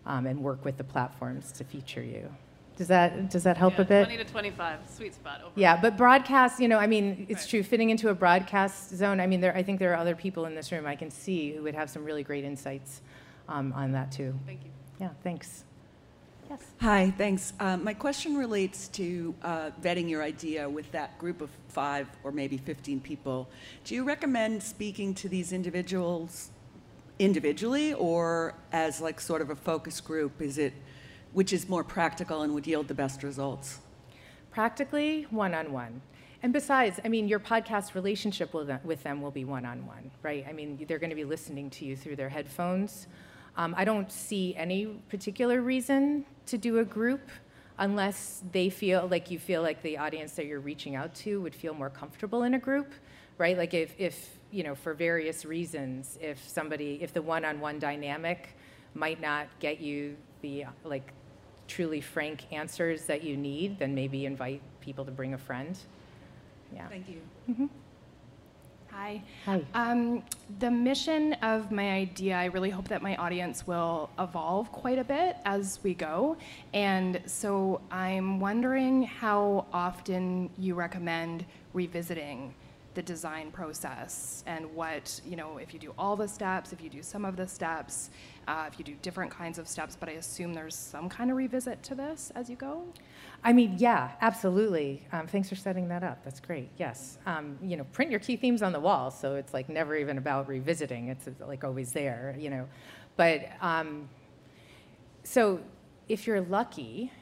um, 0.05 0.27
and 0.27 0.39
work 0.39 0.63
with 0.63 0.77
the 0.77 0.85
platforms 0.85 1.53
to 1.53 1.65
feature 1.65 2.03
you. 2.03 2.31
Does 2.77 2.89
that, 2.89 3.31
does 3.31 3.45
that 3.45 3.57
help 3.57 3.77
yeah, 3.77 3.81
a 3.81 3.85
bit? 3.87 4.05
20 4.05 4.25
to 4.25 4.31
25, 4.31 4.81
sweet 4.87 5.15
spot. 5.15 5.41
Over. 5.41 5.53
Yeah, 5.55 5.81
but 5.81 5.97
broadcast, 5.97 6.61
you 6.61 6.69
know, 6.69 6.79
I 6.79 6.87
mean, 6.87 7.25
it's 7.31 7.45
Right. 7.45 7.49
true. 7.49 7.63
Fitting 7.63 7.89
into 7.89 8.11
a 8.11 8.15
broadcast 8.15 8.95
zone, 8.95 9.19
I 9.19 9.27
mean, 9.27 9.41
there, 9.41 9.57
I 9.57 9.63
think 9.63 9.79
there 9.79 9.93
are 9.93 9.97
other 9.97 10.15
people 10.15 10.45
in 10.45 10.55
this 10.55 10.71
room 10.71 10.87
I 10.87 10.97
can 10.97 11.11
see 11.11 11.53
who 11.53 11.63
would 11.63 11.75
have 11.75 11.89
some 11.89 12.05
really 12.05 12.23
great 12.23 12.45
insights 12.45 13.01
um, 13.49 13.73
on 13.73 13.93
that 13.93 14.13
too. 14.13 14.39
Thank 14.45 14.65
you. 14.65 14.71
Yeah, 15.01 15.09
thanks. 15.25 15.65
Yes. 16.49 16.61
Hi, 16.81 17.13
thanks. 17.19 17.53
Uh, 17.59 17.77
my 17.77 17.93
question 17.93 18.37
relates 18.37 18.87
to 18.89 19.35
uh, 19.43 19.71
vetting 19.83 20.09
your 20.09 20.23
idea 20.23 20.69
with 20.69 20.91
that 20.93 21.19
group 21.19 21.41
of 21.41 21.51
five 21.69 22.09
or 22.23 22.31
maybe 22.31 22.57
15 22.57 23.01
people. 23.01 23.49
Do 23.85 23.97
you 23.97 24.05
recommend 24.05 24.63
speaking 24.63 25.13
to 25.15 25.29
these 25.29 25.53
individuals 25.53 26.51
individually 27.19 27.95
or 27.95 28.55
as 28.71 29.01
like 29.01 29.21
sort 29.21 29.43
of 29.43 29.51
a 29.51 29.57
focus 29.57 30.01
group? 30.01 30.41
Is 30.41 30.57
it 30.57 30.73
which 31.33 31.53
is 31.53 31.69
more 31.69 31.83
practical 31.83 32.43
and 32.43 32.55
would 32.55 32.67
yield 32.67 32.87
the 32.87 32.95
best 32.95 33.25
results? 33.25 33.81
Practically 34.53 35.27
one 35.31 35.53
on 35.53 35.73
one. 35.73 36.01
And 36.45 36.53
besides, 36.53 37.01
I 37.05 37.09
mean, 37.09 37.27
your 37.27 37.41
podcast 37.41 37.95
relationship 37.95 38.55
with 38.55 38.69
them, 38.69 38.81
with 38.85 39.03
them 39.03 39.21
will 39.21 39.33
be 39.33 39.45
one 39.45 39.67
on 39.67 39.85
one, 39.85 40.13
right? 40.23 40.47
I 40.49 40.53
mean, 40.53 40.85
they're 40.87 41.01
going 41.01 41.11
to 41.11 41.17
be 41.17 41.25
listening 41.25 41.71
to 41.71 41.85
you 41.85 41.97
through 41.97 42.17
their 42.17 42.29
headphones. 42.29 43.09
Um, 43.57 43.75
I 43.77 43.85
don't 43.85 44.11
see 44.13 44.55
any 44.57 44.87
particular 45.09 45.63
reason 45.63 46.25
to 46.47 46.59
do 46.59 46.79
a 46.79 46.85
group 46.85 47.29
unless 47.79 48.43
they 48.53 48.71
feel 48.71 49.07
like 49.11 49.31
you 49.31 49.39
feel 49.39 49.63
like 49.63 49.83
the 49.83 49.99
audience 49.99 50.33
that 50.33 50.47
you're 50.47 50.61
reaching 50.61 50.95
out 50.95 51.15
to 51.15 51.41
would 51.41 51.55
feel 51.55 51.75
more 51.75 51.91
comfortable 51.91 52.43
in 52.45 52.55
a 52.55 52.59
group, 52.59 52.93
right? 53.39 53.57
Like 53.57 53.75
if, 53.75 53.95
if 53.99 54.39
you 54.51 54.63
know, 54.63 54.75
for 54.75 54.95
various 54.95 55.45
reasons, 55.45 56.19
if 56.21 56.47
somebody, 56.49 56.99
if 57.03 57.13
the 57.13 57.23
one-on-one 57.23 57.79
dynamic 57.79 58.57
might 58.95 59.21
not 59.21 59.47
get 59.61 59.81
you 59.81 60.17
the 60.41 60.65
like 60.85 61.13
truly 61.69 62.01
frank 62.01 62.47
answers 62.53 63.05
that 63.07 63.23
you 63.23 63.37
need, 63.37 63.79
then 63.79 63.95
maybe 63.95 64.25
invite 64.25 64.63
people 64.81 65.05
to 65.05 65.11
bring 65.11 65.35
a 65.35 65.39
friend. 65.39 65.79
Yeah. 66.75 66.89
Thank 66.89 67.09
you. 67.09 67.69
Hi. 68.97 69.23
Hi. 69.45 69.63
Um, 69.75 70.23
the 70.59 70.71
mission 70.71 71.35
of 71.43 71.71
my 71.71 71.91
idea, 71.91 72.35
I 72.35 72.47
really 72.47 72.71
hope 72.71 72.89
that 72.89 73.03
my 73.03 73.15
audience 73.17 73.67
will 73.67 74.09
evolve 74.19 74.73
quite 74.73 74.99
a 74.99 75.05
bit 75.05 75.37
as 75.45 75.81
we 75.83 75.93
go. 75.93 76.39
And 76.73 77.21
so 77.27 77.83
I'm 77.91 78.41
wondering 78.41 79.03
how 79.03 79.67
often 79.71 80.49
you 80.57 80.75
recommend 80.75 81.45
revisiting 81.75 82.55
the 82.95 83.03
design 83.03 83.51
process 83.51 84.43
and 84.47 84.65
what, 84.75 85.21
you 85.27 85.37
know, 85.37 85.59
if 85.59 85.75
you 85.75 85.79
do 85.79 85.93
all 85.99 86.17
the 86.17 86.27
steps, 86.27 86.73
if 86.73 86.81
you 86.81 86.89
do 86.89 87.03
some 87.03 87.27
of 87.27 87.37
the 87.37 87.47
steps, 87.47 88.09
uh, 88.49 88.65
if 88.67 88.79
you 88.79 88.85
do 88.85 88.95
different 89.03 89.31
kinds 89.31 89.59
of 89.59 89.69
steps, 89.69 89.95
but 90.01 90.09
I 90.09 90.13
assume 90.13 90.55
there's 90.55 90.75
some 90.75 91.11
kind 91.11 91.31
of 91.31 91.37
revisit 91.37 91.83
to 91.83 91.95
this 91.95 92.33
as 92.35 92.49
you 92.49 92.57
go? 92.57 92.83
I 93.45 93.53
mean, 93.53 93.77
yeah, 93.79 94.13
absolutely. 94.21 95.07
Um, 95.13 95.27
thanks 95.27 95.49
for 95.49 95.55
setting 95.57 95.89
that 95.89 96.03
up. 96.03 96.25
That's 96.25 96.41
great. 96.41 96.71
Yes. 96.79 97.19
Um, 97.27 97.59
you 97.63 97.77
know, 97.77 97.85
print 97.93 98.11
your 98.11 98.21
key 98.21 98.37
themes 98.37 98.63
on 98.63 98.73
the 98.73 98.81
wall, 98.81 99.11
so 99.11 99.37
it's 99.37 99.55
like 99.55 99.69
never 99.69 99.95
even 99.97 100.19
about 100.19 100.49
revisiting. 100.49 101.09
It's 101.09 101.29
like 101.41 101.63
always 101.63 101.93
there. 101.93 102.35
You 102.39 102.51
know, 102.51 102.69
but 103.17 103.49
um, 103.61 104.09
so 105.23 105.61
if 106.09 106.27
you're 106.27 106.41
lucky, 106.41 107.13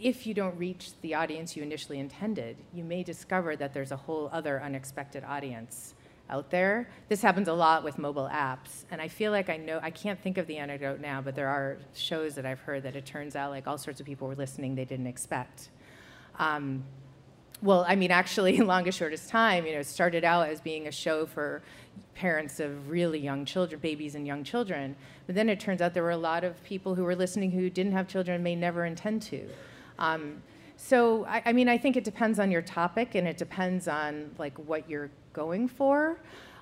if 0.00 0.26
you 0.26 0.34
don't 0.34 0.56
reach 0.58 0.90
the 1.00 1.14
audience 1.14 1.56
you 1.56 1.62
initially 1.62 2.00
intended, 2.00 2.56
you 2.72 2.82
may 2.82 3.02
discover 3.02 3.54
that 3.56 3.72
there's 3.72 3.92
a 3.92 3.96
whole 3.96 4.28
other 4.32 4.60
unexpected 4.60 5.22
audience 5.24 5.94
out 6.30 6.50
there. 6.50 6.88
This 7.08 7.22
happens 7.22 7.48
a 7.48 7.52
lot 7.52 7.84
with 7.84 7.98
mobile 7.98 8.28
apps, 8.32 8.84
and 8.90 9.00
I 9.00 9.08
feel 9.08 9.32
like 9.32 9.50
I 9.50 9.56
know, 9.56 9.80
I 9.82 9.90
can't 9.90 10.20
think 10.20 10.38
of 10.38 10.46
the 10.46 10.56
anecdote 10.56 11.00
now, 11.00 11.20
but 11.20 11.34
there 11.34 11.48
are 11.48 11.78
shows 11.94 12.34
that 12.36 12.46
I've 12.46 12.60
heard 12.60 12.82
that 12.84 12.96
it 12.96 13.04
turns 13.04 13.36
out 13.36 13.50
like 13.50 13.66
all 13.66 13.78
sorts 13.78 14.00
of 14.00 14.06
people 14.06 14.28
were 14.28 14.34
listening 14.34 14.74
they 14.74 14.84
didn't 14.84 15.06
expect. 15.06 15.68
Um, 16.38 16.84
well, 17.62 17.84
I 17.86 17.94
mean, 17.94 18.10
actually, 18.10 18.56
longest 18.60 18.98
shortest 18.98 19.28
time, 19.28 19.66
you 19.66 19.72
know, 19.72 19.80
it 19.80 19.86
started 19.86 20.24
out 20.24 20.48
as 20.48 20.60
being 20.60 20.88
a 20.88 20.92
show 20.92 21.26
for 21.26 21.62
parents 22.14 22.60
of 22.60 22.90
really 22.90 23.18
young 23.18 23.44
children, 23.44 23.80
babies 23.80 24.14
and 24.14 24.26
young 24.26 24.44
children. 24.44 24.96
But 25.26 25.34
then 25.34 25.48
it 25.48 25.60
turns 25.60 25.80
out 25.80 25.94
there 25.94 26.02
were 26.02 26.10
a 26.10 26.16
lot 26.16 26.44
of 26.44 26.62
people 26.64 26.94
who 26.94 27.04
were 27.04 27.16
listening 27.16 27.52
who 27.52 27.70
didn't 27.70 27.92
have 27.92 28.08
children 28.08 28.36
and 28.36 28.44
may 28.44 28.56
never 28.56 28.84
intend 28.84 29.22
to. 29.22 29.48
Um, 29.98 30.42
so, 30.84 31.24
I, 31.26 31.42
I 31.46 31.52
mean, 31.52 31.68
I 31.68 31.78
think 31.78 31.96
it 31.96 32.02
depends 32.02 32.40
on 32.40 32.50
your 32.50 32.60
topic 32.60 33.14
and 33.14 33.28
it 33.28 33.36
depends 33.36 33.86
on 33.86 34.32
like 34.36 34.58
what 34.58 34.90
you're 34.90 35.10
going 35.32 35.68
for. 35.68 36.18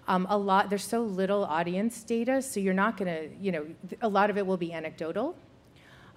Um, 0.09 0.27
a 0.29 0.37
lot, 0.37 0.69
there's 0.69 0.85
so 0.85 1.03
little 1.03 1.45
audience 1.45 2.03
data, 2.03 2.43
so 2.43 2.61
you're 2.61 2.75
not 2.75 2.99
going 2.99 3.09
to, 3.09 3.35
you 3.41 3.51
know, 3.51 3.67
a 4.03 4.09
lot 4.09 4.29
of 4.29 4.37
it 4.37 4.47
will 4.47 4.59
be 4.59 4.75
anecdotal. 4.75 5.37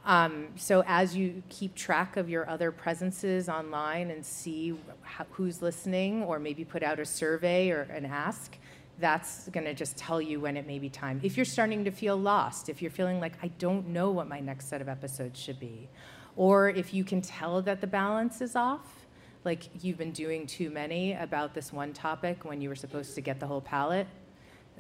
Um, 0.04 0.50
so 0.58 0.84
as 0.86 1.16
you 1.16 1.44
keep 1.48 1.76
track 1.76 2.18
of 2.18 2.30
your 2.30 2.50
other 2.50 2.74
presences 2.74 3.48
online 3.48 4.12
and 4.12 4.26
see 4.26 4.78
how, 5.04 5.26
who's 5.32 5.62
listening, 5.62 6.24
or 6.24 6.40
maybe 6.40 6.66
put 6.66 6.84
out 6.84 7.00
a 7.00 7.06
survey 7.06 7.70
or 7.70 7.84
an 7.84 8.06
ask, 8.06 8.58
that's 9.00 9.48
going 9.50 9.66
to 9.66 9.74
just 9.74 9.96
tell 9.96 10.22
you 10.22 10.42
when 10.42 10.58
it 10.58 10.68
may 10.68 10.78
be 10.78 10.90
time. 10.90 11.22
If 11.24 11.38
you're 11.38 11.46
starting 11.46 11.86
to 11.86 11.92
feel 11.92 12.18
lost, 12.18 12.68
if 12.68 12.82
you're 12.82 12.92
feeling 12.92 13.22
like 13.22 13.34
I 13.42 13.48
don't 13.60 13.88
know 13.88 14.12
what 14.12 14.28
my 14.28 14.42
next 14.42 14.68
set 14.68 14.82
of 14.82 14.90
episodes 14.90 15.40
should 15.40 15.60
be, 15.60 15.88
or 16.36 16.70
if 16.70 16.94
you 16.94 17.04
can 17.04 17.22
tell 17.22 17.62
that 17.62 17.82
the 17.82 17.88
balance 17.88 18.42
is 18.42 18.56
off, 18.56 19.06
like 19.46 19.70
you've 19.84 19.98
been 19.98 20.12
doing 20.12 20.48
too 20.48 20.70
many 20.70 21.14
about 21.14 21.54
this 21.54 21.74
one 21.74 21.94
topic 21.94 22.46
when 22.46 22.62
you 22.62 22.70
were 22.70 22.76
supposed 22.76 23.16
to 23.16 23.22
get 23.22 23.40
the 23.40 23.48
whole 23.48 23.62
palette. 23.62 24.08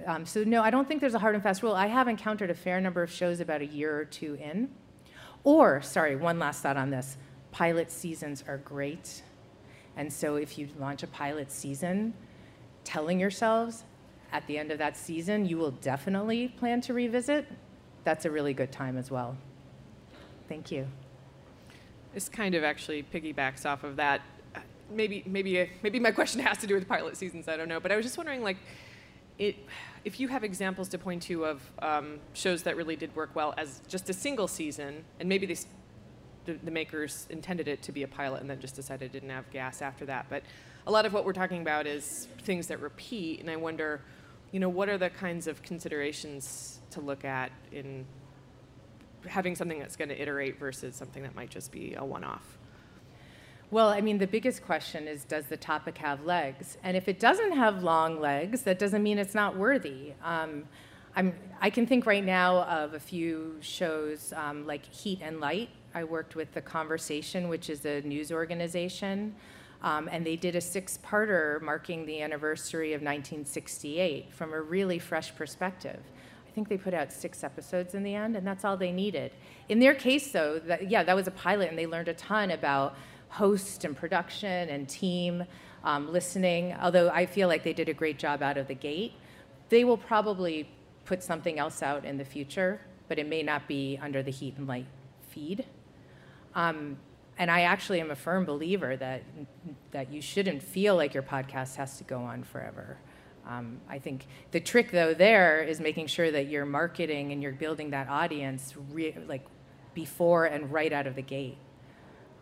Um, 0.05 0.25
so 0.25 0.43
no, 0.43 0.63
I 0.63 0.69
don't 0.71 0.87
think 0.87 1.01
there's 1.01 1.13
a 1.13 1.19
hard 1.19 1.35
and 1.35 1.43
fast 1.43 1.61
rule. 1.61 1.73
I 1.73 1.87
have 1.87 2.07
encountered 2.07 2.49
a 2.49 2.55
fair 2.55 2.81
number 2.81 3.03
of 3.03 3.11
shows 3.11 3.39
about 3.39 3.61
a 3.61 3.65
year 3.65 3.95
or 3.95 4.05
two 4.05 4.35
in. 4.35 4.69
Or, 5.43 5.81
sorry, 5.81 6.15
one 6.15 6.39
last 6.39 6.63
thought 6.63 6.77
on 6.77 6.89
this. 6.89 7.17
Pilot 7.51 7.91
seasons 7.91 8.43
are 8.47 8.57
great 8.57 9.21
And 9.95 10.11
so 10.11 10.35
if 10.35 10.57
you 10.57 10.69
launch 10.79 11.03
a 11.03 11.07
pilot 11.07 11.51
season, 11.51 12.13
telling 12.83 13.19
yourselves 13.19 13.83
at 14.31 14.45
the 14.47 14.57
end 14.57 14.71
of 14.71 14.79
that 14.79 14.97
season 14.97 15.45
you 15.45 15.57
will 15.57 15.71
definitely 15.71 16.47
plan 16.47 16.81
to 16.81 16.93
revisit, 16.93 17.45
that's 18.03 18.25
a 18.25 18.31
really 18.31 18.53
good 18.53 18.71
time 18.71 18.97
as 18.97 19.11
well. 19.11 19.37
Thank 20.49 20.71
you. 20.71 20.87
This 22.13 22.29
kind 22.29 22.55
of 22.55 22.63
actually 22.63 23.03
piggybacks 23.03 23.65
off 23.65 23.83
of 23.83 23.95
that. 23.95 24.21
Maybe, 24.91 25.23
maybe, 25.25 25.69
maybe 25.81 25.99
my 25.99 26.11
question 26.11 26.41
has 26.41 26.59
to 26.59 26.67
do 26.67 26.75
with 26.75 26.87
pilot 26.87 27.17
seasons. 27.17 27.47
I 27.47 27.57
don't 27.57 27.67
know, 27.67 27.79
but 27.79 27.91
I 27.91 27.95
was 27.95 28.05
just 28.05 28.17
wondering, 28.17 28.43
like, 28.43 28.57
it, 29.39 29.55
if 30.05 30.19
you 30.19 30.27
have 30.27 30.43
examples 30.43 30.89
to 30.89 30.97
point 30.97 31.23
to 31.23 31.45
of 31.45 31.61
um, 31.79 32.19
shows 32.33 32.63
that 32.63 32.77
really 32.77 32.95
did 32.95 33.15
work 33.15 33.31
well 33.35 33.53
as 33.57 33.81
just 33.87 34.09
a 34.09 34.13
single 34.13 34.47
season, 34.47 35.03
and 35.19 35.27
maybe 35.27 35.45
they, 35.45 35.57
the, 36.45 36.53
the, 36.63 36.71
makers 36.71 37.25
intended 37.29 37.67
it 37.67 37.81
to 37.83 37.91
be 37.91 38.03
a 38.03 38.07
pilot 38.07 38.41
and 38.41 38.49
then 38.49 38.59
just 38.59 38.75
decided 38.75 39.05
it 39.05 39.11
didn't 39.11 39.29
have 39.29 39.49
gas 39.51 39.81
after 39.81 40.05
that. 40.05 40.27
But 40.29 40.43
a 40.85 40.91
lot 40.91 41.05
of 41.05 41.13
what 41.13 41.25
we're 41.25 41.33
talking 41.33 41.61
about 41.61 41.87
is 41.87 42.27
things 42.43 42.67
that 42.67 42.79
repeat, 42.79 43.39
and 43.39 43.49
I 43.49 43.55
wonder, 43.55 44.01
you 44.51 44.59
know, 44.59 44.69
what 44.69 44.89
are 44.89 44.97
the 44.97 45.09
kinds 45.09 45.47
of 45.47 45.63
considerations 45.63 46.79
to 46.91 47.01
look 47.01 47.25
at 47.25 47.51
in 47.71 48.05
having 49.27 49.55
something 49.55 49.79
that's 49.79 49.95
going 49.95 50.09
to 50.09 50.21
iterate 50.21 50.59
versus 50.59 50.95
something 50.95 51.23
that 51.23 51.35
might 51.35 51.49
just 51.49 51.71
be 51.71 51.95
a 51.95 52.03
one-off? 52.03 52.57
Well, 53.71 53.89
I 53.89 54.01
mean, 54.01 54.19
the 54.19 54.27
biggest 54.27 54.63
question 54.63 55.07
is 55.07 55.23
does 55.23 55.47
the 55.47 55.57
topic 55.57 55.97
have 55.97 56.25
legs? 56.25 56.77
And 56.83 56.95
if 56.95 57.07
it 57.07 57.19
doesn't 57.19 57.53
have 57.53 57.81
long 57.81 58.19
legs, 58.19 58.61
that 58.63 58.77
doesn't 58.77 59.01
mean 59.01 59.17
it's 59.17 59.33
not 59.33 59.57
worthy. 59.57 60.13
Um, 60.23 60.65
i 61.15 61.69
can 61.69 61.85
think 61.85 62.05
right 62.05 62.23
now 62.23 62.63
of 62.63 62.93
a 62.93 62.99
few 62.99 63.55
shows 63.61 64.33
um, 64.35 64.65
like 64.65 64.85
Heat 64.85 65.19
and 65.21 65.39
Light. 65.39 65.69
I 65.93 66.03
worked 66.03 66.35
with 66.35 66.51
The 66.53 66.61
Conversation, 66.61 67.49
which 67.49 67.69
is 67.69 67.85
a 67.85 68.01
news 68.01 68.31
organization, 68.31 69.35
um, 69.83 70.09
and 70.11 70.25
they 70.25 70.35
did 70.35 70.55
a 70.55 70.61
six 70.61 70.97
parter 71.05 71.61
marking 71.61 72.05
the 72.05 72.21
anniversary 72.21 72.93
of 72.93 73.01
1968 73.01 74.33
from 74.33 74.53
a 74.53 74.61
really 74.61 74.97
fresh 74.97 75.35
perspective. 75.35 75.99
I 76.53 76.55
think 76.55 76.69
they 76.69 76.77
put 76.77 76.93
out 76.93 77.11
six 77.11 77.43
episodes 77.43 77.95
in 77.95 78.03
the 78.03 78.13
end, 78.13 78.37
and 78.37 78.45
that's 78.45 78.63
all 78.63 78.77
they 78.77 78.91
needed. 78.91 79.31
In 79.69 79.79
their 79.79 79.95
case, 79.95 80.31
though, 80.31 80.59
that, 80.59 80.87
yeah, 80.87 81.01
that 81.01 81.15
was 81.15 81.25
a 81.25 81.31
pilot, 81.31 81.69
and 81.69 81.79
they 81.79 81.87
learned 81.87 82.09
a 82.09 82.13
ton 82.13 82.51
about 82.51 82.95
host 83.29 83.85
and 83.85 83.97
production 83.97 84.69
and 84.69 84.87
team 84.87 85.45
um, 85.83 86.13
listening, 86.13 86.75
although 86.79 87.09
I 87.09 87.25
feel 87.25 87.47
like 87.47 87.63
they 87.63 87.73
did 87.73 87.89
a 87.89 87.93
great 87.93 88.19
job 88.19 88.43
out 88.43 88.57
of 88.57 88.67
the 88.67 88.75
gate. 88.75 89.13
They 89.69 89.83
will 89.83 89.97
probably 89.97 90.69
put 91.05 91.23
something 91.23 91.57
else 91.57 91.81
out 91.81 92.05
in 92.05 92.19
the 92.19 92.25
future, 92.25 92.79
but 93.07 93.17
it 93.17 93.27
may 93.27 93.41
not 93.41 93.67
be 93.67 93.97
under 93.99 94.21
the 94.21 94.29
heat 94.29 94.55
and 94.55 94.67
light 94.67 94.85
feed. 95.31 95.65
Um, 96.53 96.97
and 97.39 97.49
I 97.49 97.61
actually 97.61 97.99
am 97.99 98.11
a 98.11 98.15
firm 98.15 98.45
believer 98.45 98.95
that, 98.95 99.23
that 99.89 100.13
you 100.13 100.21
shouldn't 100.21 100.61
feel 100.61 100.95
like 100.95 101.15
your 101.15 101.23
podcast 101.23 101.77
has 101.77 101.97
to 101.97 102.03
go 102.03 102.21
on 102.21 102.43
forever. 102.43 102.99
Um, 103.47 103.81
I 103.89 103.99
think 103.99 104.25
the 104.51 104.59
trick, 104.59 104.91
though, 104.91 105.13
there 105.13 105.61
is 105.61 105.79
making 105.79 106.07
sure 106.07 106.31
that 106.31 106.47
you're 106.47 106.65
marketing 106.65 107.31
and 107.31 107.43
you're 107.43 107.51
building 107.51 107.89
that 107.91 108.07
audience 108.07 108.73
re- 108.91 109.15
like 109.27 109.45
before 109.93 110.45
and 110.45 110.71
right 110.71 110.93
out 110.93 111.07
of 111.07 111.15
the 111.15 111.21
gate. 111.21 111.57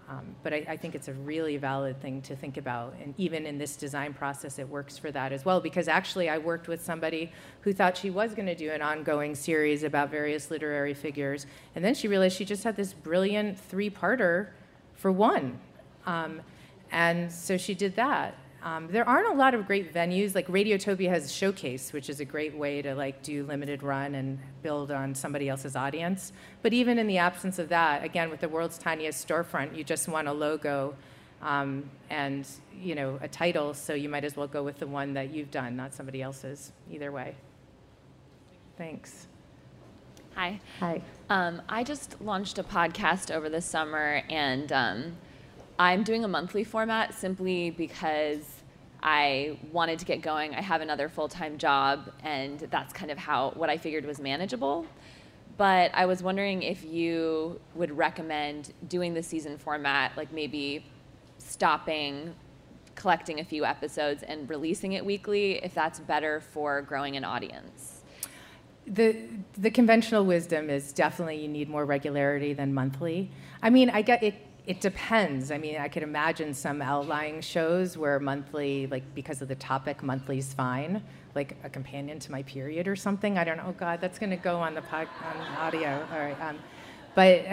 Um, 0.09 0.35
but 0.43 0.53
I, 0.53 0.65
I, 0.67 0.77
think 0.77 0.93
it's 0.93 1.07
a 1.07 1.13
really 1.13 1.55
valid 1.55 2.01
thing 2.01 2.21
to 2.23 2.35
think 2.35 2.57
about. 2.57 2.95
And 3.01 3.13
even 3.17 3.45
in 3.45 3.57
this 3.57 3.77
design 3.77 4.13
process, 4.13 4.59
it 4.59 4.67
works 4.67 4.97
for 4.97 5.09
that 5.11 5.31
as 5.31 5.45
well. 5.45 5.61
Because 5.61 5.87
actually, 5.87 6.27
I 6.27 6.37
worked 6.37 6.67
with 6.67 6.83
somebody 6.83 7.31
who 7.61 7.71
thought 7.71 7.95
she 7.95 8.09
was 8.09 8.35
going 8.35 8.47
to 8.47 8.55
do 8.55 8.71
an 8.71 8.81
ongoing 8.81 9.35
series 9.35 9.83
about 9.83 10.11
various 10.11 10.51
literary 10.51 10.93
figures. 10.93 11.45
And 11.75 11.85
then 11.85 11.95
she 11.95 12.09
realized 12.09 12.35
she 12.35 12.43
just 12.43 12.65
had 12.65 12.75
this 12.75 12.93
brilliant 12.93 13.57
three 13.57 13.89
parter 13.89 14.49
for 14.95 15.13
one. 15.13 15.59
Um, 16.05 16.41
and 16.91 17.31
so 17.31 17.55
she 17.55 17.73
did 17.73 17.95
that. 17.95 18.35
Um, 18.63 18.87
there 18.91 19.07
aren't 19.07 19.27
a 19.27 19.33
lot 19.33 19.55
of 19.55 19.65
great 19.65 19.91
venues 19.91 20.35
like 20.35 20.47
Radiotopia 20.47 21.09
has 21.09 21.31
Showcase, 21.31 21.93
which 21.93 22.09
is 22.09 22.19
a 22.19 22.25
great 22.25 22.55
way 22.55 22.81
to 22.83 22.93
like 22.93 23.23
do 23.23 23.43
limited 23.45 23.81
run 23.81 24.13
and 24.13 24.37
build 24.61 24.91
on 24.91 25.15
somebody 25.15 25.49
else's 25.49 25.75
audience. 25.75 26.31
But 26.61 26.71
even 26.71 26.99
in 26.99 27.07
the 27.07 27.17
absence 27.17 27.57
of 27.57 27.69
that, 27.69 28.03
again 28.03 28.29
with 28.29 28.39
the 28.39 28.49
world's 28.49 28.77
tiniest 28.77 29.27
storefront, 29.27 29.75
you 29.75 29.83
just 29.83 30.07
want 30.07 30.27
a 30.27 30.33
logo 30.33 30.95
um, 31.41 31.89
and 32.11 32.47
you 32.79 32.93
know 32.93 33.17
a 33.21 33.27
title, 33.27 33.73
so 33.73 33.95
you 33.95 34.09
might 34.09 34.23
as 34.23 34.35
well 34.37 34.47
go 34.47 34.61
with 34.61 34.77
the 34.77 34.85
one 34.85 35.13
that 35.15 35.33
you've 35.33 35.49
done, 35.49 35.75
not 35.75 35.95
somebody 35.95 36.21
else's. 36.21 36.71
Either 36.91 37.11
way. 37.11 37.35
Thanks. 38.77 39.27
Hi. 40.35 40.59
Hi. 40.79 41.01
Um, 41.29 41.63
I 41.67 41.83
just 41.83 42.21
launched 42.21 42.59
a 42.59 42.63
podcast 42.63 43.33
over 43.33 43.49
the 43.49 43.61
summer 43.61 44.21
and. 44.29 44.71
I'm 45.81 46.03
doing 46.03 46.23
a 46.23 46.27
monthly 46.27 46.63
format 46.63 47.11
simply 47.11 47.71
because 47.71 48.45
I 49.01 49.57
wanted 49.71 49.97
to 49.97 50.05
get 50.05 50.21
going. 50.21 50.53
I 50.53 50.61
have 50.61 50.81
another 50.81 51.09
full-time 51.09 51.57
job, 51.57 52.11
and 52.23 52.59
that's 52.69 52.93
kind 52.93 53.09
of 53.09 53.17
how 53.17 53.49
what 53.55 53.71
I 53.71 53.77
figured 53.77 54.05
was 54.05 54.19
manageable. 54.19 54.85
But 55.57 55.89
I 55.95 56.05
was 56.05 56.21
wondering 56.21 56.61
if 56.61 56.83
you 56.83 57.59
would 57.73 57.97
recommend 57.97 58.73
doing 58.89 59.15
the 59.15 59.23
season 59.23 59.57
format, 59.57 60.15
like 60.15 60.31
maybe 60.31 60.85
stopping, 61.39 62.35
collecting 62.93 63.39
a 63.39 63.43
few 63.43 63.65
episodes, 63.65 64.21
and 64.21 64.47
releasing 64.47 64.93
it 64.93 65.03
weekly, 65.03 65.63
if 65.63 65.73
that's 65.73 65.99
better 65.99 66.41
for 66.41 66.83
growing 66.83 67.17
an 67.17 67.23
audience. 67.23 68.01
The 68.85 69.15
the 69.57 69.71
conventional 69.71 70.25
wisdom 70.25 70.69
is 70.69 70.93
definitely 70.93 71.41
you 71.41 71.47
need 71.47 71.69
more 71.69 71.85
regularity 71.85 72.53
than 72.53 72.71
monthly. 72.71 73.31
I 73.63 73.71
mean, 73.71 73.89
I 73.89 74.03
get 74.03 74.21
it 74.21 74.35
it 74.65 74.79
depends. 74.79 75.51
I 75.51 75.57
mean, 75.57 75.77
I 75.77 75.87
could 75.87 76.03
imagine 76.03 76.53
some 76.53 76.81
outlying 76.81 77.41
shows 77.41 77.97
where 77.97 78.19
monthly, 78.19 78.87
like 78.87 79.03
because 79.15 79.41
of 79.41 79.47
the 79.47 79.55
topic, 79.55 80.03
monthly's 80.03 80.53
fine, 80.53 81.01
like 81.33 81.57
a 81.63 81.69
companion 81.69 82.19
to 82.19 82.31
my 82.31 82.43
period 82.43 82.87
or 82.87 82.95
something. 82.95 83.37
I 83.37 83.43
don't 83.43 83.57
know. 83.57 83.65
Oh 83.67 83.71
God, 83.73 83.99
that's 84.01 84.19
going 84.19 84.29
to 84.29 84.35
go 84.35 84.57
on 84.57 84.75
the 84.75 84.81
pod, 84.83 85.07
on 85.23 85.41
audio. 85.57 86.07
All 86.11 86.19
right. 86.19 86.39
Um, 86.41 86.59
but 87.15 87.43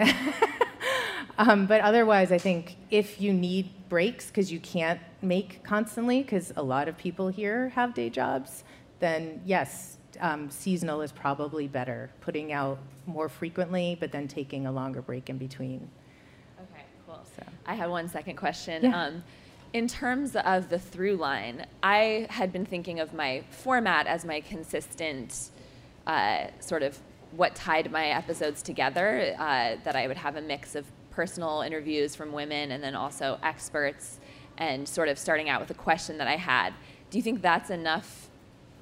um, 1.39 1.65
but 1.65 1.81
otherwise, 1.81 2.31
I 2.31 2.37
think 2.37 2.77
if 2.91 3.19
you 3.19 3.33
need 3.33 3.71
breaks 3.89 4.27
because 4.27 4.51
you 4.51 4.59
can't 4.59 4.99
make 5.21 5.63
constantly, 5.63 6.21
because 6.21 6.53
a 6.55 6.63
lot 6.63 6.87
of 6.87 6.97
people 6.97 7.27
here 7.29 7.69
have 7.69 7.95
day 7.95 8.11
jobs, 8.11 8.63
then 8.99 9.41
yes, 9.45 9.97
um, 10.19 10.51
seasonal 10.51 11.01
is 11.01 11.11
probably 11.11 11.67
better. 11.67 12.11
Putting 12.21 12.51
out 12.51 12.77
more 13.07 13.29
frequently, 13.29 13.97
but 13.99 14.11
then 14.11 14.27
taking 14.27 14.67
a 14.67 14.71
longer 14.71 15.01
break 15.01 15.29
in 15.29 15.39
between. 15.39 15.89
So. 17.39 17.51
I 17.65 17.75
have 17.75 17.89
one 17.89 18.07
second 18.07 18.35
question. 18.35 18.83
Yeah. 18.83 19.03
Um, 19.03 19.23
in 19.71 19.87
terms 19.87 20.35
of 20.35 20.69
the 20.69 20.79
through 20.79 21.17
line, 21.17 21.65
I 21.83 22.27
had 22.29 22.51
been 22.51 22.65
thinking 22.65 22.99
of 22.99 23.13
my 23.13 23.43
format 23.51 24.07
as 24.07 24.25
my 24.25 24.41
consistent 24.41 25.49
uh, 26.07 26.47
sort 26.59 26.81
of 26.81 26.97
what 27.31 27.53
tied 27.53 27.91
my 27.91 28.07
episodes 28.07 28.63
together, 28.63 29.35
uh, 29.37 29.75
that 29.83 29.95
I 29.95 30.07
would 30.07 30.17
have 30.17 30.35
a 30.35 30.41
mix 30.41 30.73
of 30.73 30.85
personal 31.11 31.61
interviews 31.61 32.15
from 32.15 32.31
women 32.31 32.71
and 32.71 32.83
then 32.83 32.95
also 32.95 33.37
experts, 33.43 34.19
and 34.57 34.87
sort 34.87 35.07
of 35.07 35.19
starting 35.19 35.49
out 35.49 35.61
with 35.61 35.69
a 35.69 35.75
question 35.75 36.17
that 36.17 36.27
I 36.27 36.35
had. 36.35 36.73
Do 37.11 37.19
you 37.19 37.23
think 37.23 37.41
that's 37.41 37.69
enough 37.69 38.29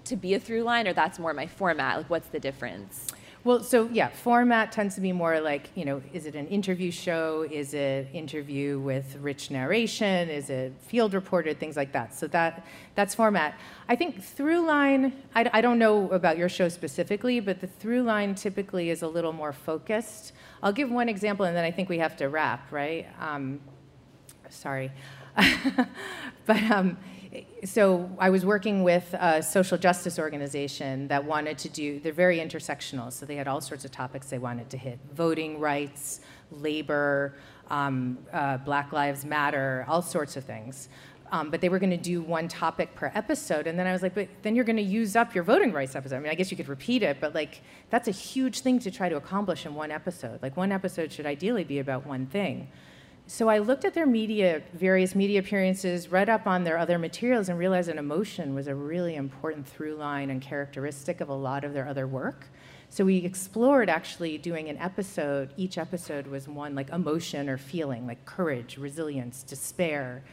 to 0.05 0.15
be 0.15 0.33
a 0.33 0.39
through 0.39 0.63
line, 0.63 0.87
or 0.87 0.93
that's 0.93 1.19
more 1.19 1.33
my 1.33 1.47
format? 1.47 1.97
Like, 1.97 2.09
what's 2.09 2.29
the 2.29 2.39
difference? 2.39 3.07
Well, 3.47 3.63
so 3.63 3.87
yeah, 3.93 4.09
format 4.09 4.73
tends 4.73 4.95
to 4.95 5.01
be 5.01 5.13
more 5.13 5.39
like, 5.39 5.69
you 5.73 5.85
know, 5.85 6.01
is 6.11 6.25
it 6.25 6.35
an 6.35 6.49
interview 6.49 6.91
show? 6.91 7.47
Is 7.49 7.73
it 7.73 8.09
interview 8.11 8.77
with 8.77 9.15
rich 9.21 9.51
narration? 9.51 10.27
Is 10.27 10.49
it 10.49 10.73
field 10.81 11.13
reported? 11.13 11.57
Things 11.57 11.77
like 11.77 11.93
that. 11.93 12.13
So 12.13 12.27
that 12.27 12.65
that's 12.95 13.15
format. 13.15 13.57
I 13.87 13.95
think 13.95 14.21
through 14.21 14.67
line, 14.67 15.13
I, 15.33 15.49
I 15.53 15.61
don't 15.61 15.79
know 15.79 16.11
about 16.11 16.37
your 16.37 16.49
show 16.49 16.67
specifically, 16.67 17.39
but 17.39 17.61
the 17.61 17.67
through 17.67 18.01
line 18.01 18.35
typically 18.35 18.89
is 18.89 19.01
a 19.01 19.07
little 19.07 19.31
more 19.31 19.53
focused. 19.53 20.33
I'll 20.61 20.73
give 20.73 20.91
one 20.91 21.07
example 21.07 21.45
and 21.45 21.55
then 21.55 21.63
I 21.63 21.71
think 21.71 21.87
we 21.87 21.99
have 21.99 22.17
to 22.17 22.27
wrap, 22.27 22.69
right? 22.69 23.07
Um, 23.17 23.61
sorry. 24.49 24.91
but 26.45 26.63
um, 26.69 26.97
so 27.63 28.09
I 28.19 28.29
was 28.29 28.45
working 28.45 28.83
with 28.83 29.13
a 29.13 29.41
social 29.41 29.77
justice 29.77 30.19
organization 30.19 31.07
that 31.09 31.23
wanted 31.25 31.57
to 31.59 31.69
do, 31.69 31.99
they're 31.99 32.13
very 32.13 32.39
intersectional, 32.39 33.11
so 33.11 33.25
they 33.25 33.35
had 33.35 33.47
all 33.47 33.61
sorts 33.61 33.85
of 33.85 33.91
topics 33.91 34.29
they 34.29 34.37
wanted 34.37 34.69
to 34.69 34.77
hit 34.77 34.99
voting 35.13 35.59
rights, 35.59 36.21
labor, 36.51 37.35
um, 37.69 38.17
uh, 38.31 38.57
Black 38.57 38.91
Lives 38.93 39.25
Matter, 39.25 39.85
all 39.87 40.01
sorts 40.01 40.37
of 40.37 40.43
things. 40.43 40.89
Um, 41.29 41.49
but 41.51 41.59
they 41.59 41.67
were 41.67 41.79
going 41.79 41.89
to 41.89 41.97
do 41.97 42.21
one 42.21 42.47
topic 42.47 42.95
per 42.95 43.11
episode. 43.13 43.67
And 43.67 43.77
then 43.77 43.85
I 43.85 43.91
was 43.91 44.01
like, 44.01 44.15
but 44.15 44.29
then 44.43 44.55
you're 44.55 44.63
going 44.63 44.77
to 44.77 44.81
use 44.81 45.15
up 45.17 45.35
your 45.35 45.43
voting 45.43 45.73
rights 45.73 45.93
episode. 45.93 46.15
I 46.15 46.19
mean, 46.19 46.31
I 46.31 46.35
guess 46.35 46.51
you 46.51 46.55
could 46.55 46.69
repeat 46.69 47.03
it, 47.03 47.17
but 47.19 47.35
like, 47.35 47.61
that's 47.89 48.07
a 48.07 48.11
huge 48.11 48.61
thing 48.61 48.79
to 48.79 48.91
try 48.91 49.09
to 49.09 49.17
accomplish 49.17 49.65
in 49.65 49.75
one 49.75 49.91
episode. 49.91 50.41
Like, 50.41 50.55
one 50.55 50.71
episode 50.71 51.11
should 51.11 51.25
ideally 51.25 51.65
be 51.65 51.79
about 51.79 52.05
one 52.05 52.27
thing. 52.27 52.69
So 53.29 53.49
I 53.49 53.57
looked 53.57 53.83
at 53.83 53.93
their 53.93 54.05
media, 54.05 54.61
various 54.73 55.13
media 55.13 55.41
appearances, 55.41 56.09
read 56.09 56.29
up 56.29 56.47
on 56.47 56.63
their 56.63 56.77
other 56.77 56.97
materials, 56.97 57.49
and 57.49 57.59
realized 57.59 57.89
that 57.89 57.97
emotion 57.97 58.55
was 58.55 58.67
a 58.67 58.73
really 58.73 59.15
important 59.17 59.67
through 59.67 59.95
line 59.95 60.29
and 60.29 60.41
characteristic 60.41 61.19
of 61.19 61.27
a 61.27 61.33
lot 61.33 61.65
of 61.65 61.73
their 61.73 61.85
other 61.89 62.07
work. 62.07 62.45
So 62.87 63.03
we 63.03 63.17
explored 63.17 63.89
actually 63.89 64.37
doing 64.37 64.69
an 64.69 64.77
episode. 64.77 65.53
Each 65.57 65.77
episode 65.77 66.25
was 66.25 66.47
one 66.47 66.73
like 66.73 66.89
emotion 66.91 67.49
or 67.49 67.57
feeling, 67.57 68.07
like 68.07 68.23
courage, 68.23 68.77
resilience, 68.77 69.43
despair, 69.43 70.23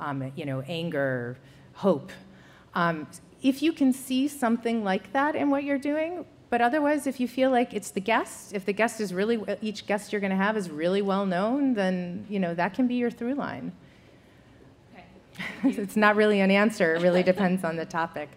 um, 0.00 0.32
you 0.34 0.44
know, 0.44 0.62
anger, 0.66 1.38
hope. 1.74 2.10
Um, 2.74 3.06
if 3.42 3.62
you 3.62 3.72
can 3.72 3.92
see 3.92 4.26
something 4.26 4.82
like 4.82 5.12
that 5.12 5.36
in 5.36 5.50
what 5.50 5.62
you're 5.62 5.78
doing, 5.78 6.24
but 6.50 6.60
otherwise, 6.60 7.06
if 7.06 7.20
you 7.20 7.28
feel 7.28 7.50
like 7.50 7.72
it's 7.72 7.92
the 7.92 8.00
guest, 8.00 8.52
if 8.52 8.64
the 8.64 8.72
guest 8.72 9.00
is 9.00 9.14
really, 9.14 9.40
each 9.62 9.86
guest 9.86 10.12
you're 10.12 10.20
going 10.20 10.32
to 10.32 10.36
have 10.36 10.56
is 10.56 10.68
really 10.68 11.00
well 11.00 11.24
known, 11.24 11.74
then, 11.74 12.26
you 12.28 12.40
know, 12.40 12.54
that 12.54 12.74
can 12.74 12.88
be 12.88 12.96
your 12.96 13.10
through 13.10 13.34
line. 13.34 13.72
Okay. 14.92 15.04
it's 15.80 15.96
not 15.96 16.16
really 16.16 16.40
an 16.40 16.50
answer. 16.50 16.96
It 16.96 17.02
really 17.02 17.22
depends 17.22 17.62
on 17.62 17.76
the 17.76 17.86
topic. 17.86 18.28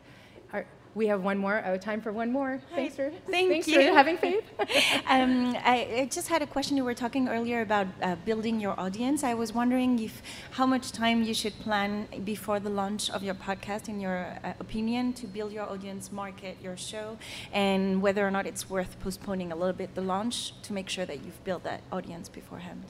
We 0.95 1.07
have 1.07 1.23
one 1.23 1.39
more. 1.39 1.63
Oh, 1.65 1.77
time 1.77 2.01
for 2.01 2.11
one 2.11 2.31
more. 2.31 2.61
Thanks 2.75 2.95
for, 2.95 3.09
Thank 3.29 3.49
thanks 3.49 3.67
you. 3.67 3.81
for 3.81 3.93
having 3.93 4.17
faith. 4.17 4.43
um, 5.07 5.55
I, 5.65 5.87
I, 6.01 6.09
just 6.11 6.27
had 6.27 6.43
a 6.43 6.47
question. 6.47 6.77
You 6.77 6.83
were 6.83 6.93
talking 6.93 7.27
earlier 7.29 7.61
about 7.61 7.87
uh, 8.03 8.15
building 8.25 8.59
your 8.59 8.79
audience. 8.79 9.23
I 9.23 9.33
was 9.33 9.53
wondering 9.53 9.97
if 9.97 10.21
how 10.51 10.67
much 10.67 10.91
time 10.91 11.23
you 11.23 11.33
should 11.33 11.57
plan 11.59 12.07
before 12.23 12.59
the 12.59 12.69
launch 12.69 13.09
of 13.09 13.23
your 13.23 13.33
podcast, 13.33 13.89
in 13.89 13.99
your 13.99 14.37
uh, 14.43 14.53
opinion, 14.59 15.13
to 15.13 15.25
build 15.25 15.51
your 15.51 15.67
audience, 15.67 16.11
market 16.11 16.57
your 16.61 16.77
show, 16.77 17.17
and 17.51 17.99
whether 17.99 18.25
or 18.25 18.29
not 18.29 18.45
it's 18.45 18.69
worth 18.69 18.99
postponing 18.99 19.51
a 19.51 19.55
little 19.55 19.73
bit 19.73 19.95
the 19.95 20.01
launch 20.01 20.53
to 20.61 20.73
make 20.73 20.89
sure 20.89 21.05
that 21.05 21.23
you've 21.23 21.43
built 21.43 21.63
that 21.63 21.81
audience 21.91 22.29
beforehand. 22.29 22.83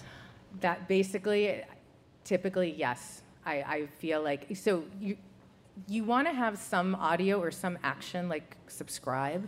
That 0.60 0.90
basically, 0.90 1.62
typically, 2.26 2.74
yes. 2.78 3.22
I, 3.46 3.56
I 3.56 3.88
feel 4.00 4.22
like 4.22 4.56
so 4.56 4.84
you 5.02 5.18
you 5.88 6.04
want 6.04 6.28
to 6.28 6.34
have 6.34 6.58
some 6.58 6.96
audio 6.96 7.40
or 7.40 7.52
some 7.52 7.78
action, 7.84 8.30
like 8.30 8.58
subscribe, 8.68 9.48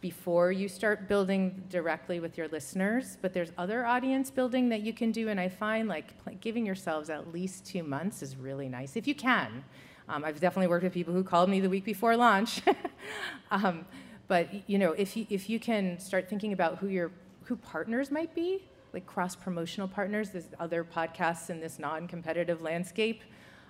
before 0.00 0.50
you 0.50 0.68
start 0.68 1.06
building 1.08 1.62
directly 1.70 2.18
with 2.18 2.36
your 2.36 2.48
listeners. 2.48 3.16
But 3.22 3.32
there's 3.32 3.52
other 3.56 3.86
audience 3.86 4.30
building 4.30 4.68
that 4.70 4.82
you 4.82 4.92
can 4.92 5.12
do, 5.12 5.28
and 5.28 5.38
I 5.38 5.48
find 5.48 5.88
like 5.88 6.40
giving 6.40 6.66
yourselves 6.66 7.08
at 7.08 7.32
least 7.32 7.64
two 7.64 7.82
months 7.82 8.22
is 8.22 8.36
really 8.36 8.68
nice 8.68 8.96
if 8.96 9.06
you 9.06 9.14
can. 9.14 9.64
Um, 10.08 10.24
I've 10.24 10.40
definitely 10.40 10.66
worked 10.66 10.82
with 10.82 10.92
people 10.92 11.14
who 11.14 11.22
called 11.22 11.48
me 11.48 11.60
the 11.60 11.70
week 11.70 11.84
before 11.84 12.16
launch. 12.16 12.60
um, 13.50 13.86
but 14.26 14.68
you 14.68 14.78
know, 14.78 14.92
if 14.92 15.16
you, 15.16 15.26
if 15.30 15.48
you 15.48 15.60
can 15.60 15.98
start 16.00 16.28
thinking 16.28 16.52
about 16.52 16.78
who 16.78 16.88
your 16.88 17.12
who 17.44 17.56
partners 17.56 18.10
might 18.10 18.34
be, 18.34 18.64
like 18.92 19.06
cross 19.06 19.36
promotional 19.36 19.88
partners, 19.88 20.30
there's 20.30 20.48
other 20.58 20.84
podcasts 20.84 21.50
in 21.50 21.60
this 21.60 21.78
non-competitive 21.78 22.60
landscape 22.60 23.22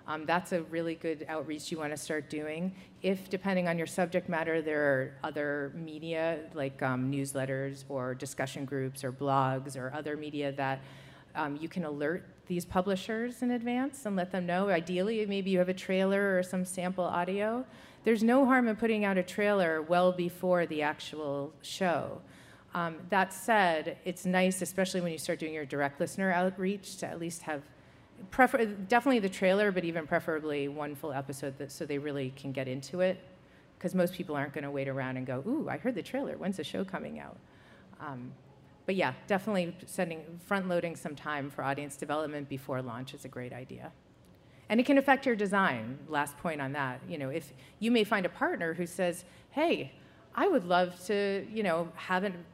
um, 0.07 0.27
that's 0.27 0.53
a 0.53 0.63
really 0.65 0.95
good 0.95 1.25
outreach 1.29 1.71
you 1.71 1.79
want 1.79 1.93
to 1.93 1.97
start 1.97 2.29
doing. 2.29 2.75
If, 3.03 3.31
depending 3.31 3.69
on 3.69 3.79
your 3.79 3.87
subject 3.87 4.29
matter, 4.29 4.61
there 4.61 4.83
are 4.83 5.15
other 5.23 5.73
media 5.75 6.41
like 6.55 6.83
um, 6.83 7.11
newsletters 7.11 7.85
or 7.89 8.15
discussion 8.15 8.65
groups 8.65 9.05
or 9.05 9.13
blogs 9.13 9.77
or 9.77 9.93
other 9.95 10.17
media 10.17 10.53
that 10.53 10.81
um, 11.35 11.57
you 11.61 11.69
can 11.69 11.85
alert 11.85 12.27
these 12.47 12.65
publishers 12.65 13.43
in 13.43 13.53
advance 13.53 14.05
and 14.05 14.17
let 14.17 14.31
them 14.33 14.45
know. 14.47 14.69
Ideally, 14.69 15.25
maybe 15.27 15.51
you 15.51 15.59
have 15.59 15.69
a 15.69 15.75
trailer 15.75 16.37
or 16.37 16.43
some 16.43 16.65
sample 16.65 17.05
audio. 17.05 17.65
There's 18.05 18.23
no 18.23 18.45
harm 18.45 18.69
in 18.69 18.77
putting 18.77 19.05
out 19.05 19.17
a 19.17 19.23
trailer 19.23 19.81
well 19.83 20.13
before 20.13 20.67
the 20.67 20.83
actual 20.83 21.53
show. 21.63 22.21
Um, 22.75 22.97
that 23.11 23.33
said, 23.33 23.99
it's 24.05 24.25
nice, 24.25 24.63
especially 24.63 25.01
when 25.01 25.13
you 25.13 25.19
start 25.19 25.39
doing 25.39 25.55
your 25.55 25.67
direct 25.67 26.01
listener 26.01 26.33
outreach, 26.33 26.97
to 26.99 27.07
at 27.07 27.21
least 27.21 27.43
have 27.43 27.63
prefer, 28.31 28.65
definitely 28.65 29.21
the 29.21 29.29
trailer, 29.29 29.73
but 29.73 29.85
even 29.85 30.07
preferably 30.07 30.69
one 30.69 30.95
full 30.95 31.13
episode 31.13 31.59
that, 31.59 31.73
so 31.73 31.85
they 31.87 31.99
really 31.99 32.33
can 32.37 32.53
get 32.53 32.69
into 32.69 33.01
it. 33.01 33.19
Because 33.79 33.95
most 33.95 34.15
people 34.15 34.37
aren't 34.37 34.53
going 34.53 34.65
to 34.65 34.71
wait 34.71 34.89
around 34.89 35.17
and 35.17 35.27
go, 35.27 35.43
"Ooh, 35.47 35.69
I 35.69 35.77
heard 35.77 35.95
the 35.95 36.03
trailer. 36.03 36.37
When's 36.37 36.57
the 36.57 36.65
show 36.65 36.85
coming 36.85 37.19
out?" 37.19 37.37
Um, 38.01 38.33
but 38.87 38.95
yeah, 38.95 39.15
definitely 39.27 39.77
sending 39.87 40.23
front 40.45 40.69
loading 40.69 40.97
some 40.97 41.17
time 41.17 41.51
for 41.51 41.65
audience 41.65 41.97
development 41.97 42.49
before 42.49 42.81
launch 42.83 43.15
is 43.15 43.25
a 43.25 43.29
great 43.29 43.53
idea. 43.53 43.93
And 44.69 44.81
it 44.81 44.87
can 44.87 44.99
affect 44.99 45.27
your 45.27 45.37
design. 45.37 45.99
Last 46.09 46.37
point 46.39 46.61
on 46.61 46.73
that, 46.73 47.01
you 47.09 47.19
know, 47.19 47.29
if 47.29 47.53
you 47.79 47.91
may 47.91 48.05
find 48.05 48.25
a 48.25 48.29
partner 48.29 48.75
who 48.75 48.87
says, 48.87 49.25
"Hey, 49.51 49.93
I 50.35 50.49
would 50.49 50.65
love 50.65 50.99
to, 51.07 51.47
you 51.53 51.63
know, 51.63 51.93
have 51.95 52.25
an 52.25 52.45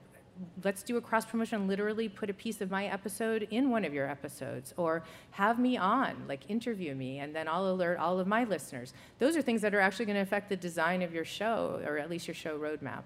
let's 0.64 0.82
do 0.82 0.97
a 0.97 1.01
cross 1.01 1.24
promotion 1.24 1.66
literally 1.66 2.09
put 2.09 2.30
a 2.30 2.34
piece 2.34 2.61
of 2.61 2.70
my 2.70 2.86
episode 2.86 3.49
in 3.51 3.70
one 3.70 3.84
of 3.84 3.93
your 3.93 4.09
episodes 4.09 4.72
or 4.76 5.03
have 5.32 5.59
me 5.59 5.76
on 5.76 6.14
like 6.28 6.49
interview 6.49 6.95
me 6.95 7.18
and 7.18 7.34
then 7.34 7.49
i'll 7.49 7.70
alert 7.70 7.99
all 7.99 8.18
of 8.18 8.26
my 8.26 8.45
listeners. 8.45 8.93
Those 9.18 9.36
are 9.36 9.43
things 9.43 9.62
that 9.62 9.74
are 9.74 9.80
actually 9.80 10.07
going 10.07 10.16
to 10.16 10.22
affect 10.22 10.49
the 10.49 10.57
design 10.57 11.03
of 11.03 11.12
your 11.12 11.24
show 11.24 11.80
or 11.86 11.99
at 11.99 12.11
least 12.11 12.26
your 12.26 12.34
show 12.34 12.59
roadmap. 12.59 13.03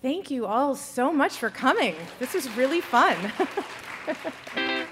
Thank 0.00 0.30
you 0.30 0.46
all 0.46 0.76
so 0.76 1.12
much 1.12 1.36
for 1.36 1.50
coming. 1.50 1.96
This 2.20 2.34
was 2.34 2.48
really 2.56 2.80
fun. 2.80 3.16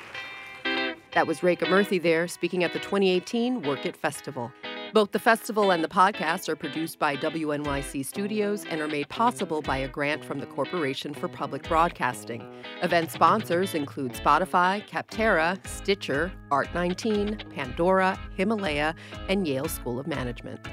That 1.16 1.26
was 1.26 1.40
Rekha 1.40 1.60
Murthy 1.60 2.02
there 2.02 2.28
speaking 2.28 2.62
at 2.62 2.74
the 2.74 2.78
2018 2.78 3.62
Werk 3.62 3.86
It 3.86 3.96
Festival. 3.96 4.52
Both 4.96 5.12
the 5.12 5.18
festival 5.18 5.72
and 5.72 5.84
the 5.84 5.88
podcast 5.88 6.48
are 6.48 6.56
produced 6.56 6.98
by 6.98 7.16
WNYC 7.16 8.02
Studios 8.02 8.64
and 8.64 8.80
are 8.80 8.88
made 8.88 9.10
possible 9.10 9.60
by 9.60 9.76
a 9.76 9.88
grant 9.88 10.24
from 10.24 10.38
the 10.38 10.46
Corporation 10.46 11.12
for 11.12 11.28
Public 11.28 11.68
Broadcasting. 11.68 12.42
Event 12.80 13.10
sponsors 13.10 13.74
include 13.74 14.14
Spotify, 14.14 14.82
Capterra, 14.88 15.58
Stitcher, 15.66 16.32
Art19, 16.50 17.54
Pandora, 17.54 18.18
Himalaya, 18.36 18.94
and 19.28 19.46
Yale 19.46 19.68
School 19.68 19.98
of 19.98 20.06
Management. 20.06 20.66